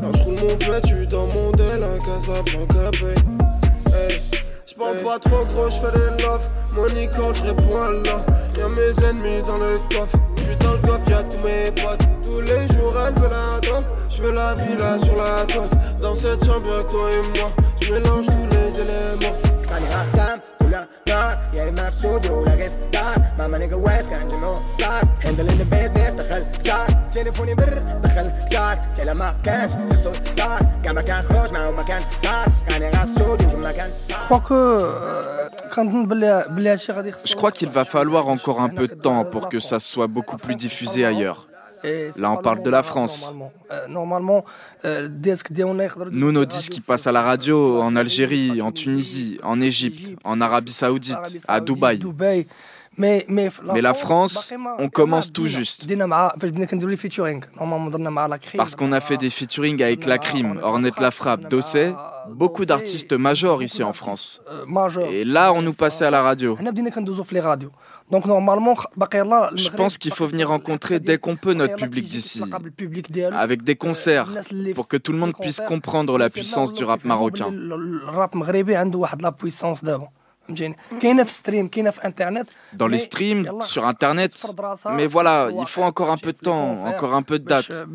Quand 0.00 0.12
je 0.16 0.22
roule 0.22 0.40
mon 0.40 0.56
plat, 0.56 0.80
tu 0.80 1.06
dans 1.06 1.26
mon 1.26 1.50
dél, 1.52 1.82
un 1.82 1.98
Casablanca, 1.98 2.90
Hey. 3.86 4.20
J'pense 4.66 4.96
pas 5.02 5.18
trop 5.18 5.44
gros, 5.46 5.70
j'fais 5.70 5.90
des 5.92 6.22
love. 6.22 6.48
Money 6.74 7.08
call, 7.08 7.34
j'réponds 7.34 7.82
à 7.82 7.90
là. 7.90 8.24
Y'a 8.56 8.68
mes 8.68 9.08
ennemis 9.08 9.42
dans 9.42 9.58
le 9.58 9.78
coffre. 9.90 10.16
J'suis 10.36 10.56
dans 10.56 10.72
le 10.72 10.78
coffre, 10.78 11.10
y'a 11.10 11.22
tous 11.22 11.46
mes 11.46 11.70
potes. 11.72 12.06
Tous 12.22 12.40
les 12.40 12.66
jours, 12.74 12.94
elle 13.06 13.14
veut 13.14 13.28
la 13.28 13.60
dent. 13.60 13.84
J'fais 14.08 14.32
la 14.32 14.54
villa 14.54 14.98
sur 15.02 15.16
la 15.16 15.46
côte. 15.52 16.00
Dans 16.00 16.14
cette 16.14 16.44
chambre, 16.44 16.86
toi 16.86 17.10
et 17.10 17.38
moi. 17.38 17.50
J'mélange 17.80 18.26
tous 18.26 18.48
les 18.50 18.82
éléments. 18.82 19.48
Je 37.24 37.34
crois 37.34 37.52
qu'il 37.52 37.68
va 37.68 37.84
falloir 37.84 38.28
encore 38.28 38.60
un 38.60 38.68
peu 38.68 38.88
de 38.88 38.94
temps 38.94 39.24
pour 39.24 39.48
que 39.48 39.60
ça 39.60 39.78
soit 39.78 40.06
beaucoup 40.06 40.36
plus 40.36 40.54
diffusé 40.54 41.04
ailleurs. 41.04 41.48
Là, 42.16 42.32
on 42.32 42.36
parle 42.36 42.62
de 42.62 42.70
la 42.70 42.82
France. 42.82 43.34
Nous, 46.10 46.32
nos 46.32 46.44
disques 46.44 46.72
qui 46.72 46.80
passent 46.80 47.06
à 47.06 47.12
la 47.12 47.22
radio 47.22 47.80
en 47.80 47.94
Algérie, 47.96 48.60
en 48.60 48.72
Tunisie, 48.72 49.38
en 49.42 49.60
Égypte, 49.60 50.12
en 50.24 50.40
Arabie 50.40 50.72
Saoudite, 50.72 51.40
à 51.46 51.60
Dubaï. 51.60 52.00
Mais, 52.98 53.24
la 53.76 53.94
France, 53.94 54.52
on 54.78 54.88
commence 54.88 55.32
tout 55.32 55.46
juste. 55.46 55.88
Parce 58.56 58.74
qu'on 58.74 58.92
a 58.92 59.00
fait 59.00 59.16
des 59.16 59.30
featuring 59.30 59.80
avec 59.82 60.04
La 60.04 60.18
Crime, 60.18 60.58
Ornette 60.62 60.98
La 60.98 61.12
Frappe, 61.12 61.48
Dossé, 61.48 61.92
beaucoup 62.30 62.64
d'artistes 62.64 63.12
majors 63.12 63.62
ici 63.62 63.82
en 63.84 63.92
France. 63.92 64.42
Et 65.10 65.24
là, 65.24 65.52
on 65.52 65.62
nous 65.62 65.74
passait 65.74 66.04
à 66.06 66.10
la 66.10 66.22
radio. 66.22 66.58
Donc 68.10 68.24
normalement, 68.24 68.74
je 69.54 69.70
pense 69.70 69.98
qu'il 69.98 70.12
faut 70.12 70.26
venir 70.26 70.48
rencontrer 70.48 70.98
dès 70.98 71.18
qu'on 71.18 71.36
peut 71.36 71.52
notre 71.52 71.76
public 71.76 72.08
d'ici, 72.08 72.42
avec 73.32 73.62
des 73.62 73.76
concerts, 73.76 74.28
pour 74.74 74.88
que 74.88 74.96
tout 74.96 75.12
le 75.12 75.18
monde 75.18 75.34
puisse 75.38 75.60
comprendre 75.60 76.18
la 76.18 76.30
puissance 76.30 76.72
du 76.72 76.84
rap 76.84 77.04
marocain. 77.04 77.52
Dans 82.72 82.86
les 82.86 82.98
streams, 82.98 83.50
sur 83.62 83.86
Internet. 83.86 84.46
Mais 84.92 85.06
voilà, 85.06 85.48
il 85.58 85.66
faut 85.66 85.82
encore 85.82 86.10
un 86.10 86.16
peu 86.16 86.32
de 86.32 86.38
temps, 86.38 86.72
encore 86.84 87.14
un 87.14 87.22
peu 87.22 87.38
de 87.38 87.44
date. 87.44 87.86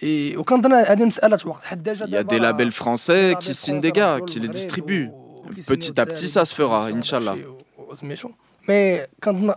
Il 0.00 0.34
y 2.08 2.16
a 2.16 2.24
des 2.24 2.38
labels 2.38 2.72
français 2.72 3.34
qui 3.40 3.54
signent 3.54 3.80
des 3.80 3.92
gars, 3.92 4.18
qui 4.26 4.40
les 4.40 4.48
distribuent. 4.48 5.10
Petit 5.66 5.98
à 6.00 6.06
petit, 6.06 6.28
ça 6.28 6.44
se 6.44 6.54
fera, 6.54 6.86
Inch'Allah. 6.86 7.34
Mais 8.66 9.08
quand 9.20 9.34
on 9.34 9.54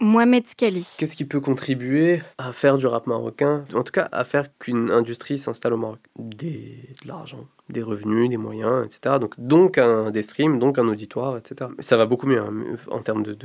Mohamed 0.00 0.46
Skali. 0.46 0.86
Qu'est-ce 0.96 1.16
qui 1.16 1.24
peut 1.24 1.40
contribuer 1.40 2.22
à 2.38 2.52
faire 2.52 2.78
du 2.78 2.86
rap 2.86 3.06
marocain, 3.06 3.64
en 3.74 3.82
tout 3.82 3.92
cas 3.92 4.08
à 4.12 4.24
faire 4.24 4.56
qu'une 4.58 4.90
industrie 4.90 5.38
s'installe 5.38 5.72
au 5.72 5.76
Maroc? 5.76 5.98
Des, 6.16 6.94
De 7.02 7.08
l'argent, 7.08 7.46
des 7.68 7.82
revenus, 7.82 8.30
des 8.30 8.36
moyens, 8.36 8.84
etc. 8.84 9.16
Donc, 9.20 9.34
donc 9.38 9.76
un, 9.78 10.10
des 10.10 10.22
streams, 10.22 10.58
donc 10.58 10.78
un 10.78 10.86
auditoire, 10.86 11.36
etc. 11.36 11.70
Ça 11.80 11.96
va 11.96 12.06
beaucoup 12.06 12.26
mieux 12.26 12.40
hein, 12.40 12.52
en 12.90 13.00
termes 13.00 13.24
de, 13.24 13.36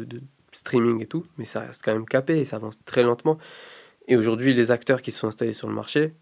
streaming 0.52 1.02
et 1.02 1.08
tout, 1.08 1.24
mais 1.38 1.46
ça 1.46 1.62
reste 1.62 1.82
quand 1.84 1.94
même 1.94 2.06
capé 2.06 2.40
et 2.40 2.46
ça 2.46 2.58
avance 2.58 2.78
très 2.86 3.02
lentement. 3.02 3.40
Et 4.08 4.16
aujourd'hui, 4.16 4.54
les 4.54 4.70
acteurs 4.70 5.02
qui 5.02 5.12
sont 5.12 5.28
installés 5.28 5.54
sur 5.54 5.68
le 5.68 5.74
marché, 5.74 6.14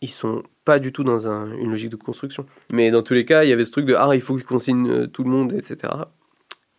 ils 0.00 0.10
sont 0.10 0.44
pas 0.64 0.78
du 0.78 0.92
tout 0.92 1.04
dans 1.04 1.26
une 1.26 1.70
logique 1.70 1.90
de 1.90 1.96
construction. 1.96 2.46
Mais 2.70 2.90
dans 2.90 3.02
tous 3.02 3.14
les 3.14 3.24
cas, 3.24 3.42
il 3.42 3.50
y 3.50 3.52
avait 3.52 3.64
ce 3.64 3.72
truc 3.72 3.86
de 3.86 3.94
ah, 3.94 4.10
il 4.14 4.20
faut 4.20 4.36
qu'ils 4.36 4.46
consignent 4.46 4.88
euh, 4.88 5.06
tout 5.06 5.24
le 5.24 5.30
monde, 5.30 5.52
etc. 5.52 5.92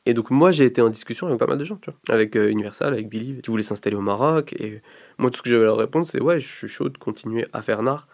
Et 0.06 0.14
donc, 0.14 0.32
moi, 0.32 0.52
j'ai 0.52 0.66
été 0.66 0.82
en 0.82 0.90
discussion 0.90 1.28
avec 1.28 1.40
pas 1.40 1.46
mal 1.46 1.58
de 1.58 1.64
gens, 1.64 1.78
tu 1.78 1.92
vois, 1.92 2.16
avec 2.16 2.36
euh, 2.36 2.50
Universal, 2.50 2.94
avec 2.94 3.08
Billy, 3.08 3.42
qui 3.42 3.52
voulaient 3.52 3.64
s'installer 3.64 3.96
au 3.96 4.02
Maroc. 4.02 4.54
Et 4.60 4.82
moi, 5.18 5.30
tout 5.30 5.38
ce 5.38 5.42
que 5.44 5.50
j'avais 5.50 5.64
à 5.64 5.68
leur 5.68 5.78
répondre, 5.78 6.08
c'est 6.08 6.22
ouais, 6.22 6.40
je 6.40 6.48
suis 6.48 6.68
chaud 6.68 6.90
de 6.90 6.98
continuer 6.98 7.46
à 7.54 7.62
faire 7.62 7.84
Nard 7.84 8.08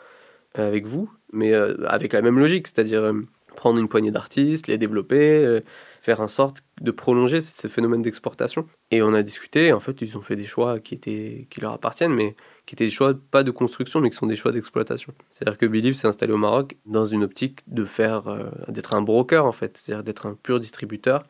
euh, 0.57 0.67
avec 0.67 0.85
vous, 0.85 1.09
mais 1.31 1.53
avec 1.53 2.13
la 2.13 2.21
même 2.21 2.39
logique, 2.39 2.67
c'est-à-dire 2.67 3.13
prendre 3.55 3.79
une 3.79 3.87
poignée 3.87 4.11
d'artistes, 4.11 4.67
les 4.67 4.77
développer, 4.77 5.61
faire 6.07 6.21
en 6.21 6.29
sorte 6.29 6.63
de 6.79 6.91
prolonger 6.91 7.41
ce 7.41 7.67
phénomène 7.67 8.01
d'exportation. 8.01 8.65
Et 8.91 9.01
on 9.01 9.13
a 9.13 9.23
discuté, 9.23 9.73
en 9.73 9.81
fait, 9.81 10.01
ils 10.01 10.17
ont 10.17 10.21
fait 10.21 10.37
des 10.37 10.45
choix 10.45 10.79
qui, 10.79 10.93
étaient, 10.93 11.47
qui 11.49 11.59
leur 11.59 11.73
appartiennent, 11.73 12.13
mais 12.13 12.37
qui 12.65 12.75
étaient 12.75 12.85
des 12.85 12.91
choix 12.91 13.13
pas 13.31 13.43
de 13.43 13.51
construction, 13.51 13.99
mais 13.99 14.09
qui 14.09 14.15
sont 14.15 14.25
des 14.25 14.37
choix 14.37 14.53
d'exploitation. 14.53 15.13
C'est-à-dire 15.31 15.57
que 15.57 15.65
Believe 15.65 15.95
s'est 15.95 16.07
installé 16.07 16.31
au 16.31 16.37
Maroc 16.37 16.77
dans 16.85 17.03
une 17.03 17.25
optique 17.25 17.59
de 17.67 17.83
faire, 17.83 18.29
euh, 18.29 18.45
d'être 18.69 18.93
un 18.93 19.01
broker 19.01 19.45
en 19.45 19.51
fait, 19.51 19.77
c'est-à-dire 19.77 20.03
d'être 20.05 20.27
un 20.27 20.35
pur 20.35 20.61
distributeur, 20.61 21.23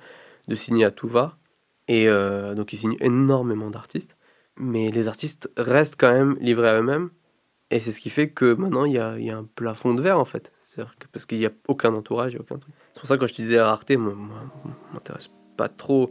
de 0.48 0.56
signer 0.56 0.86
à 0.86 0.92
tout 0.92 1.08
va. 1.08 1.38
Et 1.88 2.08
euh, 2.08 2.54
donc 2.54 2.74
il 2.74 2.78
signe 2.78 2.98
énormément 3.00 3.70
d'artistes, 3.70 4.18
mais 4.58 4.92
les 4.92 5.08
artistes 5.08 5.50
restent 5.58 5.96
quand 5.98 6.12
même 6.12 6.38
livrés 6.40 6.70
à 6.70 6.80
eux-mêmes. 6.80 7.10
Et 7.70 7.80
c'est 7.80 7.92
ce 7.92 8.00
qui 8.00 8.10
fait 8.10 8.30
que 8.30 8.54
maintenant 8.54 8.86
il 8.86 8.94
y 8.94 9.00
a, 9.00 9.18
y 9.20 9.30
a, 9.30 9.38
un 9.38 9.44
plafond 9.44 9.94
de 9.94 10.02
verre 10.02 10.20
en 10.20 10.26
fait. 10.26 10.52
Que 10.76 11.08
parce 11.12 11.26
qu'il 11.26 11.40
n'y 11.40 11.46
a 11.46 11.52
aucun 11.68 11.94
entourage, 11.94 12.34
il 12.34 12.38
a 12.38 12.42
aucun 12.42 12.58
truc. 12.58 12.74
C'est 12.94 13.00
pour 13.00 13.08
ça 13.08 13.16
que 13.16 13.22
quand 13.22 13.28
je 13.28 13.34
te 13.34 13.42
disais 13.42 13.58
la 13.58 13.68
rareté, 13.68 13.98
moi, 13.98 14.14
moi 14.16 14.38
m'intéresse 14.94 15.30
pas 15.56 15.70
trop 15.70 16.10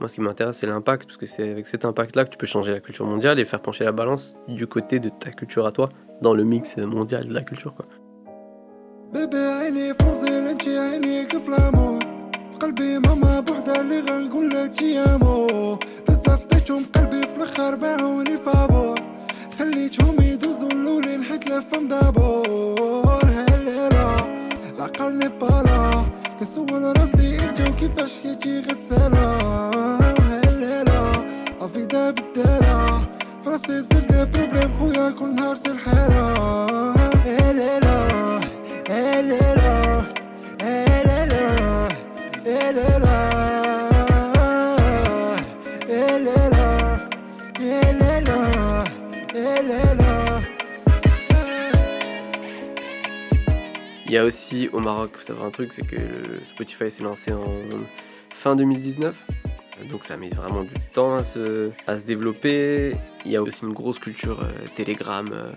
moi, 0.00 0.08
ce 0.08 0.14
qui 0.14 0.22
m'intéresse, 0.22 0.56
c'est 0.56 0.66
l'impact, 0.66 1.04
parce 1.04 1.18
que 1.18 1.26
c'est 1.26 1.50
avec 1.50 1.66
cet 1.66 1.84
impact-là 1.84 2.24
que 2.24 2.30
tu 2.30 2.38
peux 2.38 2.46
changer 2.46 2.72
la 2.72 2.80
culture 2.80 3.04
mondiale 3.04 3.38
et 3.38 3.44
faire 3.44 3.60
pencher 3.60 3.84
la 3.84 3.92
balance 3.92 4.34
du 4.48 4.66
côté 4.66 4.98
de 4.98 5.10
ta 5.10 5.30
culture 5.30 5.66
à 5.66 5.72
toi, 5.72 5.90
dans 6.22 6.32
le 6.32 6.42
mix 6.42 6.78
mondial 6.78 7.26
de 7.26 7.34
la 7.34 7.42
culture. 7.42 7.74
Quoi. 7.74 7.84
قلبي 12.60 12.98
ماما 12.98 13.40
بوحدة 13.40 13.80
اللي 13.80 14.00
غنقولها 14.00 14.66
تي 14.66 14.98
امو 14.98 15.78
بزاف 16.08 16.46
دايتهم 16.50 16.84
قلبي 16.94 17.26
فالاخر 17.26 17.74
باعوني 17.74 18.36
فابور. 18.38 18.98
خليتهم 19.58 20.16
يدوزو 20.20 20.68
اللولين 20.68 21.24
حيت 21.24 21.46
لفهم 21.46 21.88
دابور. 21.88 23.24
هالليلة 23.24 24.24
العقل 24.76 25.18
ني 25.18 25.30
كنسول 26.40 26.82
راسي 26.98 27.38
انت 27.38 27.60
وكيفاش 27.68 28.10
حياتي 28.22 28.60
غتسالا 28.60 29.26
هلالا 30.44 31.12
أفيدا 31.60 32.10
بدالا 32.10 33.00
فراسي 33.44 33.82
بزاف 33.82 34.28
دي 34.32 34.46
بروبليم 34.46 34.70
خويا 34.78 35.10
كل 35.10 35.34
نهار 35.34 35.56
سير 35.64 35.76
حالة 35.76 36.34
هالليلة 37.26 38.40
هالليلة 38.90 39.89
Il 54.10 54.14
y 54.14 54.18
a 54.18 54.24
aussi 54.24 54.68
au 54.72 54.80
Maroc, 54.80 55.12
faut 55.14 55.22
savoir 55.22 55.46
un 55.46 55.52
truc, 55.52 55.72
c'est 55.72 55.86
que 55.86 55.96
Spotify 56.42 56.90
s'est 56.90 57.04
lancé 57.04 57.32
en 57.32 57.46
fin 58.30 58.56
2019. 58.56 59.14
Donc 59.88 60.02
ça 60.02 60.16
met 60.16 60.30
vraiment 60.30 60.64
du 60.64 60.74
temps 60.92 61.14
à 61.14 61.22
se, 61.22 61.70
développer. 62.04 62.96
Il 63.24 63.30
y 63.30 63.36
a 63.36 63.42
aussi 63.42 63.62
une 63.62 63.72
grosse 63.72 64.00
culture 64.00 64.40
euh, 64.40 64.50
Telegram. 64.74 65.28
euh, 65.32 65.52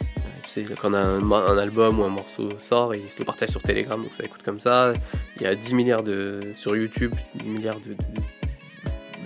euh, 0.00 0.04
tu 0.42 0.50
sais, 0.50 0.66
quand 0.82 0.94
un, 0.94 1.58
album 1.58 2.00
ou 2.00 2.02
un 2.02 2.08
morceau 2.08 2.48
sort, 2.58 2.92
ils 2.96 3.08
se 3.08 3.20
le 3.20 3.24
partagent 3.24 3.50
sur 3.50 3.62
Telegram, 3.62 4.02
donc 4.02 4.14
ça 4.14 4.24
écoute 4.24 4.42
comme 4.44 4.58
ça. 4.58 4.92
Il 5.36 5.42
y 5.42 5.46
a 5.46 5.54
10 5.54 5.74
milliards 5.74 6.02
de. 6.02 6.40
sur 6.56 6.74
YouTube, 6.74 7.14
10 7.36 7.48
milliards 7.48 7.78
de, 7.78 7.94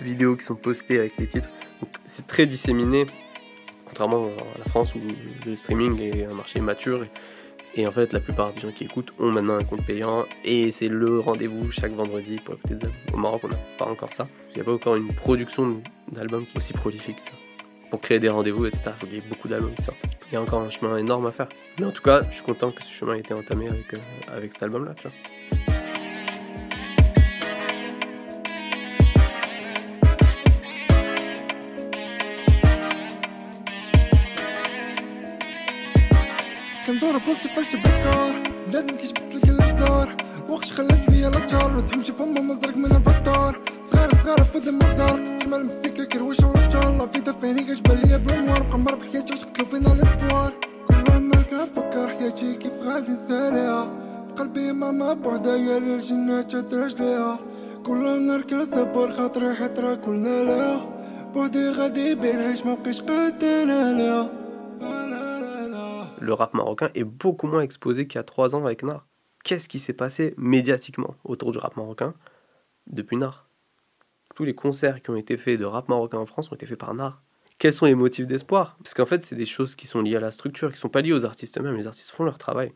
vidéos 0.03 0.37
qui 0.37 0.45
sont 0.45 0.57
postées 0.57 0.99
avec 0.99 1.17
les 1.17 1.29
titres. 1.29 1.49
Donc 1.81 1.95
c'est 2.05 2.27
très 2.27 2.45
disséminé, 2.45 3.07
contrairement 3.87 4.27
à 4.55 4.59
la 4.59 4.67
France 4.67 4.95
où 4.95 5.01
le 5.47 5.57
streaming 5.57 5.99
est 6.03 6.27
un 6.27 6.35
marché 6.35 6.61
mature. 6.61 7.07
Et 7.77 7.87
en 7.87 7.93
fait, 7.93 8.13
la 8.13 8.21
plupart 8.21 8.53
des 8.53 8.61
gens 8.61 8.73
qui 8.73 8.85
écoutent 8.85 9.13
ont 9.19 9.31
maintenant 9.31 9.57
un 9.57 9.65
compte 9.65 9.85
payant 9.85 10.25
et 10.45 10.73
c'est 10.73 10.89
le 10.89 11.21
rendez-vous 11.21 11.71
chaque 11.71 11.93
vendredi 11.93 12.37
pour 12.45 12.55
écouter 12.55 12.75
des 12.75 12.87
albums. 12.87 13.01
Au 13.13 13.17
Maroc, 13.17 13.43
on 13.45 13.49
n'a 13.49 13.57
pas 13.79 13.87
encore 13.87 14.13
ça. 14.13 14.27
Il 14.51 14.57
n'y 14.57 14.63
a 14.63 14.65
pas 14.65 14.73
encore 14.73 14.97
une 14.97 15.13
production 15.15 15.81
d'albums 16.11 16.47
aussi 16.57 16.73
prolifique. 16.73 17.19
Pour 17.91 18.01
créer 18.01 18.19
des 18.19 18.29
rendez-vous, 18.29 18.67
etc., 18.67 18.83
il 18.87 18.93
faut 18.93 19.07
qu'il 19.07 19.15
y 19.17 19.19
ait 19.19 19.29
beaucoup 19.29 19.49
d'albums 19.49 19.75
qui 19.75 19.83
sortent. 19.83 19.99
Il 20.31 20.35
y 20.35 20.37
a 20.37 20.43
encore 20.43 20.63
un 20.63 20.71
chemin 20.71 20.97
énorme 20.97 21.27
à 21.27 21.33
faire. 21.33 21.49
Mais 21.79 21.87
en 21.87 21.91
tout 21.91 22.03
cas, 22.03 22.23
je 22.29 22.35
suis 22.35 22.45
content 22.45 22.71
que 22.71 22.83
ce 22.83 22.93
chemin 22.93 23.15
ait 23.15 23.21
été 23.21 23.35
entamé 23.35 23.69
avec, 23.69 23.95
euh, 23.95 23.99
avec 24.29 24.53
cet 24.53 24.63
album-là. 24.65 24.95
كندور 37.11 37.23
بلاصتي 37.27 37.49
فاش 37.49 37.77
بكار 37.77 38.33
بلاد 38.69 38.91
ما 38.91 38.97
كيجبد 38.97 39.35
لك 39.35 39.45
الازار 39.49 40.17
وقت 40.49 40.65
خلات 40.65 41.11
فيا 41.11 41.29
الاتجار 41.29 41.77
وتحمشي 41.77 42.13
فما 42.13 42.41
مزرك 42.41 42.77
من 42.77 42.85
الفطار. 42.85 43.61
صغار 43.93 44.11
صغار 44.25 44.41
في 44.45 44.61
دم 44.61 44.79
مزار 44.79 45.19
تستعمل 45.19 45.67
مسكة 45.67 46.05
كرويشة 46.05 46.49
ورجال 46.49 46.99
لا 46.99 47.07
في 47.07 47.21
دفاني 47.21 47.63
كتبان 47.65 47.99
ليا 47.99 48.17
بلوار 48.17 48.63
مقمر 48.63 48.95
بحكايتي 48.95 49.33
واش 49.33 49.45
قتلو 49.45 49.65
فينا 49.67 49.93
الاسبوار 49.93 50.53
كل 50.89 51.23
نهار 51.23 51.43
كنفكر 51.51 52.09
حياتي 52.09 52.55
كيف 52.55 52.73
غادي 52.83 53.13
نساليها. 53.13 53.85
في 54.29 54.33
قلبي 54.39 54.73
ماما 54.73 55.13
بعدايا 55.13 55.79
للجنة 55.79 56.43
تدرج 56.43 57.03
ليها 57.03 57.39
كل 57.87 58.27
نهار 58.27 58.43
كنصبر 58.43 59.13
خاطري 59.17 59.55
حيت 59.55 59.79
راه 59.79 59.95
كلنا 59.95 60.45
ليها. 60.45 60.87
بعدي 61.35 61.69
غادي 61.69 62.15
بينعيش 62.15 62.67
مبقيتش 62.67 63.01
قادر 63.01 63.65
ليها 63.65 64.29
le 66.21 66.33
rap 66.33 66.55
marocain 66.55 66.91
est 66.95 67.05
beaucoup 67.05 67.47
moins 67.47 67.63
exposé 67.63 68.07
qu'il 68.07 68.17
y 68.17 68.21
a 68.21 68.25
trois 68.25 68.55
ans 68.55 68.65
avec 68.65 68.83
Nar. 68.83 69.07
Qu'est-ce 69.45 69.69
qui 69.69 69.79
s'est 69.79 69.93
passé 69.93 70.35
médiatiquement 70.37 71.15
autour 71.25 71.53
du 71.53 71.59
rap 71.59 71.77
marocain 71.77 72.15
depuis 72.87 73.17
Nar? 73.17 73.49
Tous 74.35 74.45
les 74.45 74.55
concerts 74.55 75.03
qui 75.03 75.11
ont 75.11 75.17
été 75.17 75.37
faits 75.37 75.59
de 75.59 75.65
rap 75.65 75.89
marocain 75.89 76.19
en 76.19 76.27
France 76.27 76.51
ont 76.53 76.55
été 76.55 76.67
faits 76.67 76.79
par 76.79 76.95
Nar. 76.95 77.23
Quels 77.59 77.73
sont 77.75 77.87
les 77.87 77.95
motifs 77.95 78.27
d'espoir? 78.27 78.77
Parce 78.83 78.95
qu'en 78.95 79.05
fait, 79.05 79.23
c'est 79.23 79.37
des 79.37 79.47
choses 79.47 79.75
qui 79.75 79.87
sont 79.87 80.01
liées 80.01 80.17
à 80.17 80.21
la 80.21 80.31
structure, 80.31 80.69
qui 80.69 80.77
ne 80.77 80.81
sont 80.81 80.89
pas 80.89 81.03
liées 81.03 81.13
aux 81.13 81.27
artistes 81.27 81.59
eux-mêmes. 81.59 81.77
Les 81.77 81.87
artistes 81.87 82.11
font 82.11 82.25
leur 82.25 82.39
travail. 82.39 82.73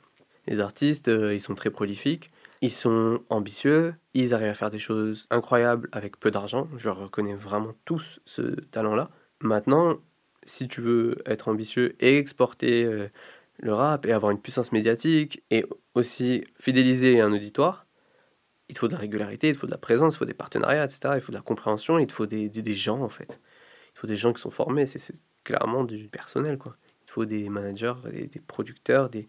Les 0.46 0.60
artistes, 0.60 1.08
euh, 1.08 1.32
ils 1.32 1.40
sont 1.40 1.54
très 1.54 1.70
prolifiques, 1.70 2.30
ils 2.60 2.70
sont 2.70 3.20
ambitieux, 3.30 3.94
ils 4.12 4.34
arrivent 4.34 4.50
à 4.50 4.54
faire 4.54 4.70
des 4.70 4.78
choses 4.78 5.26
incroyables 5.30 5.88
avec 5.92 6.18
peu 6.20 6.30
d'argent. 6.30 6.68
Je 6.76 6.90
reconnais 6.90 7.34
vraiment 7.34 7.72
tous 7.86 8.20
ce 8.26 8.42
talent-là. 8.42 9.10
Maintenant, 9.40 9.96
si 10.44 10.68
tu 10.68 10.82
veux 10.82 11.16
être 11.24 11.48
ambitieux 11.48 11.96
et 12.00 12.18
exporter 12.18 12.84
euh, 12.84 13.08
le 13.58 13.72
rap 13.72 14.06
et 14.06 14.12
avoir 14.12 14.32
une 14.32 14.40
puissance 14.40 14.72
médiatique 14.72 15.42
et 15.50 15.64
aussi 15.94 16.44
fidéliser 16.60 17.20
un 17.20 17.32
auditoire, 17.32 17.86
il 18.68 18.78
faut 18.78 18.88
de 18.88 18.92
la 18.92 18.98
régularité, 18.98 19.48
il 19.48 19.54
faut 19.54 19.66
de 19.66 19.72
la 19.72 19.78
présence, 19.78 20.14
il 20.14 20.18
faut 20.18 20.24
des 20.24 20.34
partenariats, 20.34 20.84
etc. 20.84 21.14
Il 21.16 21.20
faut 21.20 21.32
de 21.32 21.36
la 21.36 21.42
compréhension, 21.42 21.98
il 21.98 22.10
faut 22.10 22.26
des, 22.26 22.50
gens 22.74 23.00
en 23.00 23.08
fait. 23.08 23.40
Il 23.94 23.98
faut 23.98 24.06
des 24.06 24.16
gens 24.16 24.32
qui 24.32 24.40
sont 24.40 24.50
formés, 24.50 24.86
c'est 24.86 25.14
clairement 25.44 25.84
du 25.84 26.08
personnel 26.08 26.58
quoi. 26.58 26.76
Il 27.06 27.10
faut 27.10 27.24
des 27.26 27.48
managers, 27.48 27.94
des, 28.10 28.26
des 28.26 28.40
producteurs, 28.40 29.10
des 29.10 29.28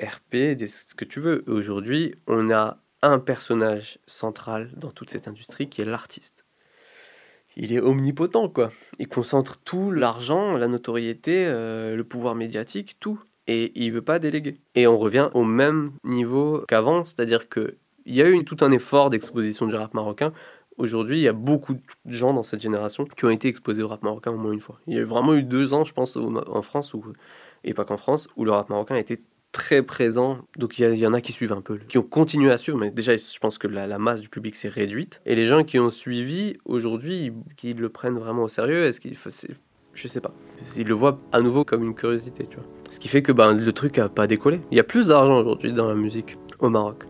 RP, 0.00 0.54
des, 0.56 0.68
ce 0.68 0.94
que 0.94 1.04
tu 1.04 1.20
veux. 1.20 1.44
Aujourd'hui, 1.46 2.14
on 2.26 2.50
a 2.50 2.78
un 3.02 3.18
personnage 3.18 3.98
central 4.06 4.70
dans 4.76 4.90
toute 4.90 5.10
cette 5.10 5.26
industrie 5.26 5.68
qui 5.68 5.82
est 5.82 5.86
l'artiste 5.86 6.44
il 7.56 7.72
est 7.72 7.80
omnipotent, 7.80 8.48
quoi. 8.48 8.72
Il 8.98 9.08
concentre 9.08 9.58
tout 9.58 9.90
l'argent, 9.90 10.56
la 10.56 10.68
notoriété, 10.68 11.46
euh, 11.46 11.96
le 11.96 12.04
pouvoir 12.04 12.34
médiatique, 12.34 12.96
tout. 13.00 13.20
Et 13.50 13.72
il 13.74 13.90
veut 13.90 14.00
pas 14.00 14.20
déléguer. 14.20 14.60
Et 14.76 14.86
on 14.86 14.96
revient 14.96 15.28
au 15.34 15.42
même 15.42 15.90
niveau 16.04 16.64
qu'avant, 16.68 17.04
c'est-à-dire 17.04 17.48
que 17.48 17.74
il 18.06 18.14
y 18.14 18.22
a 18.22 18.30
eu 18.30 18.44
tout 18.44 18.58
un 18.60 18.70
effort 18.70 19.10
d'exposition 19.10 19.66
du 19.66 19.74
rap 19.74 19.92
marocain. 19.92 20.32
Aujourd'hui, 20.78 21.18
il 21.18 21.22
y 21.22 21.28
a 21.28 21.32
beaucoup 21.32 21.74
de 21.74 21.80
gens 22.06 22.32
dans 22.32 22.44
cette 22.44 22.62
génération 22.62 23.04
qui 23.04 23.24
ont 23.24 23.30
été 23.30 23.48
exposés 23.48 23.82
au 23.82 23.88
rap 23.88 24.04
marocain 24.04 24.30
au 24.30 24.36
moins 24.36 24.52
une 24.52 24.60
fois. 24.60 24.80
Il 24.86 24.96
y 24.96 25.00
a 25.00 25.04
vraiment 25.04 25.34
eu 25.34 25.42
deux 25.42 25.74
ans, 25.74 25.84
je 25.84 25.92
pense, 25.92 26.16
en 26.16 26.62
France, 26.62 26.94
où, 26.94 27.04
et 27.64 27.74
pas 27.74 27.84
qu'en 27.84 27.96
France, 27.96 28.28
où 28.36 28.44
le 28.44 28.52
rap 28.52 28.70
marocain 28.70 28.94
était 28.94 29.20
très 29.50 29.82
présent. 29.82 30.38
Donc 30.56 30.78
il 30.78 30.94
y, 30.94 31.06
en 31.06 31.12
a 31.12 31.20
qui 31.20 31.32
suivent 31.32 31.52
un 31.52 31.60
peu, 31.60 31.76
qui 31.76 31.98
ont 31.98 32.02
continué 32.02 32.52
à 32.52 32.58
suivre, 32.58 32.78
mais 32.78 32.92
déjà 32.92 33.16
je 33.16 33.38
pense 33.40 33.58
que 33.58 33.66
la, 33.66 33.98
masse 33.98 34.20
du 34.20 34.28
public 34.28 34.54
s'est 34.54 34.68
réduite. 34.68 35.20
Et 35.26 35.34
les 35.34 35.46
gens 35.46 35.64
qui 35.64 35.80
ont 35.80 35.90
suivi 35.90 36.56
aujourd'hui, 36.64 37.32
qu'ils 37.56 37.78
le 37.78 37.88
prennent 37.88 38.18
vraiment 38.18 38.44
au 38.44 38.48
sérieux, 38.48 38.84
est-ce 38.84 39.00
qu'ils, 39.00 39.16
je 39.99 40.07
sais 40.07 40.21
pas, 40.21 40.31
ils 40.75 40.87
le 40.87 40.93
voient 40.93 41.17
à 41.31 41.39
nouveau 41.39 41.63
comme 41.63 41.83
une 41.83 41.95
curiosité, 41.95 42.45
tu 42.47 42.57
vois. 42.57 42.65
Ce 42.89 42.99
qui 42.99 43.07
fait 43.07 43.21
que 43.21 43.31
ben, 43.31 43.53
le 43.53 43.73
truc 43.73 43.97
a 43.97 44.09
pas 44.09 44.27
décollé. 44.27 44.61
Il 44.71 44.77
y 44.77 44.79
a 44.79 44.83
plus 44.83 45.07
d'argent 45.07 45.39
aujourd'hui 45.39 45.73
dans 45.73 45.87
la 45.87 45.95
musique 45.95 46.37
au 46.59 46.69
Maroc, 46.69 47.05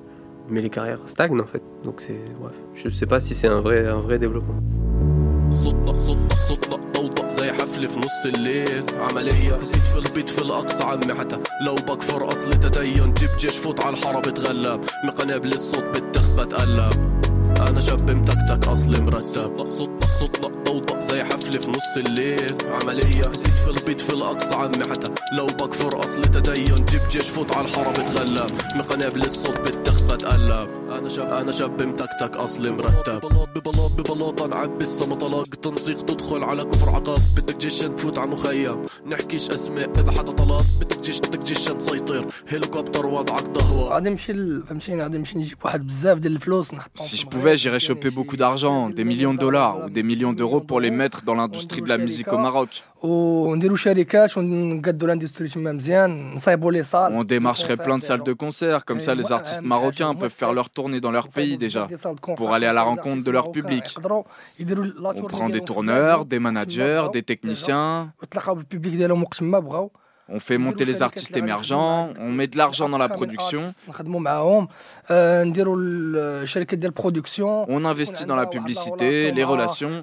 mais 0.49 0.61
les 0.61 0.69
carrières 0.69 0.99
stagnent 1.05 1.41
en 1.41 1.45
fait. 1.45 1.61
Donc 1.83 1.95
c'est, 1.99 2.19
bref, 2.39 2.53
je 2.75 2.89
sais 2.89 3.05
pas 3.05 3.19
si 3.19 3.33
c'est 3.35 3.47
un 3.47 3.61
vrai, 3.61 3.87
un 3.87 4.01
vrai 4.01 4.19
développement. 4.19 4.61
صوتنا 5.51 5.93
صوتنا 5.93 6.29
صوتنا 6.29 6.75
ضوضاء 6.93 7.29
زي 7.29 7.51
حفل 7.51 7.87
في 7.87 7.99
نص 7.99 8.25
الليل 8.25 8.85
عملية 8.99 9.55
البيت 9.55 9.75
في 9.75 9.97
البيت 9.97 10.29
في 10.29 10.41
الأقصى 10.41 10.83
عمي 10.83 11.13
حتى 11.19 11.39
لو 11.65 11.75
بكفر 11.75 12.29
أصل 12.29 12.49
تدين 12.49 13.13
جيب 13.13 13.29
جيش 13.39 13.57
فوت 13.57 13.85
على 13.85 13.93
الحارة 13.93 14.19
بتغلب 14.19 14.81
من 15.03 15.09
قنابل 15.09 15.53
الصوت 15.53 15.83
بالتخ 15.83 16.33
بتقلب 16.33 17.21
أنا 17.69 17.79
شاب 17.79 18.11
متكتك 18.11 18.67
أصلي 18.67 19.01
مرتب 19.01 19.59
صوتنا 20.20 20.48
ضوضاء 20.64 21.00
زي 21.00 21.24
حفل 21.24 21.58
في 21.58 21.70
نص 21.70 21.96
الليل. 21.96 22.56
عملية 22.82 23.26
البيت 23.26 23.46
في 23.46 23.70
البيت 23.70 24.00
في 24.00 24.14
الأقصى 24.14 24.54
عمي 24.54 24.84
حتى 24.90 25.10
لو 25.32 25.46
بكفر 25.46 26.04
أصل 26.04 26.22
تدين. 26.22 26.74
جيب 26.74 27.00
جيش 27.10 27.22
فوت 27.22 27.56
على 27.56 27.66
الحارة 27.66 27.90
بتغلب. 27.90 28.50
من 28.74 28.82
قنابل 28.82 29.20
الصوت 29.20 29.60
بالتخ 29.60 30.02
بتقلب. 30.02 30.68
أنا 30.90 31.08
شاب 31.08 31.32
أنا 31.32 31.52
شاب 31.52 31.82
متكتك 31.82 32.36
أصلي 32.36 32.70
مرتب. 32.70 33.20
ببلاط 33.20 33.48
ببلاط 33.48 33.92
ببلاطة 33.98 34.46
نعبي 34.46 34.84
السما 34.84 35.14
طلاق 35.14 35.46
تنسيق. 35.46 36.00
تدخل 36.00 36.44
على 36.44 36.64
كفر 36.64 36.90
عقاب 36.90 37.18
بدك 37.36 37.56
جيش 37.56 37.78
تفوت 37.78 38.18
على 38.18 38.30
مخيم. 38.30 38.82
نحكيش 39.06 39.50
أسماء 39.50 39.90
إذا 40.00 40.10
حدا 40.12 40.32
طلب 40.32 40.60
بدك 40.80 41.00
جيش 41.00 41.18
بدك 41.18 41.42
جيش 41.42 41.64
تسيطر 41.64 42.26
هليكوبتر 42.48 43.06
وضعك 43.06 43.42
ضهوة 43.42 43.94
غادي 43.94 44.10
نمشي 44.10 44.32
فهمتيني 44.68 45.02
غادي 45.02 45.18
نمشي 45.18 45.38
نجيب 45.38 45.58
واحد 45.64 45.86
بزاف 45.86 46.18
ديال 46.18 46.36
الفلوس 46.36 46.74
نحطهم 46.74 47.06
Si 47.06 47.16
je 47.16 47.26
pouvais, 47.26 47.56
j'irais 47.56 47.80
choper 47.88 48.10
beaucoup 48.10 48.36
d'argent, 48.36 48.90
des 48.90 49.04
millions 49.04 49.34
de 49.34 49.38
dollars 49.38 49.76
ou 49.84 49.90
des 49.90 50.02
millions 50.10 50.32
d'euros 50.32 50.60
pour 50.60 50.80
les 50.80 50.90
mettre 50.90 51.22
dans 51.22 51.36
l'industrie 51.40 51.82
de 51.82 51.88
la 51.88 51.98
musique 52.06 52.32
au 52.32 52.38
Maroc. 52.38 52.70
On 57.20 57.24
démarcherait 57.24 57.76
plein 57.76 57.98
de 57.98 58.02
salles 58.02 58.22
de 58.22 58.32
concert, 58.32 58.84
comme 58.84 59.00
ça 59.00 59.14
les 59.14 59.30
artistes 59.30 59.62
marocains 59.62 60.14
peuvent 60.14 60.38
faire 60.42 60.52
leur 60.52 60.68
tournée 60.68 61.00
dans 61.00 61.12
leur 61.18 61.28
pays 61.28 61.56
déjà, 61.56 61.86
pour 62.36 62.52
aller 62.52 62.66
à 62.66 62.72
la 62.72 62.82
rencontre 62.82 63.22
de 63.24 63.30
leur 63.30 63.52
public. 63.52 63.84
On 65.20 65.22
prend 65.36 65.48
des 65.48 65.64
tourneurs, 65.70 66.24
des 66.24 66.40
managers, 66.40 67.04
des 67.12 67.22
techniciens. 67.22 68.12
On 70.32 70.38
fait 70.38 70.58
monter 70.58 70.84
les 70.84 71.02
artistes 71.02 71.36
émergents, 71.36 72.10
on 72.18 72.30
met 72.30 72.46
de 72.46 72.56
l'argent 72.56 72.88
dans 72.88 72.98
la 72.98 73.08
production. 73.08 73.74
On 77.68 77.84
investit 77.84 78.24
dans 78.26 78.36
la 78.36 78.46
publicité, 78.46 79.32
les 79.32 79.44
relations. 79.44 80.02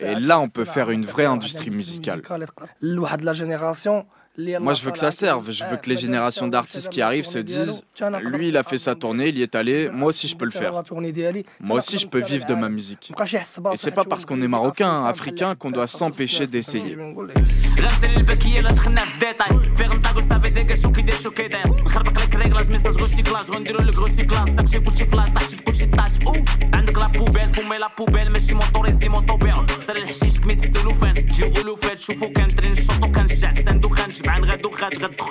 Et 0.00 0.14
là, 0.14 0.40
on 0.40 0.48
peut 0.48 0.64
faire 0.64 0.90
une 0.90 1.04
vraie 1.04 1.26
industrie 1.26 1.70
musicale. 1.70 2.22
Moi, 4.60 4.74
je 4.74 4.84
veux 4.84 4.90
que 4.90 4.98
ça 4.98 5.10
serve. 5.10 5.50
Je 5.50 5.64
veux 5.64 5.76
que 5.76 5.88
les 5.88 5.96
générations 5.96 6.48
d'artistes 6.48 6.88
qui 6.88 7.02
arrivent 7.02 7.26
se 7.26 7.38
disent 7.38 7.82
Lui, 8.22 8.48
il 8.48 8.56
a 8.56 8.62
fait 8.62 8.78
sa 8.78 8.94
tournée, 8.94 9.28
il 9.28 9.38
y 9.38 9.42
est 9.42 9.54
allé, 9.54 9.90
moi 9.90 10.08
aussi, 10.08 10.28
je 10.28 10.36
peux 10.36 10.44
le 10.44 10.50
faire. 10.50 10.82
Moi 11.60 11.78
aussi, 11.78 11.98
je 11.98 12.06
peux 12.06 12.20
vivre 12.20 12.46
de 12.46 12.54
ma 12.54 12.68
musique. 12.68 13.12
Et 13.72 13.76
c'est 13.76 13.90
pas 13.90 14.04
parce 14.04 14.24
qu'on 14.24 14.40
est 14.40 14.48
marocain, 14.48 15.04
africain, 15.04 15.54
qu'on 15.54 15.70
doit 15.70 15.86
s'empêcher 15.86 16.46
d'essayer. 16.46 16.96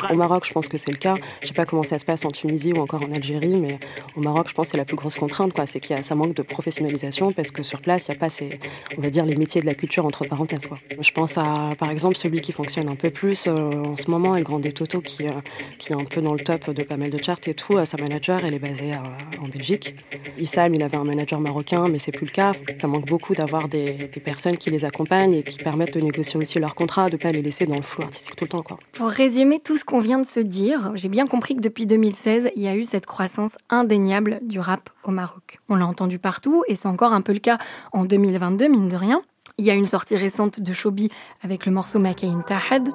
Au 0.10 0.16
Maroc, 0.16 0.46
je 0.48 0.54
pense 0.54 0.68
que 0.68 0.78
c'est 0.78 0.92
le 0.92 0.98
cas. 0.98 1.16
Je 1.42 1.48
sais 1.48 1.54
pas 1.54 1.66
comment 1.66 1.84
ça 1.84 1.98
se 1.98 2.06
passe 2.06 2.26
en 2.26 2.32
Tunisie 2.32 2.74
ou 2.74 2.78
encore 2.78 3.04
en 3.04 3.12
Algérie, 3.12 3.56
mais 3.56 3.80
au 4.16 4.22
Maroc, 4.22 4.48
je 4.50 4.54
pense 4.54 4.68
que 4.68 4.72
c'est 4.72 4.78
la 4.78 4.86
plus 4.86 4.96
grosse 4.96 5.16
contrainte. 5.16 5.54
C'est 5.68 5.80
qu'il 5.80 5.96
y 5.96 6.00
a 6.00 6.04
ça 6.04 6.16
manque 6.16 6.34
de 6.34 6.42
professionnalisation 6.42 7.32
parce 7.34 7.52
que 7.52 7.64
sur 7.64 7.82
place, 7.82 8.08
il 8.08 8.12
n'y 8.12 8.18
a 8.18 8.20
pas 8.20 8.30
ces, 8.30 8.60
on 8.98 9.02
va 9.02 9.10
dire, 9.10 9.26
les 9.26 9.36
métiers 9.36 9.62
de 9.62 9.66
la 9.66 9.76
culture 9.76 10.06
entre 10.06 10.26
parenthèses, 10.26 10.66
quoi. 10.68 10.80
Je 11.00 11.12
pense 11.12 11.38
à, 11.38 11.76
par 11.78 11.92
exemple, 11.92 12.16
celui 12.16 12.42
qui 12.42 12.52
fonctionne 12.52 12.90
un 12.90 12.96
peu 12.96 13.10
plus 13.10 13.46
euh, 13.48 13.52
en 13.52 13.96
ce 13.96 14.10
moment, 14.10 14.36
El 14.36 14.44
Grande 14.44 14.72
Toto, 14.74 15.02
qui, 15.02 15.28
euh, 15.28 15.32
qui 15.78 15.92
est 15.92 15.96
un 15.96 16.06
peu 16.06 16.22
dans 16.22 16.34
le 16.34 16.40
top 16.40 16.70
de 16.72 16.84
pas 16.84 16.98
mal 16.98 17.10
de 17.10 17.22
charts 17.22 17.40
et 17.48 17.54
tout. 17.54 17.78
Euh, 17.78 17.86
sa 17.86 17.98
manager, 17.98 18.42
elle 18.44 18.54
est 18.54 18.60
basée 18.60 18.94
en 19.42 19.48
Belgique. 19.48 19.96
Issam, 20.38 20.74
il 20.74 20.84
avait 20.84 20.98
un 20.98 21.04
manager 21.04 21.40
marocain, 21.40 21.88
mais 21.88 22.00
c'est 22.00 22.12
plus 22.12 22.26
le 22.26 22.32
cas. 22.32 22.54
Ça 22.82 22.88
manque 22.88 23.06
beaucoup 23.06 23.36
d'avoir 23.36 23.68
des, 23.68 24.10
personnes 24.24 24.58
qui 24.58 24.70
les 24.70 24.86
accompagnent 24.86 25.36
et 25.36 25.44
qui 25.44 25.58
permettent 25.58 25.94
de 25.94 26.02
négocier 26.02 26.40
aussi 26.40 26.60
leur 26.60 26.76
contrat, 26.76 27.10
de 27.10 27.18
pas 27.18 27.30
les 27.30 27.42
laisser 27.42 27.66
dans 27.66 27.76
le 27.76 27.82
flou 27.82 28.04
artistique 28.04 28.36
tout 28.36 28.46
le 28.46 28.50
temps, 28.50 28.64
quoi. 28.64 28.79
Pour 28.94 29.10
résumer 29.10 29.60
tout 29.60 29.78
ce 29.78 29.86
qu'on 29.86 30.00
vient 30.00 30.20
de 30.20 30.28
se 30.28 30.40
dire, 30.40 30.92
j'ai 30.96 31.10
bien 31.10 31.26
compris 31.26 31.56
que 31.56 31.62
depuis 31.62 31.86
2016, 31.86 32.52
il 32.56 32.62
y 32.62 32.68
a 32.68 32.76
eu 32.76 32.84
cette 32.84 33.06
croissance 33.06 33.58
indéniable 33.70 34.40
du 34.42 34.60
rap 34.60 34.90
au 35.04 35.12
Maroc. 35.12 35.60
On 35.70 35.76
l'a 35.76 35.88
entendu 35.88 36.20
partout 36.20 36.64
et 36.68 36.76
c'est 36.76 36.88
encore 36.88 37.14
un 37.14 37.22
peu 37.22 37.34
le 37.34 37.40
cas 37.40 37.58
en 37.94 38.06
2022, 38.06 38.68
mine 38.68 38.90
de 38.90 38.96
rien. 38.96 39.22
Il 39.60 39.66
y 39.66 39.72
a 39.72 39.74
une 39.74 39.88
sortie 39.88 40.16
récente 40.16 40.62
de 40.62 40.74
Shobi 40.74 41.10
avec 41.44 41.66
le 41.66 41.74
morceau 41.74 42.00
Makain 42.00 42.42
Tahed. 42.48 42.88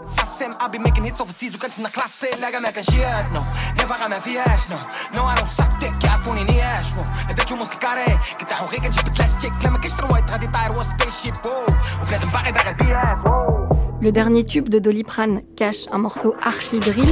Le 14.00 14.10
dernier 14.12 14.44
tube 14.44 14.68
de 14.68 14.78
Doliprane 14.78 15.42
cache 15.56 15.86
un 15.90 15.98
morceau 15.98 16.34
archi 16.42 16.78
drill. 16.78 17.04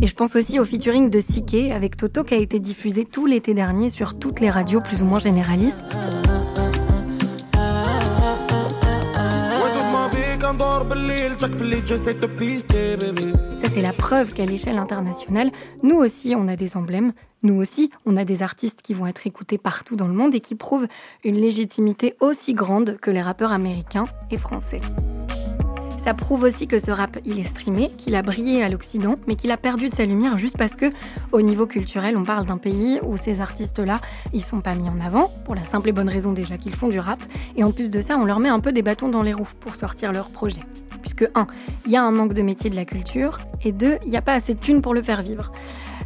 Et 0.00 0.06
je 0.06 0.14
pense 0.14 0.36
aussi 0.36 0.60
au 0.60 0.64
featuring 0.64 1.10
de 1.10 1.20
Sike 1.20 1.72
avec 1.72 1.96
Toto 1.96 2.24
qui 2.24 2.34
a 2.34 2.38
été 2.38 2.60
diffusé 2.60 3.04
tout 3.04 3.26
l'été 3.26 3.54
dernier 3.54 3.90
sur 3.90 4.18
toutes 4.18 4.40
les 4.40 4.50
radios 4.50 4.80
plus 4.80 5.02
ou 5.02 5.06
moins 5.06 5.18
généralistes. 5.18 5.78
Ça, 13.62 13.70
c'est 13.72 13.82
la 13.82 13.92
preuve 13.92 14.32
qu'à 14.32 14.44
l'échelle 14.44 14.78
internationale, 14.78 15.52
nous 15.84 15.96
aussi, 15.96 16.34
on 16.36 16.48
a 16.48 16.56
des 16.56 16.76
emblèmes, 16.76 17.12
nous 17.44 17.54
aussi, 17.54 17.90
on 18.06 18.16
a 18.16 18.24
des 18.24 18.42
artistes 18.42 18.82
qui 18.82 18.92
vont 18.92 19.06
être 19.06 19.26
écoutés 19.26 19.58
partout 19.58 19.94
dans 19.94 20.08
le 20.08 20.14
monde 20.14 20.34
et 20.34 20.40
qui 20.40 20.56
prouvent 20.56 20.88
une 21.24 21.36
légitimité 21.36 22.16
aussi 22.20 22.54
grande 22.54 22.96
que 23.00 23.12
les 23.12 23.22
rappeurs 23.22 23.52
américains 23.52 24.06
et 24.32 24.36
français. 24.36 24.80
Ça 26.04 26.14
prouve 26.14 26.44
aussi 26.44 26.66
que 26.66 26.78
ce 26.78 26.90
rap, 26.90 27.18
il 27.26 27.38
est 27.38 27.44
streamé, 27.44 27.90
qu'il 27.98 28.14
a 28.14 28.22
brillé 28.22 28.62
à 28.62 28.68
l'Occident, 28.68 29.16
mais 29.26 29.36
qu'il 29.36 29.50
a 29.50 29.56
perdu 29.58 29.90
de 29.90 29.94
sa 29.94 30.06
lumière 30.06 30.38
juste 30.38 30.56
parce 30.56 30.74
que, 30.74 30.86
au 31.32 31.42
niveau 31.42 31.66
culturel, 31.66 32.16
on 32.16 32.22
parle 32.22 32.46
d'un 32.46 32.56
pays 32.56 32.98
où 33.06 33.16
ces 33.18 33.40
artistes-là, 33.42 34.00
ils 34.32 34.42
sont 34.42 34.60
pas 34.60 34.74
mis 34.74 34.88
en 34.88 35.00
avant, 35.04 35.30
pour 35.44 35.54
la 35.54 35.64
simple 35.64 35.90
et 35.90 35.92
bonne 35.92 36.08
raison 36.08 36.32
déjà 36.32 36.56
qu'ils 36.56 36.74
font 36.74 36.88
du 36.88 36.98
rap, 36.98 37.22
et 37.56 37.64
en 37.64 37.72
plus 37.72 37.90
de 37.90 38.00
ça, 38.00 38.16
on 38.16 38.24
leur 38.24 38.38
met 38.38 38.48
un 38.48 38.60
peu 38.60 38.72
des 38.72 38.82
bâtons 38.82 39.10
dans 39.10 39.22
les 39.22 39.34
roues 39.34 39.48
pour 39.60 39.74
sortir 39.74 40.12
leurs 40.12 40.30
projets. 40.30 40.62
Puisque, 41.02 41.28
un, 41.34 41.46
il 41.84 41.92
y 41.92 41.96
a 41.96 42.02
un 42.02 42.10
manque 42.10 42.32
de 42.32 42.42
métier 42.42 42.70
de 42.70 42.76
la 42.76 42.84
culture, 42.84 43.40
et 43.62 43.72
deux, 43.72 43.98
il 44.04 44.10
n'y 44.10 44.16
a 44.16 44.22
pas 44.22 44.34
assez 44.34 44.54
de 44.54 44.60
thunes 44.60 44.80
pour 44.80 44.94
le 44.94 45.02
faire 45.02 45.22
vivre. 45.22 45.52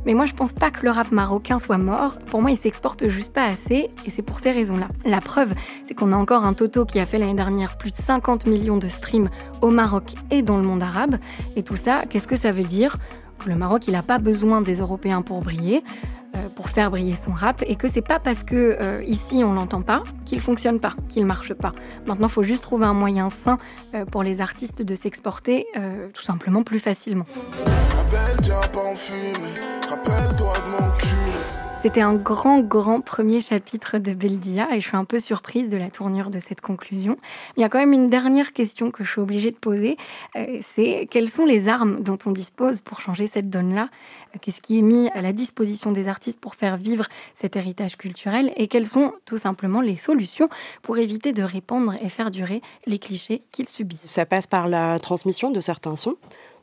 Mais 0.04 0.14
moi, 0.14 0.26
je 0.26 0.32
pense 0.32 0.52
pas 0.52 0.70
que 0.70 0.84
le 0.84 0.90
rap 0.90 1.12
marocain 1.12 1.58
soit 1.58 1.78
mort. 1.78 2.18
Pour 2.26 2.42
moi, 2.42 2.50
il 2.50 2.56
s'exporte 2.56 3.08
juste 3.08 3.32
pas 3.32 3.44
assez, 3.44 3.90
et 4.04 4.10
c'est 4.10 4.22
pour 4.22 4.40
ces 4.40 4.50
raisons-là. 4.50 4.88
La 5.04 5.20
preuve, 5.20 5.54
c'est 5.86 5.94
qu'on 5.94 6.12
a 6.12 6.16
encore 6.16 6.44
un 6.44 6.54
Toto 6.54 6.84
qui 6.84 6.98
a 6.98 7.06
fait 7.06 7.18
l'année 7.18 7.34
dernière 7.34 7.76
plus 7.76 7.92
de 7.92 7.96
50 7.96 8.46
millions 8.46 8.78
de 8.78 8.88
streams 8.88 9.30
au 9.60 9.70
Maroc 9.70 10.14
et 10.30 10.42
dans 10.42 10.56
le 10.56 10.64
monde 10.64 10.82
arabe. 10.82 11.16
Et 11.56 11.62
tout 11.62 11.76
ça, 11.76 12.02
qu'est-ce 12.08 12.26
que 12.26 12.36
ça 12.36 12.52
veut 12.52 12.64
dire? 12.64 12.96
Le 13.46 13.54
Maroc, 13.56 13.88
il 13.88 13.92
n'a 13.92 14.02
pas 14.02 14.18
besoin 14.18 14.60
des 14.60 14.76
Européens 14.80 15.22
pour 15.22 15.40
briller. 15.40 15.82
Euh, 16.34 16.48
pour 16.48 16.70
faire 16.70 16.90
briller 16.90 17.14
son 17.14 17.32
rap 17.32 17.62
et 17.66 17.76
que 17.76 17.88
c'est 17.88 18.00
pas 18.00 18.18
parce 18.18 18.42
que 18.42 18.78
euh, 18.80 19.02
ici 19.04 19.42
on 19.44 19.52
l'entend 19.52 19.82
pas 19.82 20.02
qu'il 20.24 20.40
fonctionne 20.40 20.80
pas, 20.80 20.94
qu'il 21.10 21.26
marche 21.26 21.52
pas. 21.52 21.72
Maintenant, 22.06 22.28
il 22.28 22.32
faut 22.32 22.42
juste 22.42 22.62
trouver 22.62 22.86
un 22.86 22.94
moyen 22.94 23.28
sain 23.28 23.58
euh, 23.94 24.06
pour 24.06 24.22
les 24.22 24.40
artistes 24.40 24.80
de 24.80 24.94
s'exporter 24.94 25.66
tout 26.14 26.22
simplement 26.22 26.62
plus 26.62 26.80
facilement. 26.80 27.26
C'était 31.82 32.00
un 32.00 32.14
grand, 32.14 32.60
grand 32.60 33.00
premier 33.00 33.40
chapitre 33.40 33.98
de 33.98 34.14
Beldia 34.14 34.68
et 34.72 34.80
je 34.80 34.86
suis 34.86 34.96
un 34.96 35.04
peu 35.04 35.18
surprise 35.18 35.68
de 35.68 35.76
la 35.76 35.90
tournure 35.90 36.30
de 36.30 36.38
cette 36.38 36.60
conclusion. 36.60 37.16
Il 37.56 37.60
y 37.60 37.64
a 37.64 37.68
quand 37.68 37.80
même 37.80 37.92
une 37.92 38.06
dernière 38.06 38.52
question 38.52 38.92
que 38.92 39.02
je 39.02 39.10
suis 39.10 39.20
obligée 39.20 39.50
de 39.50 39.56
poser, 39.56 39.96
euh, 40.36 40.60
c'est 40.62 41.08
quelles 41.10 41.28
sont 41.28 41.44
les 41.44 41.66
armes 41.66 42.00
dont 42.00 42.18
on 42.24 42.30
dispose 42.30 42.82
pour 42.82 43.00
changer 43.00 43.26
cette 43.26 43.50
donne-là? 43.50 43.88
Qu'est-ce 44.40 44.60
qui 44.60 44.78
est 44.78 44.82
mis 44.82 45.10
à 45.10 45.22
la 45.22 45.32
disposition 45.32 45.90
des 45.90 46.06
artistes 46.06 46.38
pour 46.38 46.54
faire 46.54 46.76
vivre 46.76 47.06
cet 47.34 47.56
héritage 47.56 47.96
culturel? 47.96 48.52
Et 48.56 48.68
quelles 48.68 48.86
sont 48.86 49.12
tout 49.24 49.38
simplement 49.38 49.80
les 49.80 49.96
solutions 49.96 50.48
pour 50.82 50.98
éviter 50.98 51.32
de 51.32 51.42
répandre 51.42 51.94
et 52.00 52.10
faire 52.10 52.30
durer 52.30 52.62
les 52.86 53.00
clichés 53.00 53.42
qu'ils 53.50 53.68
subissent? 53.68 54.06
Ça 54.06 54.24
passe 54.24 54.46
par 54.46 54.68
la 54.68 55.00
transmission 55.00 55.50
de 55.50 55.60
certains 55.60 55.96
sons 55.96 56.16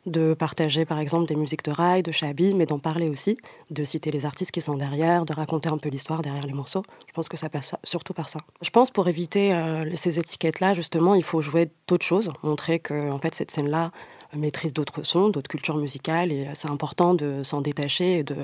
de 0.09 0.33
partager 0.33 0.85
par 0.85 0.99
exemple 0.99 1.27
des 1.27 1.35
musiques 1.35 1.63
de 1.63 1.71
rail, 1.71 2.03
de 2.03 2.11
Chabi, 2.11 2.53
mais 2.53 2.65
d'en 2.65 2.79
parler 2.79 3.09
aussi, 3.09 3.37
de 3.69 3.83
citer 3.83 4.11
les 4.11 4.25
artistes 4.25 4.51
qui 4.51 4.61
sont 4.61 4.75
derrière, 4.75 5.25
de 5.25 5.33
raconter 5.33 5.69
un 5.69 5.77
peu 5.77 5.89
l'histoire 5.89 6.21
derrière 6.21 6.45
les 6.45 6.53
morceaux. 6.53 6.83
Je 7.07 7.13
pense 7.13 7.29
que 7.29 7.37
ça 7.37 7.49
passe 7.49 7.73
surtout 7.83 8.13
par 8.13 8.29
ça. 8.29 8.39
Je 8.61 8.69
pense 8.69 8.91
pour 8.91 9.07
éviter 9.07 9.53
euh, 9.53 9.85
ces 9.95 10.19
étiquettes-là, 10.19 10.73
justement, 10.73 11.15
il 11.15 11.23
faut 11.23 11.41
jouer 11.41 11.69
d'autres 11.87 12.05
choses, 12.05 12.29
montrer 12.43 12.79
que 12.79 13.11
en 13.11 13.19
fait 13.19 13.35
cette 13.35 13.51
scène-là 13.51 13.91
maîtrise 14.35 14.73
d'autres 14.73 15.03
sons, 15.03 15.29
d'autres 15.29 15.49
cultures 15.49 15.77
musicales, 15.77 16.31
et 16.31 16.47
c'est 16.53 16.69
important 16.69 17.13
de 17.13 17.41
s'en 17.43 17.61
détacher 17.61 18.19
et 18.19 18.23
de, 18.23 18.35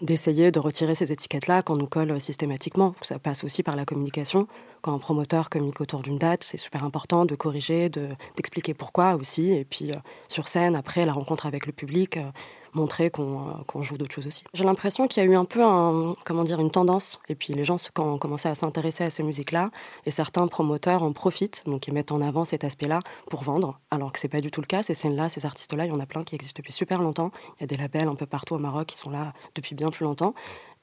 d'essayer 0.00 0.50
de 0.50 0.58
retirer 0.58 0.94
ces 0.94 1.12
étiquettes-là 1.12 1.62
qu'on 1.62 1.76
nous 1.76 1.86
colle 1.86 2.20
systématiquement. 2.20 2.94
Ça 3.02 3.18
passe 3.18 3.44
aussi 3.44 3.62
par 3.62 3.76
la 3.76 3.84
communication. 3.84 4.48
Quand 4.80 4.94
un 4.94 4.98
promoteur 4.98 5.48
communique 5.48 5.80
autour 5.80 6.00
d'une 6.02 6.18
date, 6.18 6.42
c'est 6.42 6.56
super 6.56 6.84
important 6.84 7.24
de 7.24 7.34
corriger, 7.36 7.88
de, 7.88 8.08
d'expliquer 8.36 8.74
pourquoi 8.74 9.14
aussi, 9.14 9.52
et 9.52 9.64
puis 9.64 9.92
euh, 9.92 9.96
sur 10.28 10.48
scène, 10.48 10.74
après 10.74 11.06
la 11.06 11.12
rencontre 11.12 11.46
avec 11.46 11.66
le 11.66 11.72
public, 11.72 12.16
euh, 12.16 12.30
montrer 12.72 13.10
qu'on 13.10 13.82
joue 13.82 13.98
d'autres 13.98 14.14
choses 14.14 14.26
aussi. 14.26 14.44
J'ai 14.54 14.64
l'impression 14.64 15.06
qu'il 15.06 15.22
y 15.22 15.26
a 15.26 15.28
eu 15.28 15.36
un 15.36 15.44
peu 15.44 15.62
un, 15.62 16.14
comment 16.24 16.44
dire, 16.44 16.60
une 16.60 16.70
tendance, 16.70 17.20
et 17.28 17.34
puis 17.34 17.52
les 17.52 17.64
gens 17.64 17.76
quand 17.94 18.14
ont 18.14 18.18
commencé 18.18 18.48
à 18.48 18.54
s'intéresser 18.54 19.04
à 19.04 19.10
ces 19.10 19.22
musiques-là, 19.22 19.70
et 20.06 20.10
certains 20.10 20.46
promoteurs 20.46 21.02
en 21.02 21.12
profitent, 21.12 21.62
donc 21.66 21.86
ils 21.86 21.94
mettent 21.94 22.12
en 22.12 22.20
avant 22.20 22.44
cet 22.44 22.64
aspect-là 22.64 23.00
pour 23.30 23.42
vendre, 23.42 23.80
alors 23.90 24.12
que 24.12 24.18
c'est 24.18 24.28
pas 24.28 24.40
du 24.40 24.50
tout 24.50 24.60
le 24.60 24.66
cas. 24.66 24.82
Ces 24.82 24.94
scènes-là, 24.94 25.28
ces 25.28 25.46
artistes-là, 25.46 25.86
il 25.86 25.92
y 25.92 25.92
en 25.94 26.00
a 26.00 26.06
plein 26.06 26.24
qui 26.24 26.34
existent 26.34 26.58
depuis 26.58 26.72
super 26.72 27.02
longtemps. 27.02 27.30
Il 27.58 27.62
y 27.62 27.64
a 27.64 27.66
des 27.66 27.76
labels 27.76 28.08
un 28.08 28.14
peu 28.14 28.26
partout 28.26 28.54
au 28.54 28.58
Maroc 28.58 28.86
qui 28.88 28.96
sont 28.96 29.10
là 29.10 29.32
depuis 29.54 29.74
bien 29.74 29.90
plus 29.90 30.04
longtemps. 30.04 30.34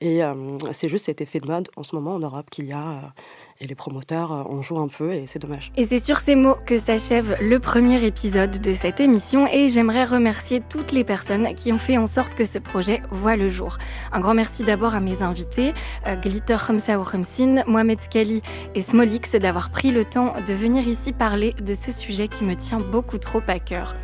Et 0.02 0.24
euh, 0.24 0.58
c'est 0.72 0.88
juste 0.88 1.06
cet 1.06 1.22
effet 1.22 1.40
de 1.40 1.48
mode 1.48 1.70
en 1.76 1.84
ce 1.84 1.96
moment 1.96 2.16
en 2.16 2.20
Europe 2.20 2.50
qu'il 2.50 2.66
y 2.66 2.74
a. 2.74 2.90
Euh, 2.90 3.08
et 3.62 3.68
les 3.68 3.76
promoteurs 3.76 4.32
en 4.32 4.62
jouent 4.62 4.80
un 4.80 4.88
peu 4.88 5.12
et 5.12 5.28
c'est 5.28 5.40
dommage. 5.40 5.72
Et 5.76 5.86
c'est 5.86 6.04
sur 6.04 6.18
ces 6.20 6.36
mots 6.36 6.56
que 6.66 6.80
s'achève 6.80 7.36
le 7.42 7.60
premier 7.60 8.04
épisode 8.06 8.62
de 8.62 8.74
cette 8.74 9.02
émission 9.02 9.48
et 9.52 9.68
j'aimerais 9.68 10.06
remercier 10.06 10.62
toutes 10.70 10.94
les 10.94 11.04
personnes 11.04 11.54
qui 11.56 11.74
ont 11.74 11.78
fait 11.78 11.98
en 11.98 12.08
sorte 12.08 12.36
que 12.36 12.46
ce 12.46 12.58
projet 12.58 13.02
voit 13.12 13.36
le 13.36 13.50
jour. 13.50 13.78
Un 14.14 14.22
grand 14.22 14.34
merci 14.34 14.64
d'abord 14.64 14.96
à 14.96 15.02
mes 15.02 15.22
invités, 15.22 15.74
euh, 16.08 16.16
Glitter 16.16 16.56
Khamsa 16.66 17.00
ou 17.00 17.04
Khamsin, 17.04 17.64
Mohamed 17.68 18.00
Skali 18.00 18.42
et 18.76 18.82
Smolix 18.82 19.32
d'avoir 19.32 19.72
pris 19.72 19.92
le 19.92 20.06
temps 20.06 20.34
de 20.48 20.54
venir 20.54 20.88
ici 20.88 21.12
parler 21.12 21.54
de 21.54 21.74
ce 21.74 21.92
sujet 21.92 22.30
qui 22.30 22.46
me 22.46 22.56
tient 22.56 22.80
beaucoup 22.80 23.18
trop 23.18 23.42
à 23.48 23.60
cœur. 23.60 23.96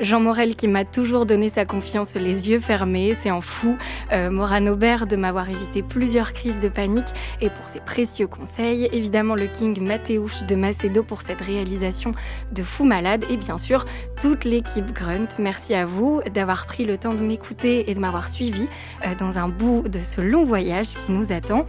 Jean 0.00 0.20
Morel 0.20 0.54
qui 0.54 0.68
m'a 0.68 0.84
toujours 0.84 1.26
donné 1.26 1.50
sa 1.50 1.64
confiance 1.64 2.14
les 2.14 2.48
yeux 2.48 2.60
fermés, 2.60 3.16
c'est 3.20 3.30
en 3.30 3.40
fou. 3.40 3.76
Euh, 4.12 4.28
Aubert 4.68 5.06
de 5.06 5.16
m'avoir 5.16 5.37
m'avoir 5.38 5.56
évité 5.56 5.82
plusieurs 5.82 6.32
crises 6.32 6.58
de 6.58 6.68
panique 6.68 7.06
et 7.40 7.48
pour 7.48 7.64
ses 7.66 7.78
précieux 7.78 8.26
conseils. 8.26 8.88
Évidemment, 8.92 9.36
le 9.36 9.46
King 9.46 9.80
Mateusz 9.80 10.44
de 10.48 10.56
Macedo 10.56 11.04
pour 11.04 11.22
cette 11.22 11.40
réalisation 11.40 12.12
de 12.52 12.64
fou 12.64 12.84
malade 12.84 13.24
et 13.30 13.36
bien 13.36 13.56
sûr 13.56 13.86
toute 14.20 14.44
l'équipe 14.44 14.92
Grunt. 14.92 15.28
Merci 15.38 15.74
à 15.74 15.86
vous 15.86 16.20
d'avoir 16.34 16.66
pris 16.66 16.84
le 16.84 16.98
temps 16.98 17.14
de 17.14 17.22
m'écouter 17.22 17.88
et 17.88 17.94
de 17.94 18.00
m'avoir 18.00 18.30
suivi 18.30 18.66
euh, 19.06 19.14
dans 19.14 19.38
un 19.38 19.48
bout 19.48 19.84
de 19.88 20.00
ce 20.00 20.20
long 20.20 20.44
voyage 20.44 20.88
qui 20.88 21.12
nous 21.12 21.30
attend. 21.30 21.66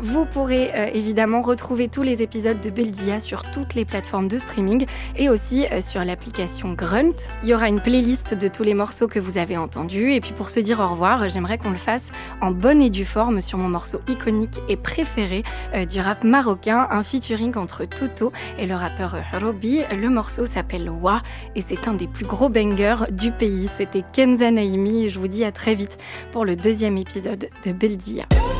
Vous 0.00 0.26
pourrez 0.26 0.70
euh, 0.74 0.90
évidemment 0.94 1.42
retrouver 1.42 1.88
tous 1.88 2.02
les 2.02 2.22
épisodes 2.22 2.60
de 2.60 2.70
Beldia 2.70 3.20
sur 3.20 3.42
toutes 3.50 3.74
les 3.74 3.84
plateformes 3.84 4.28
de 4.28 4.38
streaming 4.38 4.86
et 5.16 5.28
aussi 5.28 5.66
euh, 5.72 5.82
sur 5.82 6.04
l'application 6.04 6.72
Grunt. 6.72 7.16
Il 7.42 7.48
y 7.48 7.54
aura 7.54 7.68
une 7.68 7.80
playlist 7.80 8.34
de 8.34 8.46
tous 8.46 8.62
les 8.62 8.74
morceaux 8.74 9.08
que 9.08 9.18
vous 9.18 9.38
avez 9.38 9.56
entendus. 9.56 10.12
Et 10.12 10.20
puis 10.20 10.32
pour 10.32 10.50
se 10.50 10.60
dire 10.60 10.78
au 10.78 10.86
revoir, 10.86 11.28
j'aimerais 11.28 11.58
qu'on 11.58 11.70
le 11.70 11.76
fasse 11.76 12.12
en 12.40 12.52
bonne 12.52 12.80
et 12.80 12.90
due 12.90 13.04
forme 13.04 13.40
sur 13.40 13.58
mon 13.58 13.68
morceau 13.68 14.00
iconique 14.08 14.60
et 14.68 14.76
préféré 14.76 15.42
euh, 15.74 15.84
du 15.84 15.98
rap 15.98 16.22
marocain, 16.22 16.86
un 16.92 17.02
featuring 17.02 17.56
entre 17.56 17.84
Toto 17.84 18.32
et 18.56 18.66
le 18.66 18.76
rappeur 18.76 19.16
Roby. 19.32 19.80
Le 19.90 20.10
morceau 20.10 20.46
s'appelle 20.46 20.88
Wa 20.90 21.22
et 21.56 21.62
c'est 21.62 21.88
un 21.88 21.94
des 21.94 22.06
plus 22.06 22.24
gros 22.24 22.48
bangers 22.48 23.06
du 23.10 23.32
pays. 23.32 23.68
C'était 23.76 24.04
Kenza 24.12 24.52
Naimi 24.52 25.06
et 25.06 25.10
je 25.10 25.18
vous 25.18 25.28
dis 25.28 25.42
à 25.42 25.50
très 25.50 25.74
vite 25.74 25.98
pour 26.30 26.44
le 26.44 26.54
deuxième 26.54 26.98
épisode 26.98 27.48
de 27.66 27.72
Beldia. 27.72 28.26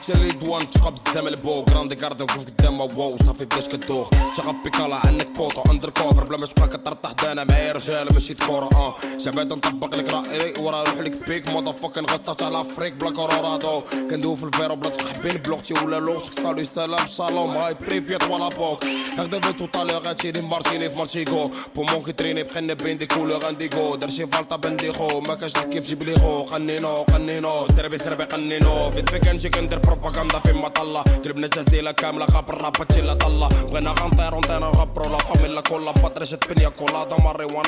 ما 0.00 0.06
تشري 0.06 0.32
دوان 0.32 0.70
تشقى 0.70 0.92
بزاف 0.92 1.26
البو 1.26 1.64
كراندي 1.64 1.94
كاردي 1.94 2.22
وقف 2.22 2.44
قدام 2.44 2.80
واو 2.80 3.16
صافي 3.26 3.44
بداش 3.44 3.68
كدوخ 3.68 4.10
شغب 4.36 4.62
بيكالا 4.64 4.96
عنك 5.06 5.28
بوطو 5.36 5.62
اندر 5.70 5.90
كوفر 5.90 6.24
بلا 6.24 6.36
ما 6.36 6.46
تبقى 6.46 6.68
كطرطح 6.68 7.12
دانا 7.12 7.44
معايا 7.44 7.72
رجال 7.72 8.12
ماشي 8.12 8.34
تكورا 8.34 8.68
آه 8.74 8.94
جابات 9.18 9.46
نطبق 9.46 9.96
لك 9.96 10.08
رايي 10.08 10.54
ورا 10.58 10.82
روح 10.82 10.98
لك 10.98 11.28
بيك 11.28 11.48
موضا 11.48 11.72
فوكن 11.72 12.04
غسطة 12.04 12.32
تاع 12.32 12.48
لافريك 12.48 12.92
بلا 12.92 13.10
كورورادو 13.10 13.80
كندوي 14.10 14.36
في 14.36 14.44
الفيرو 14.44 14.76
بلا 14.76 14.90
تقحبين 14.90 15.36
بلوغتي 15.36 15.74
ولا 15.74 16.00
لوغتك 16.00 16.34
صالو 16.34 16.64
سلام 16.64 17.06
شالوم 17.06 17.56
هاي 17.56 17.74
بريفيت 17.74 18.22
ولا 18.22 18.48
بوك 18.48 18.84
هكذا 19.18 19.38
بيتو 19.38 19.66
طالي 19.66 19.92
غاتشيري 19.92 20.40
مارشيني 20.40 20.88
في 20.90 20.98
مارشيكو 20.98 21.50
بومون 21.76 22.02
كي 22.02 22.12
تريني 22.12 22.42
بخنا 22.42 22.74
بين 22.74 22.98
دي 22.98 23.06
كولور 23.06 23.48
انديكو 23.48 23.96
درشي 23.96 24.26
فالطا 24.26 24.56
بنديخو 24.56 25.20
ما 25.20 25.34
كاش 25.34 25.52
كيف 25.52 25.86
جيب 25.86 26.02
لي 26.02 26.18
خو 26.18 26.42
قنينو 26.42 27.02
قنينو 27.02 27.66
سربي 27.76 27.98
سربي 27.98 28.24
قنينو 28.24 28.90
فيت 28.90 29.08
فيك 29.10 29.28
نجي 29.28 29.48
كندير 29.48 29.78
بروباغندا 29.90 30.38
في 30.38 30.52
مطلة 30.52 31.02
قلبنا 31.02 31.46
جزيلة 31.46 31.90
كاملة 31.90 32.26
غاب 32.30 32.50
الراباتشيلا 32.50 33.14
طلة 33.14 33.48
بغينا 33.48 33.90
غنطير 33.90 34.34
ونطير 34.34 34.58
نغبرو 34.58 35.08
لا 35.10 35.18
فاميلا 35.18 35.60
كولا 35.60 35.92
باتريشة 35.92 36.38
بنيا 36.50 36.68
كولادا 36.68 37.16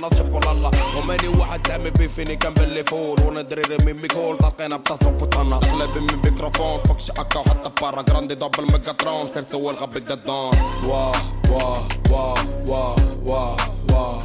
تشبو 0.09 0.39
لالا 0.39 0.71
وماني 0.97 1.29
واحد 1.29 1.69
زعما 1.69 1.89
بيفيني 1.89 2.37
كان 2.37 2.55
باللي 2.55 2.83
فول. 2.85 3.21
وأنا 3.21 3.43
دريري 3.43 3.77
من 3.85 4.03
ميكول 4.03 4.37
طلقينا 4.37 4.77
بتصرف 4.77 5.23
وطنا. 5.23 5.57
قلبي 5.57 6.01
من 6.01 6.17
ميكروفون. 6.25 6.79
فكش 6.79 7.11
أكا 7.11 7.39
وحط 7.39 7.83
بارا 7.83 8.03
جراندي 8.03 8.35
دبل 8.35 8.73
ميكاترون. 8.73 9.27
سير 9.27 9.43
سوال 9.43 9.77
غبك 9.77 10.29
وا 10.29 10.51
واه 10.87 11.13
واه 11.51 11.87
واه 12.11 12.35
واه 12.69 12.97
واه 13.27 13.57
واه 13.93 14.19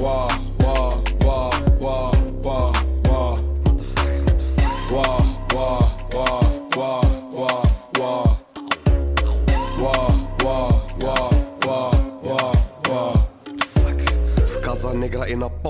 واه 0.00 0.28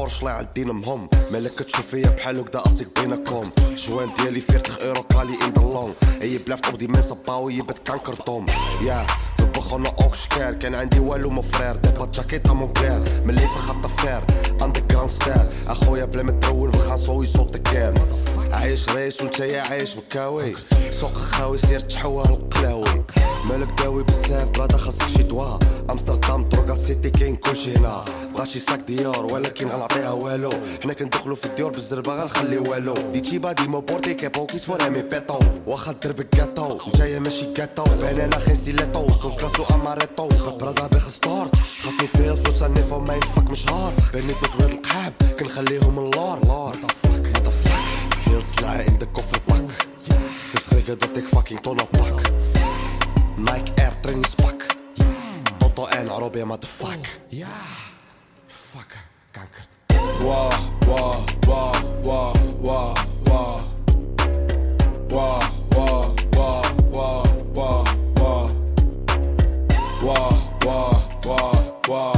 أنا 0.08 0.16
بورش 0.16 0.22
لا 0.22 0.30
عدينا 0.30 0.72
مهم. 0.72 1.08
مالك 1.32 1.58
تشوف 1.58 1.86
فيا 1.86 2.10
بحال 2.10 2.38
هكدا 2.38 2.66
اصيك 2.66 3.00
بينكم. 3.00 3.50
جوان 3.76 4.14
ديالي 4.14 4.40
فيرتخ 4.40 4.80
ايرو 4.80 5.02
كالي 5.02 5.32
إن 5.32 5.52
ذا 5.52 5.62
لونغ. 5.62 5.92
أي 6.22 6.38
بلاف 6.38 6.60
تقضي 6.60 6.86
من 6.86 7.02
صباوي 7.02 7.54
يبت 7.54 7.78
كانكرتوم 7.78 8.46
يا 8.82 9.06
في 9.36 9.44
بخونا 9.44 9.88
أوك 10.00 10.14
شكار. 10.14 10.54
كان 10.54 10.74
عندي 10.74 11.00
والو 11.00 11.30
مو 11.30 11.42
فرير. 11.42 11.76
دابا 11.76 12.06
جاكيتا 12.06 12.52
مون 12.52 12.72
كلير 12.72 13.02
ملي 13.24 13.48
في 13.48 13.58
خط 13.58 13.86
فير. 13.86 14.24
اندر 14.62 14.80
جراوند 14.90 15.10
ستار. 15.10 15.46
أخويا 15.66 16.04
بلا 16.04 16.22
ما 16.22 16.32
ترول 16.32 16.72
في 16.72 16.78
خاصو 16.78 17.22
يصوت 17.22 17.56
كير 17.56 17.94
عايش 18.52 18.88
ريس 18.88 19.20
وانت 19.20 19.40
يا 19.40 19.62
عايش 19.62 19.96
مكاوي 19.96 20.54
سوق 20.90 21.14
خاوي 21.14 21.58
سير 21.58 21.80
تحوى 21.80 22.24
القلاوي 22.24 23.04
مالك 23.48 23.68
داوي 23.82 24.02
بزاف 24.02 24.48
برادا 24.48 24.76
خاصك 24.76 25.08
شي 25.08 25.22
دوا. 25.22 25.58
أمستردام 25.90 26.48
دروغا 26.48 26.74
سيتي 26.74 27.10
كاين 27.10 27.36
كلشي 27.36 27.76
هنا. 27.76 28.04
بغا 28.34 28.44
شي 28.44 28.58
ساك 28.58 28.80
ديور 28.80 29.32
ولكن 29.32 29.68
غنعطيها 29.68 30.10
والو. 30.10 30.50
حنا 30.84 30.92
كندخلو 30.92 31.34
في 31.34 31.46
الديور 31.46 31.70
بالزربة 31.70 32.22
غنخلي 32.22 32.58
والو. 32.58 32.94
ديتشي 33.12 33.38
بادي 33.38 33.68
مو 33.68 33.80
بورتي 33.80 34.14
كيبو 34.14 34.46
كيس 34.46 34.64
فورا 34.64 34.88
مي 34.88 35.02
بيطو 35.02 35.38
واخا 35.66 35.92
دربك 35.92 36.28
كاتو. 36.28 36.78
نتايا 36.88 37.18
ماشي 37.18 37.52
كاتو. 37.52 37.84
بانانا 37.84 38.38
خين 38.38 38.56
ستيليتو 38.56 39.12
صوص 39.12 39.36
كلاسو 39.36 39.64
اماريتو 39.74 40.28
برادا 40.28 40.86
بيخ 40.86 41.08
ستارت. 41.08 41.50
خاصني 41.82 42.06
فيها 42.06 42.34
فلوس 42.34 42.62
أني 42.62 42.82
ما 43.06 43.14
ينفك 43.14 43.50
مشهار. 43.50 43.92
بنيت 44.14 44.36
مكبرات 44.42 44.72
القحاب 44.72 45.12
كنخليهم 45.40 45.98
اللور. 45.98 46.38
لور. 46.44 46.76
Veel 48.20 48.40
sla 48.40 48.72
in 48.72 48.98
de 48.98 49.06
kofferbak. 49.06 49.70
Ze 50.44 50.58
schrikken 50.60 50.98
dat 50.98 51.16
ik 51.16 51.28
fucking 51.28 51.60
tonnen 51.60 51.88
pak. 51.88 52.20
Nike 53.36 53.72
Air 53.74 54.00
trainingspak. 54.00 54.66
Toto 55.58 55.86
en 55.86 56.10
Arabia 56.10 56.46
what 56.46 56.60
the 56.60 56.66
fuck? 56.66 57.06
Ja, 57.28 57.46
fuck, 58.46 58.96
kanker. 59.30 59.66
Wah, 60.24 60.52
wah, 60.86 61.18
wah, 61.46 61.82
wah, 62.02 62.32
wah, 62.60 62.94
wah. 63.24 63.60
Wah, 65.08 65.50
wah, 65.70 66.14
wah, 66.30 66.62
wah, 66.90 67.22
wah. 67.54 67.84
Wah, 68.02 68.54
wah, 70.02 70.32
wah, 70.64 71.02
wah, 71.24 71.62
wah. 71.88 72.17